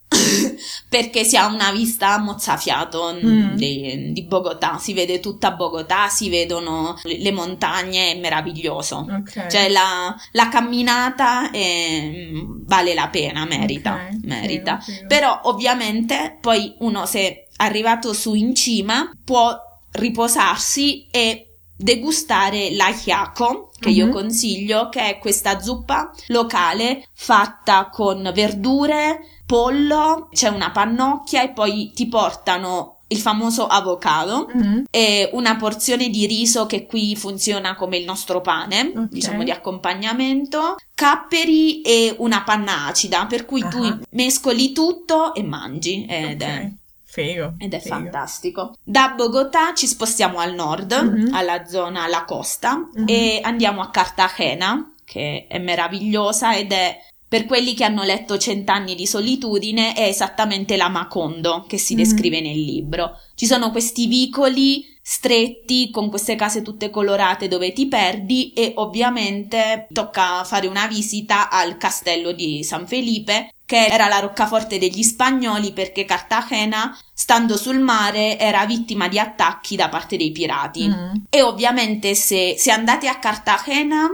perché 0.89 1.24
si 1.24 1.36
ha 1.36 1.47
una 1.47 1.72
vista 1.72 2.18
mozzafiato 2.18 3.14
mm. 3.14 3.55
di, 3.55 4.12
di, 4.14 4.24
Bogotà, 4.24 4.78
si 4.78 4.93
vede 4.93 5.20
tutta 5.20 5.51
Bogotà, 5.51 6.08
si 6.08 6.30
vedono 6.30 6.97
le 7.03 7.32
montagne, 7.32 8.12
è 8.12 8.20
meraviglioso. 8.20 9.05
Okay. 9.10 9.49
Cioè 9.49 9.70
la, 9.70 10.16
la 10.32 10.49
camminata 10.49 11.51
è, 11.51 12.30
vale 12.66 12.93
la 12.93 13.10
pena, 13.10 13.45
merita, 13.45 13.93
okay. 13.93 14.20
merita. 14.24 14.80
Figo. 14.80 15.08
Però 15.08 15.41
ovviamente 15.43 16.38
poi 16.39 16.74
uno 16.80 17.05
se 17.05 17.47
arrivato 17.58 18.14
su 18.14 18.34
in 18.34 18.55
cima 18.55 19.12
può 19.24 19.55
riposarsi 19.91 21.08
e 21.10 21.47
degustare 21.78 22.72
l'ahiaco 22.72 23.72
che 23.80 23.89
mm-hmm. 23.89 23.97
io 23.97 24.10
consiglio 24.10 24.89
che 24.89 25.01
è 25.01 25.18
questa 25.20 25.60
zuppa 25.60 26.12
locale 26.28 27.08
fatta 27.14 27.89
con 27.91 28.32
verdure, 28.34 29.20
pollo, 29.47 30.27
c'è 30.31 30.49
una 30.49 30.69
pannocchia 30.69 31.41
e 31.41 31.49
poi 31.49 31.91
ti 31.95 32.07
portano 32.07 32.97
il 33.09 33.19
famoso 33.19 33.67
avocado 33.67 34.51
mm-hmm. 34.53 34.83
e 34.91 35.29
una 35.31 35.55
porzione 35.55 36.09
di 36.09 36.27
riso 36.27 36.65
che 36.65 36.85
qui 36.85 37.15
funziona 37.15 37.75
come 37.75 37.97
il 37.97 38.03
nostro 38.03 38.41
pane, 38.41 38.91
okay. 38.93 39.07
diciamo 39.09 39.43
di 39.43 39.51
accompagnamento, 39.51 40.75
capperi 40.93 41.81
e 41.81 42.13
una 42.19 42.43
panna 42.43 42.85
acida, 42.87 43.25
per 43.25 43.45
cui 43.45 43.61
uh-huh. 43.61 43.69
tu 43.69 43.99
mescoli 44.11 44.73
tutto 44.73 45.33
e 45.33 45.41
mangi 45.41 46.05
ed 46.05 46.41
okay. 46.41 46.65
è 46.65 46.71
Figo. 47.09 47.55
Ed 47.57 47.73
è 47.73 47.79
figo. 47.79 47.95
fantastico. 47.95 48.75
Da 48.83 49.13
Bogotà 49.15 49.73
ci 49.73 49.87
spostiamo 49.87 50.37
al 50.39 50.53
nord, 50.53 50.93
mm-hmm. 50.93 51.33
alla 51.33 51.65
zona, 51.65 52.03
alla 52.03 52.25
costa, 52.25 52.75
mm-hmm. 52.75 53.07
e 53.07 53.39
andiamo 53.41 53.81
a 53.81 53.89
Cartagena, 53.89 54.93
che 55.03 55.47
è 55.47 55.57
meravigliosa 55.57 56.55
ed 56.55 56.73
è 56.73 56.95
per 57.28 57.45
quelli 57.45 57.73
che 57.73 57.84
hanno 57.84 58.03
letto 58.03 58.38
Cent'anni 58.38 58.95
di 58.95 59.05
solitudine, 59.05 59.93
è 59.93 60.03
esattamente 60.03 60.78
la 60.78 60.88
Macondo 60.88 61.65
che 61.67 61.78
si 61.78 61.95
descrive 61.95 62.39
nel 62.39 62.59
libro. 62.59 63.19
Ci 63.36 63.45
sono 63.45 63.71
questi 63.71 64.07
vicoli 64.07 64.95
stretti 65.01 65.89
con 65.89 66.09
queste 66.09 66.36
case 66.36 66.61
tutte 66.61 66.89
colorate 66.89 67.47
dove 67.47 67.71
ti 67.71 67.88
perdi 67.88 68.51
e 68.51 68.73
ovviamente 68.75 69.88
tocca 69.93 70.43
fare 70.43 70.67
una 70.67 70.86
visita 70.88 71.49
al 71.49 71.78
castello 71.78 72.34
di 72.34 72.61
San 72.63 72.86
Felipe 72.86 73.51
che 73.67 73.86
era 73.86 74.07
la 74.07 74.19
roccaforte 74.19 74.78
degli 74.78 75.03
spagnoli 75.03 75.73
perché 75.73 76.05
Cartagena, 76.05 76.97
stando 77.13 77.57
sul 77.57 77.80
mare, 77.80 78.39
era 78.39 78.65
vittima 78.65 79.09
di 79.09 79.19
attacchi 79.19 79.75
da 79.75 79.89
parte 79.89 80.15
dei 80.15 80.32
pirati. 80.32 80.88
Mm. 80.88 81.15
E 81.30 81.41
ovviamente 81.41 82.15
se, 82.15 82.55
se 82.57 82.71
andate 82.71 83.09
a 83.09 83.19
Cartagena, 83.19 84.07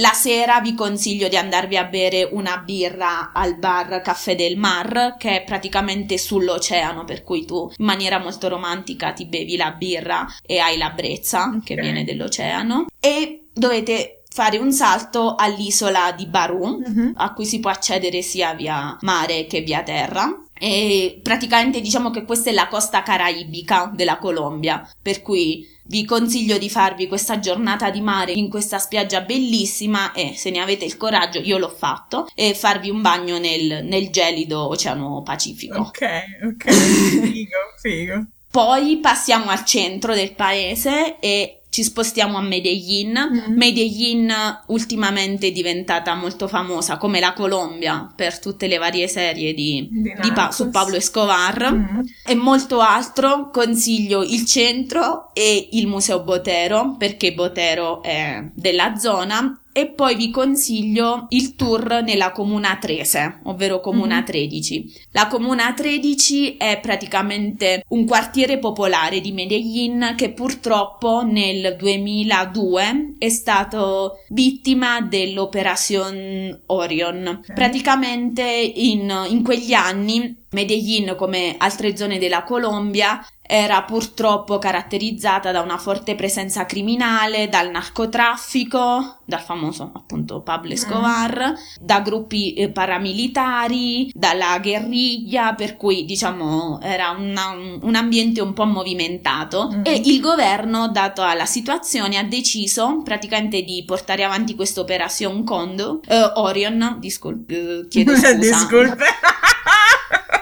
la 0.00 0.12
sera 0.12 0.60
vi 0.60 0.74
consiglio 0.74 1.28
di 1.28 1.36
andarvi 1.36 1.76
a 1.76 1.84
bere 1.84 2.28
una 2.32 2.56
birra 2.58 3.32
al 3.32 3.56
bar 3.56 4.00
Caffè 4.00 4.34
del 4.34 4.56
Mar, 4.56 5.16
che 5.18 5.42
è 5.42 5.44
praticamente 5.44 6.18
sull'oceano, 6.18 7.04
per 7.04 7.22
cui 7.22 7.44
tu 7.44 7.70
in 7.76 7.84
maniera 7.84 8.18
molto 8.18 8.48
romantica 8.48 9.12
ti 9.12 9.26
bevi 9.26 9.56
la 9.56 9.72
birra 9.72 10.26
e 10.44 10.58
hai 10.58 10.78
la 10.78 10.90
brezza 10.90 11.48
okay. 11.48 11.60
che 11.60 11.74
viene 11.76 12.04
dell'oceano. 12.04 12.86
E 12.98 13.48
dovete 13.52 14.22
fare 14.32 14.58
un 14.58 14.72
salto 14.72 15.34
all'isola 15.34 16.12
di 16.12 16.26
Baru, 16.26 16.80
uh-huh. 16.82 17.12
a 17.16 17.32
cui 17.34 17.44
si 17.44 17.60
può 17.60 17.70
accedere 17.70 18.22
sia 18.22 18.54
via 18.54 18.96
mare 19.00 19.46
che 19.46 19.60
via 19.60 19.82
terra. 19.82 20.28
E 20.62 21.20
praticamente 21.22 21.80
diciamo 21.80 22.10
che 22.10 22.24
questa 22.24 22.50
è 22.50 22.52
la 22.52 22.68
costa 22.68 23.02
caraibica 23.02 23.90
della 23.94 24.18
Colombia, 24.18 24.86
per 25.00 25.22
cui 25.22 25.66
vi 25.86 26.04
consiglio 26.04 26.58
di 26.58 26.68
farvi 26.68 27.08
questa 27.08 27.40
giornata 27.40 27.90
di 27.90 28.02
mare 28.02 28.32
in 28.32 28.50
questa 28.50 28.78
spiaggia 28.78 29.22
bellissima 29.22 30.12
e 30.12 30.34
se 30.36 30.50
ne 30.50 30.60
avete 30.60 30.84
il 30.84 30.98
coraggio, 30.98 31.40
io 31.40 31.56
l'ho 31.56 31.70
fatto, 31.70 32.28
e 32.34 32.54
farvi 32.54 32.90
un 32.90 33.00
bagno 33.00 33.38
nel, 33.38 33.84
nel 33.84 34.10
gelido 34.10 34.68
Oceano 34.68 35.22
Pacifico. 35.22 35.78
Ok, 35.78 36.06
ok, 36.44 36.70
figo, 36.70 37.58
figo. 37.80 38.26
Poi 38.50 38.98
passiamo 38.98 39.50
al 39.50 39.64
centro 39.64 40.14
del 40.14 40.34
paese 40.34 41.18
e 41.20 41.59
ci 41.70 41.84
spostiamo 41.84 42.36
a 42.36 42.42
Medellin. 42.42 43.46
Mm. 43.48 43.56
Medellin 43.56 44.32
ultimamente 44.66 45.46
è 45.46 45.52
diventata 45.52 46.14
molto 46.14 46.48
famosa 46.48 46.98
come 46.98 47.20
la 47.20 47.32
Colombia 47.32 48.12
per 48.14 48.38
tutte 48.38 48.66
le 48.66 48.76
varie 48.76 49.08
serie 49.08 49.54
di, 49.54 49.88
di, 49.90 50.32
pa- 50.32 50.50
su 50.50 50.68
Pablo 50.70 50.96
Escobar 50.96 51.72
mm. 51.72 52.00
e 52.26 52.34
molto 52.34 52.80
altro. 52.80 53.50
Consiglio 53.50 54.22
il 54.22 54.44
centro 54.44 55.30
e 55.32 55.68
il 55.72 55.86
Museo 55.86 56.20
Botero 56.22 56.96
perché 56.98 57.32
Botero 57.32 58.02
è 58.02 58.50
della 58.52 58.96
zona 58.96 59.60
e 59.72 59.86
poi 59.88 60.16
vi 60.16 60.30
consiglio 60.30 61.26
il 61.30 61.54
tour 61.54 62.02
nella 62.02 62.32
Comuna 62.32 62.76
13, 62.80 63.40
ovvero 63.44 63.80
Comuna 63.80 64.16
mm-hmm. 64.16 64.24
13. 64.24 64.92
La 65.12 65.26
Comuna 65.28 65.72
13 65.72 66.56
è 66.56 66.80
praticamente 66.80 67.84
un 67.88 68.04
quartiere 68.06 68.58
popolare 68.58 69.20
di 69.20 69.32
Medellin 69.32 70.14
che 70.16 70.32
purtroppo 70.32 71.22
nel 71.24 71.76
2002 71.78 73.14
è 73.18 73.28
stato 73.28 74.18
vittima 74.28 75.00
dell'Operation 75.00 76.62
Orion. 76.66 77.40
Praticamente 77.54 78.42
in, 78.42 79.26
in 79.28 79.42
quegli 79.42 79.72
anni 79.72 80.36
Medellin, 80.50 81.14
come 81.16 81.54
altre 81.58 81.96
zone 81.96 82.18
della 82.18 82.42
Colombia, 82.42 83.24
era 83.50 83.82
purtroppo 83.82 84.58
caratterizzata 84.58 85.50
da 85.50 85.60
una 85.60 85.76
forte 85.76 86.14
presenza 86.14 86.66
criminale, 86.66 87.48
dal 87.48 87.68
narcotraffico, 87.70 89.16
dal 89.24 89.40
famoso 89.40 89.90
appunto 89.92 90.40
Pablo 90.40 90.72
Escobar, 90.72 91.50
mm. 91.50 91.84
da 91.84 91.98
gruppi 91.98 92.54
eh, 92.54 92.70
paramilitari, 92.70 94.12
dalla 94.14 94.56
guerriglia, 94.60 95.54
per 95.54 95.76
cui 95.76 96.04
diciamo 96.04 96.78
era 96.80 97.10
una, 97.10 97.48
un 97.80 97.94
ambiente 97.96 98.40
un 98.40 98.52
po' 98.52 98.66
movimentato 98.66 99.68
mm. 99.74 99.80
e 99.82 100.00
il 100.04 100.20
governo, 100.20 100.88
dato 100.88 101.22
alla 101.22 101.46
situazione, 101.46 102.18
ha 102.18 102.24
deciso 102.24 103.02
praticamente 103.02 103.62
di 103.62 103.82
portare 103.84 104.22
avanti 104.22 104.54
questa 104.54 104.80
operazione 104.80 105.42
Condo, 105.42 106.00
eh, 106.06 106.32
Orion, 106.36 106.98
discul- 107.00 107.44
eh, 107.48 107.88
chiedo 107.88 108.14
scusa. 108.14 108.32
Discolpe. 108.34 109.04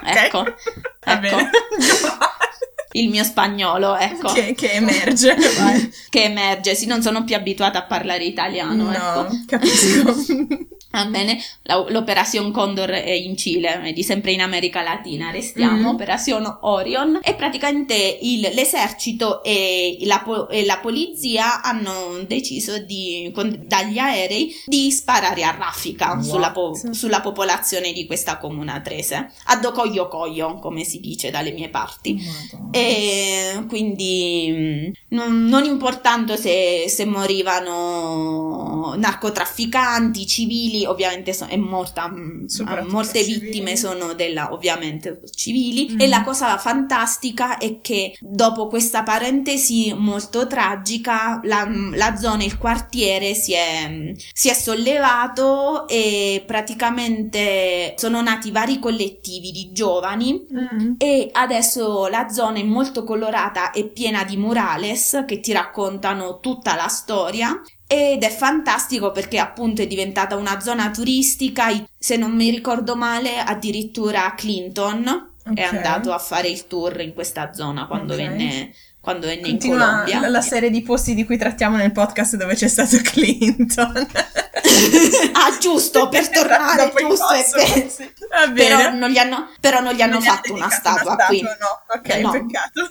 ecco, 0.04 0.44
ecco. 1.00 1.36
Il 3.00 3.08
mio 3.10 3.24
spagnolo, 3.24 3.96
ecco. 3.96 4.32
Che, 4.32 4.54
che 4.54 4.72
emerge. 4.72 5.34
che 6.08 6.22
emerge, 6.22 6.74
sì, 6.74 6.86
non 6.86 7.02
sono 7.02 7.24
più 7.24 7.34
abituata 7.34 7.80
a 7.80 7.84
parlare 7.84 8.24
italiano, 8.24 8.84
no, 8.84 8.92
ecco. 8.92 9.36
capisco. 9.46 10.14
Bene, 10.90 11.38
l'Operazione 11.88 12.50
Condor 12.50 12.88
è 12.88 13.10
in 13.10 13.36
Cile, 13.36 13.82
è 13.82 13.92
di 13.92 14.02
sempre 14.02 14.32
in 14.32 14.40
America 14.40 14.82
Latina, 14.82 15.30
restiamo, 15.30 15.92
mm. 15.92 15.94
Operazione 15.94 16.56
Orion. 16.62 17.20
E 17.22 17.34
praticamente 17.34 18.18
il, 18.22 18.40
l'esercito 18.40 19.42
e 19.42 19.98
la, 20.04 20.24
e 20.48 20.64
la, 20.64 20.78
polizia 20.78 21.60
hanno 21.60 22.24
deciso 22.26 22.78
di, 22.78 23.30
con, 23.34 23.64
dagli 23.66 23.98
aerei 23.98 24.50
di 24.64 24.90
sparare 24.90 25.44
a 25.44 25.54
raffica 25.56 26.22
sulla, 26.22 26.52
po, 26.52 26.72
sulla, 26.90 27.20
popolazione 27.20 27.92
di 27.92 28.06
questa 28.06 28.38
comuna 28.38 28.80
trese, 28.80 29.30
a 29.44 29.56
docoglio 29.56 30.08
coglio, 30.08 30.58
come 30.58 30.84
si 30.84 31.00
dice 31.00 31.30
dalle 31.30 31.52
mie 31.52 31.68
parti. 31.68 32.18
E 32.70 33.62
quindi 33.68 34.48
mm, 34.50 34.90
non, 35.08 35.44
non 35.44 35.64
importando 35.64 36.34
se, 36.34 36.86
se 36.88 37.04
morivano 37.04 38.94
narcotrafficanti, 38.96 40.26
civili, 40.26 40.77
civili, 40.78 40.86
ovviamente 40.86 41.32
so, 41.32 41.46
è 41.46 41.56
morta, 41.56 42.08
mm, 42.08 42.46
molte 42.88 43.22
civili. 43.22 43.46
vittime 43.46 43.76
sono 43.76 44.12
della, 44.14 44.52
ovviamente 44.52 45.20
civili 45.34 45.92
mm. 45.92 46.00
e 46.00 46.06
la 46.06 46.22
cosa 46.22 46.56
fantastica 46.58 47.58
è 47.58 47.80
che 47.80 48.16
dopo 48.20 48.68
questa 48.68 49.02
parentesi 49.02 49.94
molto 49.96 50.46
tragica 50.46 51.40
la, 51.44 51.68
la 51.94 52.16
zona, 52.16 52.44
il 52.44 52.58
quartiere 52.58 53.34
si 53.34 53.52
è, 53.52 54.14
si 54.32 54.48
è 54.48 54.54
sollevato 54.54 55.88
e 55.88 56.42
praticamente 56.46 57.94
sono 57.96 58.22
nati 58.22 58.50
vari 58.50 58.78
collettivi 58.78 59.50
di 59.50 59.70
giovani 59.72 60.46
mm. 60.52 60.94
e 60.98 61.28
adesso 61.32 62.06
la 62.06 62.28
zona 62.28 62.58
è 62.58 62.64
molto 62.64 63.04
colorata 63.04 63.70
e 63.70 63.88
piena 63.88 64.24
di 64.24 64.36
murales 64.36 65.24
che 65.26 65.40
ti 65.40 65.52
raccontano 65.52 66.38
tutta 66.40 66.74
la 66.74 66.88
storia 66.88 67.60
ed 67.90 68.22
è 68.22 68.30
fantastico 68.30 69.12
perché 69.12 69.38
appunto 69.38 69.80
è 69.80 69.86
diventata 69.86 70.36
una 70.36 70.60
zona 70.60 70.90
turistica, 70.90 71.68
se 71.98 72.16
non 72.16 72.32
mi 72.32 72.50
ricordo 72.50 72.94
male 72.94 73.38
addirittura 73.38 74.34
Clinton 74.36 75.30
okay. 75.42 75.54
è 75.54 75.62
andato 75.62 76.12
a 76.12 76.18
fare 76.18 76.48
il 76.48 76.66
tour 76.66 77.00
in 77.00 77.14
questa 77.14 77.54
zona 77.54 77.86
quando 77.86 78.12
okay. 78.12 78.28
venne 78.28 78.74
quando 79.00 79.26
venne 79.26 79.48
Continua 79.48 79.76
in 79.76 79.80
Colombia. 79.80 80.28
La, 80.28 80.42
serie 80.42 80.68
di 80.68 80.82
posti 80.82 81.14
di 81.14 81.24
cui 81.24 81.38
trattiamo 81.38 81.76
nel 81.76 81.92
podcast 81.92 82.36
dove 82.36 82.54
c'è 82.54 82.68
stato 82.68 82.98
Clinton. 83.00 83.96
ah, 85.32 85.56
giusto, 85.58 86.10
per 86.10 86.28
tornare, 86.28 86.92
giusto. 86.94 87.24
Per... 87.30 87.90
Sì. 87.90 88.12
Però 88.52 88.92
non 88.92 89.08
gli 89.08 89.16
hanno, 89.16 89.48
non 89.80 89.94
gli 89.94 90.02
hanno 90.02 90.20
fatto 90.20 90.52
una 90.52 90.68
statua, 90.68 91.14
una 91.14 91.16
statua 91.16 91.26
qui. 91.26 91.40
No, 91.40 91.84
ok, 91.86 92.14
no. 92.16 92.30
peccato. 92.32 92.90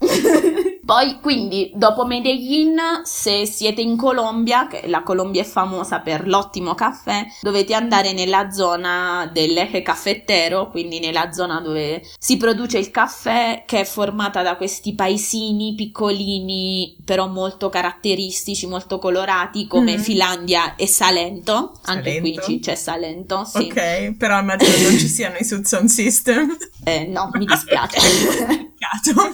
Poi, 0.84 1.18
quindi, 1.20 1.70
dopo 1.74 2.04
Medellin, 2.04 2.78
se 3.04 3.46
siete 3.46 3.80
in 3.80 3.96
Colombia, 3.96 4.66
che 4.66 4.82
la 4.86 5.02
Colombia 5.02 5.40
è 5.42 5.46
famosa 5.46 6.00
per 6.00 6.26
l'ottimo 6.26 6.74
caffè, 6.74 7.26
dovete 7.40 7.74
andare 7.74 8.12
nella 8.12 8.50
zona 8.50 9.30
dell'Eje 9.32 9.82
Caffettero, 9.82 10.68
quindi 10.68 11.00
nella 11.00 11.32
zona 11.32 11.60
dove 11.60 12.02
si 12.18 12.36
produce 12.36 12.78
il 12.78 12.90
caffè, 12.90 13.64
che 13.66 13.80
è 13.80 13.84
formata 13.84 14.42
da 14.42 14.56
questi 14.56 14.94
paesini 14.94 15.74
piccolini, 15.74 16.96
però 17.04 17.28
molto 17.28 17.70
caratteristici, 17.70 18.66
molto 18.66 18.98
colorati, 18.98 19.66
come 19.66 19.96
mm. 19.96 20.00
Finlandia 20.00 20.74
e 20.76 20.86
Salento. 20.86 21.78
Anche 21.84 22.16
Salento. 22.16 22.40
qui 22.42 22.58
c'è 22.60 22.74
Salento, 22.74 23.44
sì. 23.44 23.70
Ok, 23.70 24.16
però 24.16 24.38
immagino 24.38 24.76
non 24.88 24.98
ci 24.98 25.08
siano 25.08 25.36
i 25.38 25.44
sound 25.44 25.88
system. 25.88 26.56
Eh, 26.84 27.06
no, 27.06 27.30
mi 27.32 27.46
dispiace. 27.46 27.98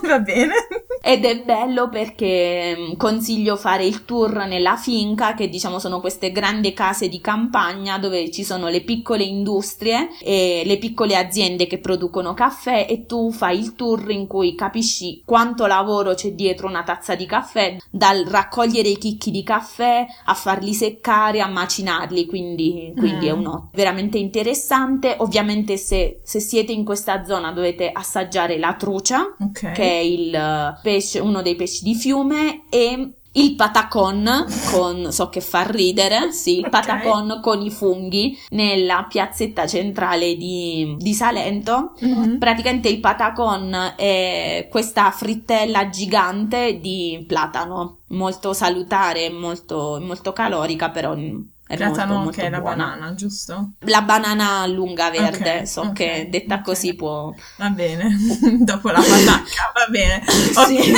va 0.03 0.18
bene. 0.20 0.55
Ed 1.03 1.24
è 1.24 1.39
bello 1.41 1.88
perché 1.88 2.76
mm, 2.76 2.97
consiglio 2.97 3.57
fare 3.57 3.84
il 3.84 4.05
tour 4.05 4.47
nella 4.47 4.76
finca, 4.76 5.34
che 5.34 5.49
diciamo 5.49 5.78
sono 5.78 6.01
queste 6.01 6.32
grandi 6.32 6.72
case 6.72 7.09
di 7.09 7.20
campagna 7.20 7.99
dove 7.99 8.30
ci 8.30 8.45
sono 8.45 8.68
le 8.68 8.82
piccole 8.82 9.24
industrie 9.24 10.09
e 10.22 10.62
le 10.64 10.78
piccole 10.78 11.16
aziende 11.16 11.66
che 11.66 11.78
producono 11.78 12.34
caffè 12.34 12.86
e 12.88 13.07
tu 13.07 13.30
fai 13.32 13.59
il 13.59 13.74
tour 13.74 14.11
in 14.11 14.26
cui 14.26 14.55
capisci 14.55 15.22
quanto 15.24 15.66
lavoro 15.66 16.14
c'è 16.14 16.32
dietro 16.32 16.66
una 16.66 16.82
tazza 16.82 17.14
di 17.14 17.26
caffè, 17.26 17.76
dal 17.91 18.24
raccogliere 18.24 18.88
i 18.88 18.99
chicchi 18.99 19.30
di 19.30 19.43
caffè 19.43 20.07
a 20.24 20.34
farli 20.34 20.74
seccare, 20.74 21.41
a 21.41 21.49
macinarli, 21.49 22.26
quindi, 22.26 22.93
quindi 22.97 23.26
mm. 23.26 23.28
è 23.28 23.32
uno 23.32 23.70
veramente 23.72 24.18
interessante. 24.18 25.16
Ovviamente 25.18 25.76
se, 25.76 26.20
se 26.22 26.41
siete 26.41 26.72
in 26.72 26.84
questa 26.84 27.24
zona 27.24 27.53
dovete 27.53 27.91
assaggiare 27.93 28.59
la 28.59 28.74
trucia, 28.74 29.36
okay. 29.38 29.72
che 29.72 29.82
è 29.82 30.03
il 30.03 30.78
pesce, 30.82 31.18
uno 31.31 31.43
dei 31.43 31.55
pesci 31.55 31.85
di 31.85 31.95
fiume 31.95 32.64
e 32.68 33.14
il 33.33 33.55
patacon 33.55 34.45
con, 34.72 35.12
so 35.12 35.28
che 35.28 35.41
fa 35.41 35.62
ridere, 35.62 36.33
sì, 36.33 36.59
il 36.59 36.66
okay. 36.66 36.70
patacon 36.70 37.39
con 37.41 37.62
i 37.62 37.70
funghi 37.70 38.37
nella 38.51 39.07
piazzetta 39.09 39.68
centrale 39.68 40.35
di, 40.37 40.97
di 40.99 41.14
Salento. 41.14 41.93
Mm-hmm. 42.05 42.39
Praticamente 42.39 42.89
il 42.89 42.99
patacon 42.99 43.95
è 43.97 44.66
questa 44.68 45.11
frittella 45.12 45.89
gigante 45.89 46.81
di 46.81 47.24
platano, 47.26 48.01
molto 48.09 48.53
salutare, 48.53 49.31
molto, 49.31 49.99
molto 50.03 50.33
calorica, 50.33 50.91
però 50.91 51.14
Platano 51.77 52.14
molto, 52.14 52.25
molto 52.25 52.41
che 52.41 52.47
è 52.47 52.51
la 52.51 52.61
banana, 52.61 53.14
giusto? 53.14 53.73
La 53.81 54.03
banana 54.03 54.66
lunga 54.66 55.11
verde, 55.11 55.51
okay, 55.51 55.66
so 55.66 55.81
okay, 55.83 55.93
che 55.95 56.29
detta 56.29 56.55
okay. 56.55 56.64
così 56.64 56.95
può... 56.95 57.33
Va 57.57 57.68
bene, 57.71 58.16
dopo 58.61 58.89
la 58.91 59.01
patacca, 59.01 59.73
va 59.75 59.87
bene. 59.89 60.23
Ok. 60.55 60.91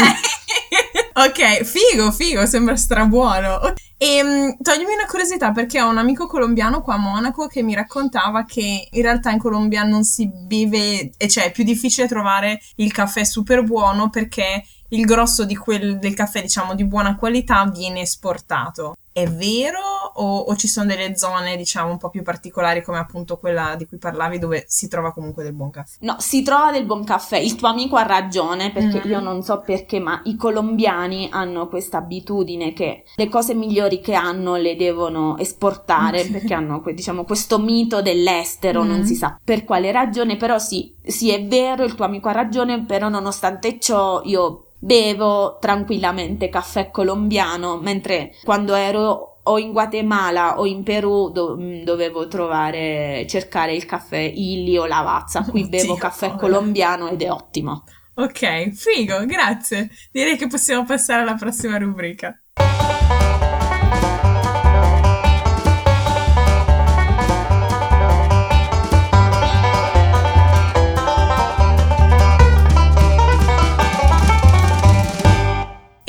ok, 1.28 1.64
figo, 1.64 2.10
figo, 2.10 2.46
sembra 2.46 2.76
strabuono. 2.76 3.60
E 3.98 4.20
um, 4.22 4.56
toglimi 4.60 4.94
una 4.94 5.06
curiosità 5.06 5.52
perché 5.52 5.80
ho 5.80 5.88
un 5.88 5.98
amico 5.98 6.26
colombiano 6.26 6.82
qua 6.82 6.94
a 6.94 6.98
Monaco 6.98 7.46
che 7.46 7.62
mi 7.62 7.74
raccontava 7.74 8.44
che 8.44 8.88
in 8.90 9.02
realtà 9.02 9.30
in 9.30 9.38
Colombia 9.38 9.84
non 9.84 10.02
si 10.02 10.28
beve, 10.28 11.12
e 11.16 11.28
cioè 11.28 11.44
è 11.44 11.52
più 11.52 11.62
difficile 11.62 12.08
trovare 12.08 12.60
il 12.76 12.90
caffè 12.92 13.22
super 13.24 13.62
buono 13.62 14.10
perché 14.10 14.64
il 14.88 15.04
grosso 15.04 15.46
quel, 15.46 15.98
del 15.98 16.14
caffè, 16.14 16.42
diciamo, 16.42 16.74
di 16.74 16.84
buona 16.84 17.16
qualità 17.16 17.64
viene 17.66 18.00
esportato. 18.00 18.96
È 19.12 19.26
vero 19.26 19.78
o, 20.14 20.38
o, 20.38 20.56
ci 20.56 20.68
sono 20.68 20.86
delle 20.86 21.16
zone, 21.16 21.56
diciamo, 21.56 21.90
un 21.90 21.98
po' 21.98 22.08
più 22.08 22.22
particolari 22.22 22.82
come 22.82 22.98
appunto 22.98 23.38
quella 23.38 23.74
di 23.76 23.86
cui 23.86 23.98
parlavi 23.98 24.38
dove 24.38 24.64
si 24.66 24.88
trova 24.88 25.12
comunque 25.12 25.42
del 25.42 25.52
buon 25.52 25.70
caffè? 25.70 25.98
No, 26.00 26.16
si 26.18 26.42
trova 26.42 26.72
del 26.72 26.86
buon 26.86 27.04
caffè. 27.04 27.36
Il 27.36 27.56
tuo 27.56 27.68
amico 27.68 27.96
ha 27.96 28.02
ragione 28.02 28.72
perché 28.72 29.02
mm. 29.06 29.10
io 29.10 29.20
non 29.20 29.42
so 29.42 29.60
perché, 29.60 30.00
ma 30.00 30.20
i 30.24 30.36
colombiani 30.36 31.28
hanno 31.30 31.68
questa 31.68 31.98
abitudine 31.98 32.72
che 32.72 33.04
le 33.14 33.28
cose 33.28 33.54
migliori 33.54 34.00
che 34.00 34.14
hanno 34.14 34.56
le 34.56 34.76
devono 34.76 35.36
esportare 35.36 36.24
perché 36.24 36.54
hanno, 36.54 36.82
diciamo, 36.84 37.24
questo 37.24 37.58
mito 37.58 38.00
dell'estero, 38.00 38.82
mm. 38.82 38.88
non 38.88 39.04
si 39.04 39.14
sa 39.14 39.38
per 39.42 39.64
quale 39.64 39.92
ragione, 39.92 40.36
però 40.36 40.58
sì, 40.58 40.94
sì 41.02 41.30
è 41.30 41.44
vero, 41.46 41.84
il 41.84 41.94
tuo 41.94 42.06
amico 42.06 42.28
ha 42.28 42.32
ragione, 42.32 42.84
però 42.84 43.08
nonostante 43.08 43.78
ciò 43.78 44.22
io 44.24 44.68
bevo 44.82 45.58
tranquillamente 45.60 46.48
caffè 46.48 46.90
colombiano, 46.90 47.78
mentre 47.78 48.34
quando 48.42 48.74
ero 48.74 49.38
o 49.44 49.58
in 49.58 49.70
Guatemala 49.70 50.58
o 50.58 50.66
in 50.66 50.82
Perù 50.82 51.30
do- 51.30 51.56
mm, 51.56 51.82
dovevo 51.82 52.26
trovare, 52.26 53.24
cercare 53.28 53.74
il 53.74 53.86
caffè 53.86 54.18
Illy 54.18 54.76
o 54.76 54.86
Lavazza. 54.86 55.42
Qui 55.44 55.62
Oddio, 55.62 55.80
bevo 55.80 55.94
caffè 55.94 56.32
oh, 56.32 56.36
colombiano 56.36 57.08
ed 57.08 57.22
è 57.22 57.30
ottimo. 57.30 57.84
Ok, 58.14 58.70
figo, 58.72 59.24
grazie. 59.24 59.88
Direi 60.10 60.36
che 60.36 60.48
possiamo 60.48 60.84
passare 60.84 61.22
alla 61.22 61.34
prossima 61.34 61.78
rubrica. 61.78 62.36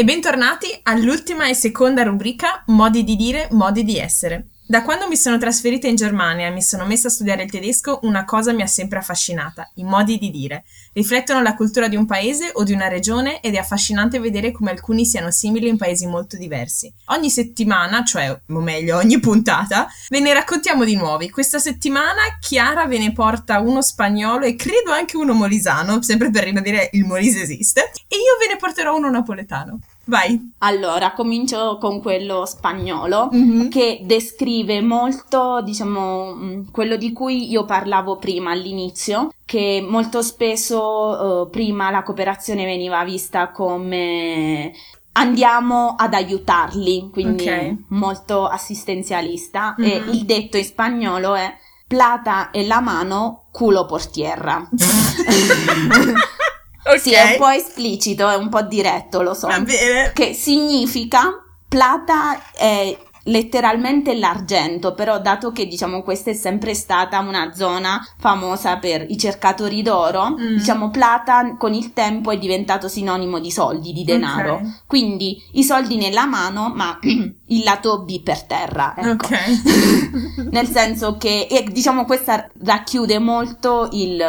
E 0.03 0.05
bentornati 0.05 0.67
all'ultima 0.83 1.47
e 1.47 1.53
seconda 1.53 2.03
rubrica 2.03 2.61
Modi 2.65 3.05
di 3.05 3.15
dire, 3.15 3.47
modi 3.51 3.85
di 3.85 3.97
essere. 3.97 4.47
Da 4.65 4.81
quando 4.81 5.09
mi 5.09 5.17
sono 5.17 5.37
trasferita 5.37 5.87
in 5.87 5.95
Germania 5.95 6.47
e 6.47 6.49
mi 6.49 6.61
sono 6.61 6.85
messa 6.85 7.09
a 7.09 7.11
studiare 7.11 7.43
il 7.43 7.51
tedesco, 7.51 7.99
una 8.03 8.23
cosa 8.23 8.53
mi 8.53 8.61
ha 8.61 8.67
sempre 8.67 8.97
affascinata, 8.97 9.69
i 9.75 9.83
modi 9.83 10.17
di 10.17 10.31
dire. 10.31 10.63
Riflettono 10.93 11.41
la 11.41 11.53
cultura 11.53 11.89
di 11.89 11.97
un 11.97 12.05
paese 12.05 12.49
o 12.53 12.63
di 12.63 12.71
una 12.71 12.87
regione 12.87 13.41
ed 13.41 13.55
è 13.55 13.57
affascinante 13.57 14.19
vedere 14.19 14.51
come 14.51 14.71
alcuni 14.71 15.05
siano 15.05 15.31
simili 15.31 15.67
in 15.67 15.75
paesi 15.75 16.07
molto 16.07 16.37
diversi. 16.37 16.91
Ogni 17.07 17.29
settimana, 17.29 18.05
cioè, 18.05 18.29
o 18.29 18.59
meglio, 18.59 18.97
ogni 18.97 19.19
puntata, 19.19 19.87
ve 20.09 20.21
ne 20.21 20.33
raccontiamo 20.33 20.85
di 20.85 20.95
nuovi. 20.95 21.29
Questa 21.29 21.59
settimana 21.59 22.21
Chiara 22.39 22.87
ve 22.87 22.99
ne 22.99 23.11
porta 23.11 23.59
uno 23.59 23.81
spagnolo 23.81 24.45
e 24.45 24.55
credo 24.55 24.91
anche 24.91 25.17
uno 25.17 25.33
molisano, 25.33 26.01
sempre 26.01 26.29
per 26.29 26.45
ribadire 26.45 26.89
il 26.93 27.03
Molise 27.03 27.41
esiste, 27.41 27.91
e 28.07 28.15
io 28.15 28.37
ve 28.39 28.47
ne 28.47 28.57
porterò 28.57 28.95
uno 28.95 29.09
napoletano. 29.09 29.77
Vai. 30.05 30.51
Allora, 30.59 31.13
comincio 31.13 31.77
con 31.79 32.01
quello 32.01 32.45
spagnolo 32.45 33.29
mm-hmm. 33.33 33.69
che 33.69 34.01
descrive 34.03 34.81
molto, 34.81 35.61
diciamo, 35.61 36.33
mm, 36.35 36.61
quello 36.71 36.97
di 36.97 37.13
cui 37.13 37.49
io 37.49 37.63
parlavo 37.63 38.17
prima 38.17 38.51
all'inizio, 38.51 39.31
che 39.45 39.85
molto 39.87 40.21
spesso 40.21 40.81
uh, 40.81 41.49
prima 41.49 41.89
la 41.89 42.03
cooperazione 42.03 42.65
veniva 42.65 43.03
vista 43.05 43.51
come 43.51 44.73
andiamo 45.13 45.95
ad 45.97 46.13
aiutarli, 46.13 47.09
quindi 47.11 47.43
okay. 47.43 47.85
molto 47.89 48.45
assistenzialista 48.45 49.75
mm-hmm. 49.79 49.89
e 49.89 50.11
il 50.11 50.25
detto 50.25 50.57
in 50.57 50.65
spagnolo 50.65 51.35
è 51.35 51.55
plata 51.87 52.51
e 52.51 52.65
la 52.65 52.81
mano, 52.81 53.45
culo 53.51 53.85
por 53.85 54.05
tierra. 54.07 54.67
Okay. 56.85 56.99
Sì, 56.99 57.13
è 57.13 57.31
un 57.31 57.37
po' 57.37 57.49
esplicito, 57.49 58.29
è 58.29 58.35
un 58.35 58.49
po' 58.49 58.61
diretto, 58.61 59.21
lo 59.21 59.33
so. 59.33 59.47
Va 59.47 59.59
bene. 59.59 60.11
Che 60.13 60.33
significa 60.33 61.41
plata 61.67 62.51
è 62.53 62.95
letteralmente 63.25 64.15
l'argento, 64.15 64.93
però 64.93 65.19
dato 65.19 65.51
che 65.51 65.65
diciamo 65.67 66.01
questa 66.01 66.31
è 66.31 66.33
sempre 66.33 66.73
stata 66.73 67.19
una 67.19 67.53
zona 67.53 68.05
famosa 68.17 68.77
per 68.77 69.05
i 69.07 69.17
cercatori 69.17 69.81
d'oro, 69.81 70.31
mm. 70.31 70.57
diciamo 70.57 70.89
plata 70.89 71.55
con 71.57 71.73
il 71.73 71.93
tempo 71.93 72.31
è 72.31 72.37
diventato 72.37 72.87
sinonimo 72.87 73.39
di 73.39 73.51
soldi, 73.51 73.93
di 73.93 74.03
denaro. 74.03 74.55
Okay. 74.55 74.73
Quindi 74.85 75.41
i 75.53 75.63
soldi 75.63 75.95
nella 75.95 76.25
mano, 76.25 76.71
ma 76.73 76.99
il 77.01 77.63
lato 77.63 78.03
B 78.03 78.21
per 78.21 78.43
terra. 78.43 78.93
Ecco. 78.97 79.27
Ok. 79.27 80.49
Nel 80.51 80.67
senso 80.67 81.17
che 81.17 81.47
e, 81.49 81.63
diciamo 81.71 82.05
questa 82.05 82.49
racchiude 82.63 83.19
molto 83.19 83.89
il 83.91 84.21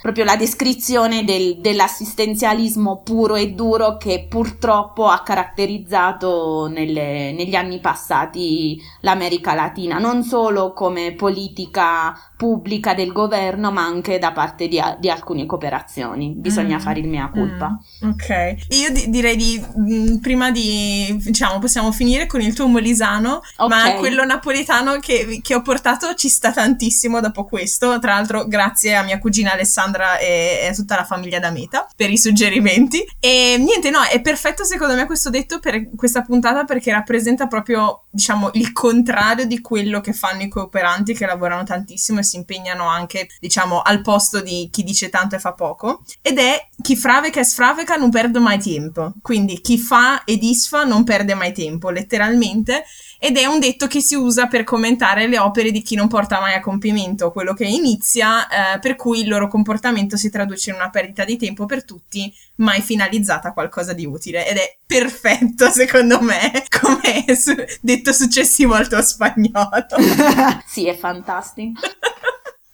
proprio 0.00 0.24
la 0.24 0.36
descrizione 0.36 1.24
del, 1.24 1.58
dell'assistenzialismo 1.60 3.00
puro 3.02 3.36
e 3.36 3.52
duro 3.52 3.96
che 3.96 4.26
purtroppo 4.28 5.06
ha 5.06 5.22
caratterizzato 5.22 6.66
nelle, 6.66 7.32
negli 7.32 7.54
anni 7.54 7.80
passati 7.80 8.31
stati 8.32 8.82
l'America 9.00 9.52
Latina, 9.52 9.98
non 9.98 10.22
solo 10.22 10.72
come 10.72 11.14
politica 11.14 12.31
pubblica 12.42 12.92
del 12.92 13.12
governo, 13.12 13.70
ma 13.70 13.84
anche 13.84 14.18
da 14.18 14.32
parte 14.32 14.66
di, 14.66 14.82
di 14.98 15.08
alcune 15.08 15.46
cooperazioni. 15.46 16.34
Bisogna 16.36 16.78
mm. 16.78 16.80
fare 16.80 16.98
il 16.98 17.06
mea 17.06 17.28
culpa. 17.28 17.78
Mm. 18.04 18.10
Ok, 18.10 18.54
io 18.70 18.90
di- 18.90 19.10
direi 19.10 19.36
di 19.36 19.64
mh, 19.76 19.94
mm, 19.94 20.16
prima 20.16 20.50
di 20.50 21.16
diciamo 21.20 21.60
possiamo 21.60 21.92
finire 21.92 22.26
con 22.26 22.40
il 22.40 22.52
tuo 22.52 22.66
molisano, 22.66 23.42
okay. 23.58 23.92
ma 23.92 23.98
quello 24.00 24.24
napoletano 24.24 24.98
che, 24.98 25.38
che, 25.40 25.54
ho 25.54 25.62
portato 25.62 26.14
ci 26.14 26.28
sta 26.28 26.50
tantissimo 26.50 27.20
dopo 27.20 27.44
questo. 27.44 28.00
Tra 28.00 28.14
l'altro, 28.14 28.48
grazie 28.48 28.96
a 28.96 29.04
mia 29.04 29.20
cugina 29.20 29.52
Alessandra 29.52 30.18
e, 30.18 30.66
a 30.68 30.74
tutta 30.74 30.96
la 30.96 31.04
famiglia 31.04 31.38
da 31.38 31.52
Meta 31.52 31.86
per 31.94 32.10
i 32.10 32.18
suggerimenti. 32.18 33.06
E 33.20 33.54
niente, 33.56 33.90
no, 33.90 34.02
è 34.02 34.20
perfetto 34.20 34.64
secondo 34.64 34.96
me 34.96 35.06
questo 35.06 35.30
detto 35.30 35.60
per 35.60 35.94
questa 35.94 36.22
puntata 36.22 36.64
perché 36.64 36.90
rappresenta 36.90 37.46
proprio 37.46 38.06
diciamo 38.10 38.50
il 38.54 38.72
contrario 38.72 39.46
di 39.46 39.60
quello 39.60 40.00
che 40.00 40.12
fanno 40.12 40.42
i 40.42 40.48
cooperanti 40.48 41.14
che 41.14 41.24
lavorano 41.24 41.62
tantissimo 41.62 42.18
e 42.18 42.30
si 42.32 42.36
impegnano 42.36 42.86
anche, 42.86 43.28
diciamo, 43.40 43.80
al 43.80 44.00
posto 44.00 44.40
di 44.40 44.68
chi 44.70 44.82
dice 44.82 45.08
tanto 45.08 45.36
e 45.36 45.38
fa 45.38 45.52
poco. 45.52 46.02
Ed 46.22 46.38
è 46.38 46.68
chi 46.80 46.96
fraveca 46.96 47.40
e 47.40 47.44
sfraveca 47.44 47.96
non 47.96 48.10
perde 48.10 48.38
mai 48.38 48.58
tempo. 48.58 49.12
Quindi 49.20 49.60
chi 49.60 49.78
fa 49.78 50.24
e 50.24 50.36
disfa 50.36 50.84
non 50.84 51.04
perde 51.04 51.34
mai 51.34 51.52
tempo, 51.52 51.90
letteralmente. 51.90 52.84
Ed 53.24 53.36
è 53.36 53.46
un 53.46 53.60
detto 53.60 53.86
che 53.86 54.00
si 54.00 54.16
usa 54.16 54.48
per 54.48 54.64
commentare 54.64 55.28
le 55.28 55.38
opere 55.38 55.70
di 55.70 55.80
chi 55.80 55.94
non 55.94 56.08
porta 56.08 56.40
mai 56.40 56.54
a 56.54 56.60
compimento 56.60 57.30
quello 57.30 57.54
che 57.54 57.64
inizia, 57.64 58.48
eh, 58.74 58.78
per 58.80 58.96
cui 58.96 59.20
il 59.20 59.28
loro 59.28 59.46
comportamento 59.46 60.16
si 60.16 60.28
traduce 60.28 60.70
in 60.70 60.76
una 60.76 60.90
perdita 60.90 61.24
di 61.24 61.36
tempo 61.36 61.64
per 61.64 61.84
tutti, 61.84 62.34
mai 62.56 62.80
finalizzata 62.80 63.50
a 63.50 63.52
qualcosa 63.52 63.92
di 63.92 64.04
utile. 64.04 64.44
Ed 64.48 64.56
è 64.56 64.76
perfetto, 64.84 65.70
secondo 65.70 66.20
me, 66.20 66.64
come 66.80 67.36
su- 67.36 67.54
detto 67.80 68.12
successivo 68.12 68.74
al 68.74 68.88
tuo 68.88 69.00
spagnolo. 69.02 69.86
sì, 70.66 70.88
è 70.88 70.96
fantastico. 70.96 71.78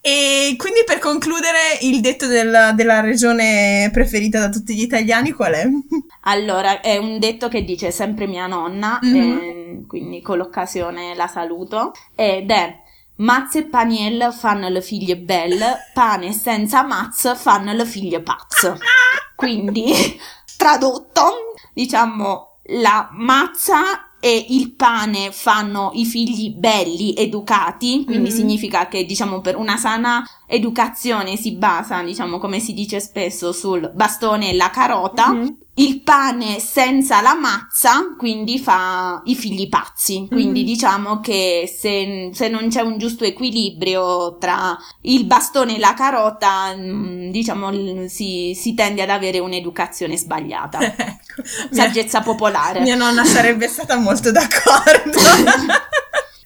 E 0.09 0.57
quindi 0.57 0.85
per 0.87 0.99
concludere 0.99 1.77
il 1.83 2.01
detto 2.01 2.27
del, 2.27 2.73
della 2.75 3.01
regione 3.01 3.91
preferita 3.93 4.39
da 4.39 4.49
tutti 4.49 4.75
gli 4.75 4.81
italiani 4.81 5.33
qual 5.33 5.53
è? 5.53 5.67
Allora, 6.23 6.81
è 6.81 6.97
un 6.97 7.19
detto 7.19 7.49
che 7.49 7.65
dice 7.65 7.91
sempre 7.91 8.27
mia 8.27 8.47
nonna, 8.47 9.01
mm-hmm. 9.05 9.39
e, 9.39 9.85
quindi 9.87 10.21
con 10.21 10.37
l'occasione 10.37 11.15
la 11.15 11.27
saluto, 11.27 11.93
ed 12.15 12.51
è 12.51 12.83
Mazze 13.17 13.61
e 13.61 13.65
paniel 13.65 14.33
fanno 14.33 14.69
le 14.69 14.81
figlie 14.81 15.17
belle, 15.17 15.91
pane 15.93 16.33
senza 16.33 16.85
mazze 16.85 17.35
fanno 17.35 17.73
le 17.73 17.85
figlie 17.85 18.21
pazze. 18.21 18.77
Quindi, 19.35 19.93
tradotto, 20.57 21.55
diciamo, 21.73 22.59
la 22.65 23.09
mazza 23.13 24.08
e 24.21 24.47
il 24.51 24.73
pane 24.73 25.31
fanno 25.31 25.91
i 25.95 26.05
figli 26.05 26.51
belli, 26.51 27.15
educati, 27.15 28.05
quindi 28.05 28.29
mm-hmm. 28.29 28.37
significa 28.37 28.89
che 28.89 29.05
diciamo 29.05 29.41
per 29.41 29.57
una 29.57 29.77
sana 29.77 30.25
educazione 30.47 31.37
si 31.37 31.53
basa, 31.53 32.03
diciamo 32.03 32.39
come 32.39 32.59
si 32.59 32.75
dice 32.75 33.01
spesso, 33.01 33.53
sul 33.53 33.91
bastone 33.95 34.51
e 34.51 34.55
la 34.55 34.71
carota. 34.71 35.33
Mm-hmm 35.33 35.47
il 35.79 36.03
pane 36.03 36.61
senza 36.61 37.21
la 37.21 37.35
mazza, 37.35 38.15
quindi 38.17 38.59
fa 38.59 39.23
i 39.25 39.35
figli 39.35 39.69
pazzi. 39.69 40.27
Quindi 40.29 40.61
mm-hmm. 40.61 40.73
diciamo 40.73 41.21
che 41.21 41.73
se, 41.73 42.31
se, 42.33 42.49
non 42.49 42.69
c'è 42.69 42.81
un 42.81 42.99
giusto 42.99 43.25
equilibrio 43.25 44.39
tra 44.39 44.77
il 45.03 45.25
bastone 45.25 45.77
e 45.77 45.79
la 45.79 45.95
carota, 45.95 46.75
mm, 46.75 47.31
diciamo 47.31 48.09
si, 48.09 48.57
si 48.59 48.75
tende 48.75 49.03
ad 49.03 49.11
avere 49.11 49.39
un'educazione 49.39 50.17
sbagliata. 50.17 50.79
ecco, 50.83 51.43
Saggezza 51.71 52.19
mia, 52.19 52.27
popolare. 52.27 52.81
Mia 52.81 52.97
nonna 52.97 53.25
sarebbe 53.25 53.69
stata 53.69 53.97
molto 53.97 54.31
d'accordo. 54.31 55.19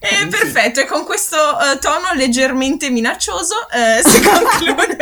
Eh, 0.05 0.26
perfetto, 0.26 0.80
e 0.80 0.85
con 0.85 1.05
questo 1.05 1.37
uh, 1.37 1.78
tono 1.78 2.12
leggermente 2.14 2.91
minaccioso 2.91 3.55
uh, 3.55 4.09
si, 4.09 4.18
conclude, 4.26 4.97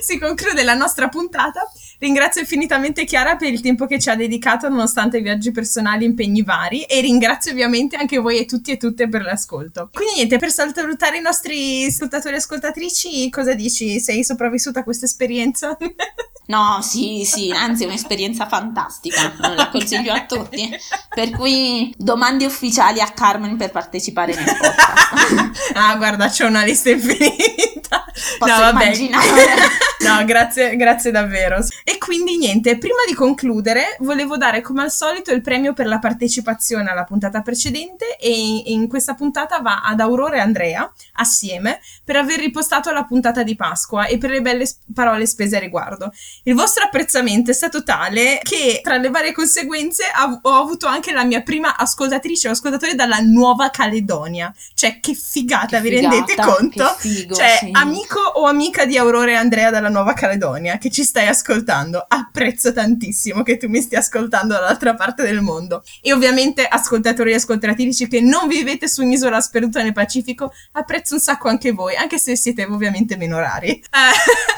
si 0.00 0.18
conclude 0.18 0.62
la 0.62 0.72
nostra 0.72 1.08
puntata. 1.08 1.70
Ringrazio 2.02 2.40
infinitamente 2.40 3.04
Chiara 3.04 3.36
per 3.36 3.52
il 3.52 3.60
tempo 3.60 3.86
che 3.86 4.00
ci 4.00 4.10
ha 4.10 4.16
dedicato 4.16 4.68
nonostante 4.68 5.18
i 5.18 5.22
viaggi 5.22 5.52
personali 5.52 6.02
e 6.02 6.08
impegni 6.08 6.42
vari 6.42 6.82
e 6.82 7.00
ringrazio 7.00 7.52
ovviamente 7.52 7.94
anche 7.94 8.18
voi 8.18 8.40
e 8.40 8.44
tutti 8.44 8.72
e 8.72 8.76
tutte 8.76 9.08
per 9.08 9.22
l'ascolto. 9.22 9.88
Quindi 9.92 10.14
niente, 10.16 10.36
per 10.36 10.50
salutare 10.50 11.18
i 11.18 11.20
nostri 11.20 11.84
ascoltatori 11.84 12.34
e 12.34 12.38
ascoltatrici, 12.38 13.30
cosa 13.30 13.54
dici? 13.54 14.00
Sei 14.00 14.24
sopravvissuta 14.24 14.80
a 14.80 14.82
questa 14.82 15.04
esperienza? 15.04 15.76
No, 16.46 16.80
sì, 16.82 17.24
sì, 17.24 17.50
anzi 17.50 17.84
è 17.84 17.86
un'esperienza 17.86 18.46
fantastica, 18.46 19.32
la 19.54 19.68
consiglio 19.70 20.12
a 20.12 20.24
tutti. 20.24 20.68
Per 21.14 21.30
cui 21.30 21.94
domande 21.96 22.44
ufficiali 22.44 23.00
a 23.00 23.10
Carmen 23.10 23.56
per 23.56 23.70
partecipare 23.70 24.34
nel 24.34 24.44
podcast. 24.44 25.72
ah, 25.74 25.96
guarda, 25.96 26.28
c'è 26.28 26.44
una 26.44 26.64
lista 26.64 26.90
infinita. 26.90 28.04
Posso 28.38 28.62
no, 28.62 28.70
immaginare. 28.70 29.44
no, 30.04 30.24
grazie, 30.24 30.76
grazie 30.76 31.10
davvero. 31.10 31.64
E 31.84 31.98
quindi 31.98 32.36
niente, 32.36 32.76
prima 32.76 33.02
di 33.06 33.14
concludere 33.14 33.96
volevo 34.00 34.36
dare 34.36 34.60
come 34.60 34.82
al 34.82 34.90
solito 34.90 35.32
il 35.32 35.42
premio 35.42 35.72
per 35.72 35.86
la 35.86 35.98
partecipazione 35.98 36.90
alla 36.90 37.04
puntata 37.04 37.40
precedente 37.42 38.16
e 38.16 38.62
in 38.66 38.88
questa 38.88 39.14
puntata 39.14 39.60
va 39.60 39.82
ad 39.82 40.00
Aurora 40.00 40.36
e 40.36 40.40
Andrea 40.40 40.90
assieme 41.14 41.80
per 42.04 42.16
aver 42.16 42.38
ripostato 42.38 42.90
la 42.90 43.04
puntata 43.04 43.42
di 43.42 43.54
Pasqua 43.56 44.06
e 44.06 44.18
per 44.18 44.30
le 44.30 44.40
belle 44.40 44.68
parole 44.92 45.26
spese 45.26 45.56
a 45.56 45.60
riguardo. 45.60 46.12
Il 46.44 46.54
vostro 46.54 46.84
apprezzamento 46.84 47.50
è 47.52 47.54
stato 47.54 47.84
tale 47.84 48.40
che 48.42 48.80
tra 48.82 48.96
le 48.96 49.10
varie 49.10 49.32
conseguenze 49.32 50.04
ho 50.42 50.54
avuto 50.54 50.86
anche 50.86 51.12
la 51.12 51.24
mia 51.24 51.42
prima 51.42 51.76
ascoltatrice 51.76 52.48
o 52.48 52.50
ascoltatore 52.50 52.96
dalla 52.96 53.18
Nuova 53.18 53.70
Caledonia. 53.70 54.52
Cioè, 54.74 54.98
che 54.98 55.14
figata, 55.14 55.80
che 55.80 55.88
vi 55.88 55.96
figata, 55.96 56.14
rendete 56.16 56.42
conto? 56.42 56.94
Figo, 56.98 57.34
cioè, 57.34 57.58
sì. 57.60 57.68
amico 57.72 58.18
o 58.18 58.46
amica 58.46 58.84
di 58.84 58.98
Aurora 58.98 59.30
e 59.30 59.34
Andrea 59.34 59.70
dalla 59.70 59.88
Nuova 59.88 60.14
Caledonia 60.14 60.78
che 60.78 60.90
ci 60.90 61.04
stai 61.04 61.28
ascoltando. 61.28 62.04
Apprezzo 62.08 62.72
tantissimo 62.72 63.44
che 63.44 63.56
tu 63.56 63.68
mi 63.68 63.80
stia 63.80 64.00
ascoltando 64.00 64.54
dall'altra 64.54 64.94
parte 64.94 65.22
del 65.22 65.42
mondo. 65.42 65.84
E 66.00 66.12
ovviamente 66.12 66.66
ascoltatori 66.66 67.30
e 67.30 67.36
ascoltatrici 67.36 68.08
che 68.08 68.20
non 68.20 68.48
vivete 68.48 68.88
su 68.88 69.02
un'isola 69.02 69.40
sperduta 69.40 69.80
nel 69.80 69.92
Pacifico, 69.92 70.52
apprezzo 70.72 71.14
un 71.14 71.20
sacco 71.20 71.48
anche 71.48 71.70
voi, 71.70 71.94
anche 71.94 72.18
se 72.18 72.34
siete 72.34 72.64
ovviamente 72.64 73.16
meno 73.16 73.38
rari. 73.38 73.70
Eh, 73.70 73.80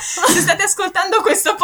se 0.32 0.40
state 0.40 0.62
ascoltando 0.62 1.20
questo 1.20 1.54
podcast 1.56 1.63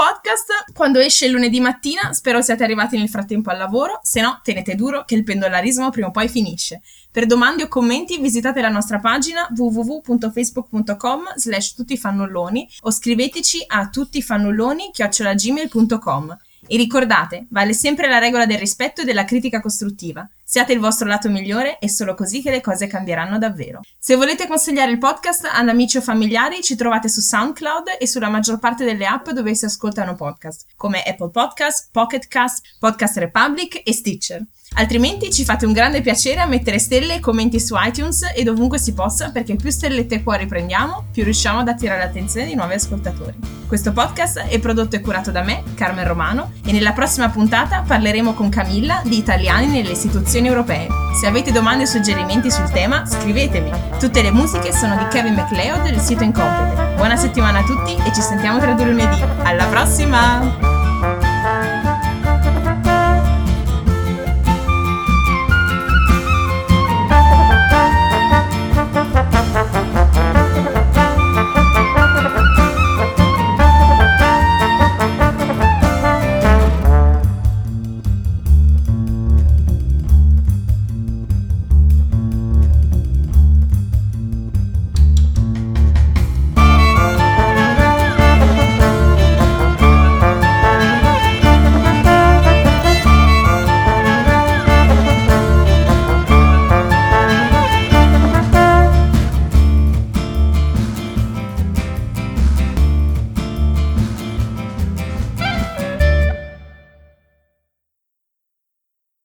quando 0.72 0.98
esce 0.98 1.26
il 1.26 1.32
lunedì 1.32 1.60
mattina, 1.60 2.12
spero 2.12 2.40
siate 2.40 2.64
arrivati 2.64 2.96
nel 2.96 3.08
frattempo 3.08 3.50
al 3.50 3.58
lavoro, 3.58 4.00
se 4.02 4.20
no 4.20 4.40
tenete 4.42 4.74
duro 4.74 5.04
che 5.04 5.14
il 5.14 5.24
pendolarismo 5.24 5.90
prima 5.90 6.08
o 6.08 6.10
poi 6.10 6.28
finisce. 6.28 6.80
Per 7.10 7.26
domande 7.26 7.64
o 7.64 7.68
commenti 7.68 8.18
visitate 8.18 8.60
la 8.60 8.68
nostra 8.68 8.98
pagina 8.98 9.46
www.facebook.com 9.54 11.34
slash 11.34 11.74
tuttifannulloni 11.74 12.68
o 12.82 12.90
scriveteci 12.90 13.64
a 13.66 13.88
tuttifannulloni 13.88 14.90
chiocciolagmail.com. 14.92 16.38
E 16.72 16.76
ricordate, 16.76 17.46
vale 17.50 17.72
sempre 17.72 18.08
la 18.08 18.18
regola 18.18 18.46
del 18.46 18.56
rispetto 18.56 19.00
e 19.00 19.04
della 19.04 19.24
critica 19.24 19.60
costruttiva. 19.60 20.28
Siate 20.44 20.72
il 20.72 20.78
vostro 20.78 21.08
lato 21.08 21.28
migliore 21.28 21.80
e 21.80 21.88
solo 21.88 22.14
così 22.14 22.42
che 22.42 22.52
le 22.52 22.60
cose 22.60 22.86
cambieranno 22.86 23.38
davvero. 23.38 23.80
Se 23.98 24.14
volete 24.14 24.46
consigliare 24.46 24.92
il 24.92 24.98
podcast 24.98 25.48
ad 25.52 25.68
amici 25.68 25.96
o 25.96 26.00
familiari, 26.00 26.62
ci 26.62 26.76
trovate 26.76 27.08
su 27.08 27.20
SoundCloud 27.20 27.96
e 27.98 28.06
sulla 28.06 28.28
maggior 28.28 28.60
parte 28.60 28.84
delle 28.84 29.04
app 29.04 29.30
dove 29.30 29.52
si 29.56 29.64
ascoltano 29.64 30.14
podcast, 30.14 30.66
come 30.76 31.02
Apple 31.02 31.30
Podcast, 31.30 31.88
Pocket 31.90 32.28
Cast, 32.28 32.64
Podcast 32.78 33.16
Republic 33.16 33.82
e 33.84 33.92
Stitcher. 33.92 34.46
Altrimenti 34.74 35.32
ci 35.32 35.44
fate 35.44 35.66
un 35.66 35.72
grande 35.72 36.00
piacere 36.00 36.40
a 36.40 36.46
mettere 36.46 36.78
stelle 36.78 37.16
e 37.16 37.20
commenti 37.20 37.58
su 37.58 37.74
iTunes 37.76 38.32
e 38.34 38.42
dovunque 38.44 38.78
si 38.78 38.94
possa 38.94 39.30
perché 39.30 39.56
più 39.56 39.68
stellette 39.68 40.16
e 40.16 40.22
cuori 40.22 40.46
prendiamo, 40.46 41.06
più 41.12 41.24
riusciamo 41.24 41.58
ad 41.58 41.68
attirare 41.68 41.98
l'attenzione 41.98 42.46
di 42.46 42.54
nuovi 42.54 42.74
ascoltatori. 42.74 43.34
Questo 43.66 43.92
podcast 43.92 44.38
è 44.38 44.58
prodotto 44.58 44.96
e 44.96 45.00
curato 45.00 45.30
da 45.30 45.42
me, 45.42 45.62
Carmen 45.74 46.06
Romano, 46.06 46.52
e 46.64 46.72
nella 46.72 46.92
prossima 46.92 47.28
puntata 47.28 47.84
parleremo 47.86 48.32
con 48.32 48.48
Camilla 48.48 49.02
di 49.04 49.18
italiani 49.18 49.66
nelle 49.66 49.92
istituzioni 49.92 50.48
europee. 50.48 50.86
Se 51.20 51.26
avete 51.26 51.52
domande 51.52 51.82
o 51.82 51.86
suggerimenti 51.86 52.50
sul 52.50 52.70
tema, 52.70 53.04
scrivetemi. 53.04 53.70
Tutte 53.98 54.22
le 54.22 54.30
musiche 54.30 54.72
sono 54.72 54.96
di 54.96 55.06
Kevin 55.08 55.34
MacLeod 55.34 55.82
del 55.82 56.00
sito 56.00 56.24
Incomplete. 56.24 56.94
Buona 56.94 57.16
settimana 57.16 57.58
a 57.58 57.64
tutti 57.64 57.94
e 57.94 58.12
ci 58.14 58.22
sentiamo 58.22 58.58
tra 58.60 58.72
due 58.72 58.86
lunedì. 58.86 59.20
Alla 59.42 59.66
prossima! 59.66 60.79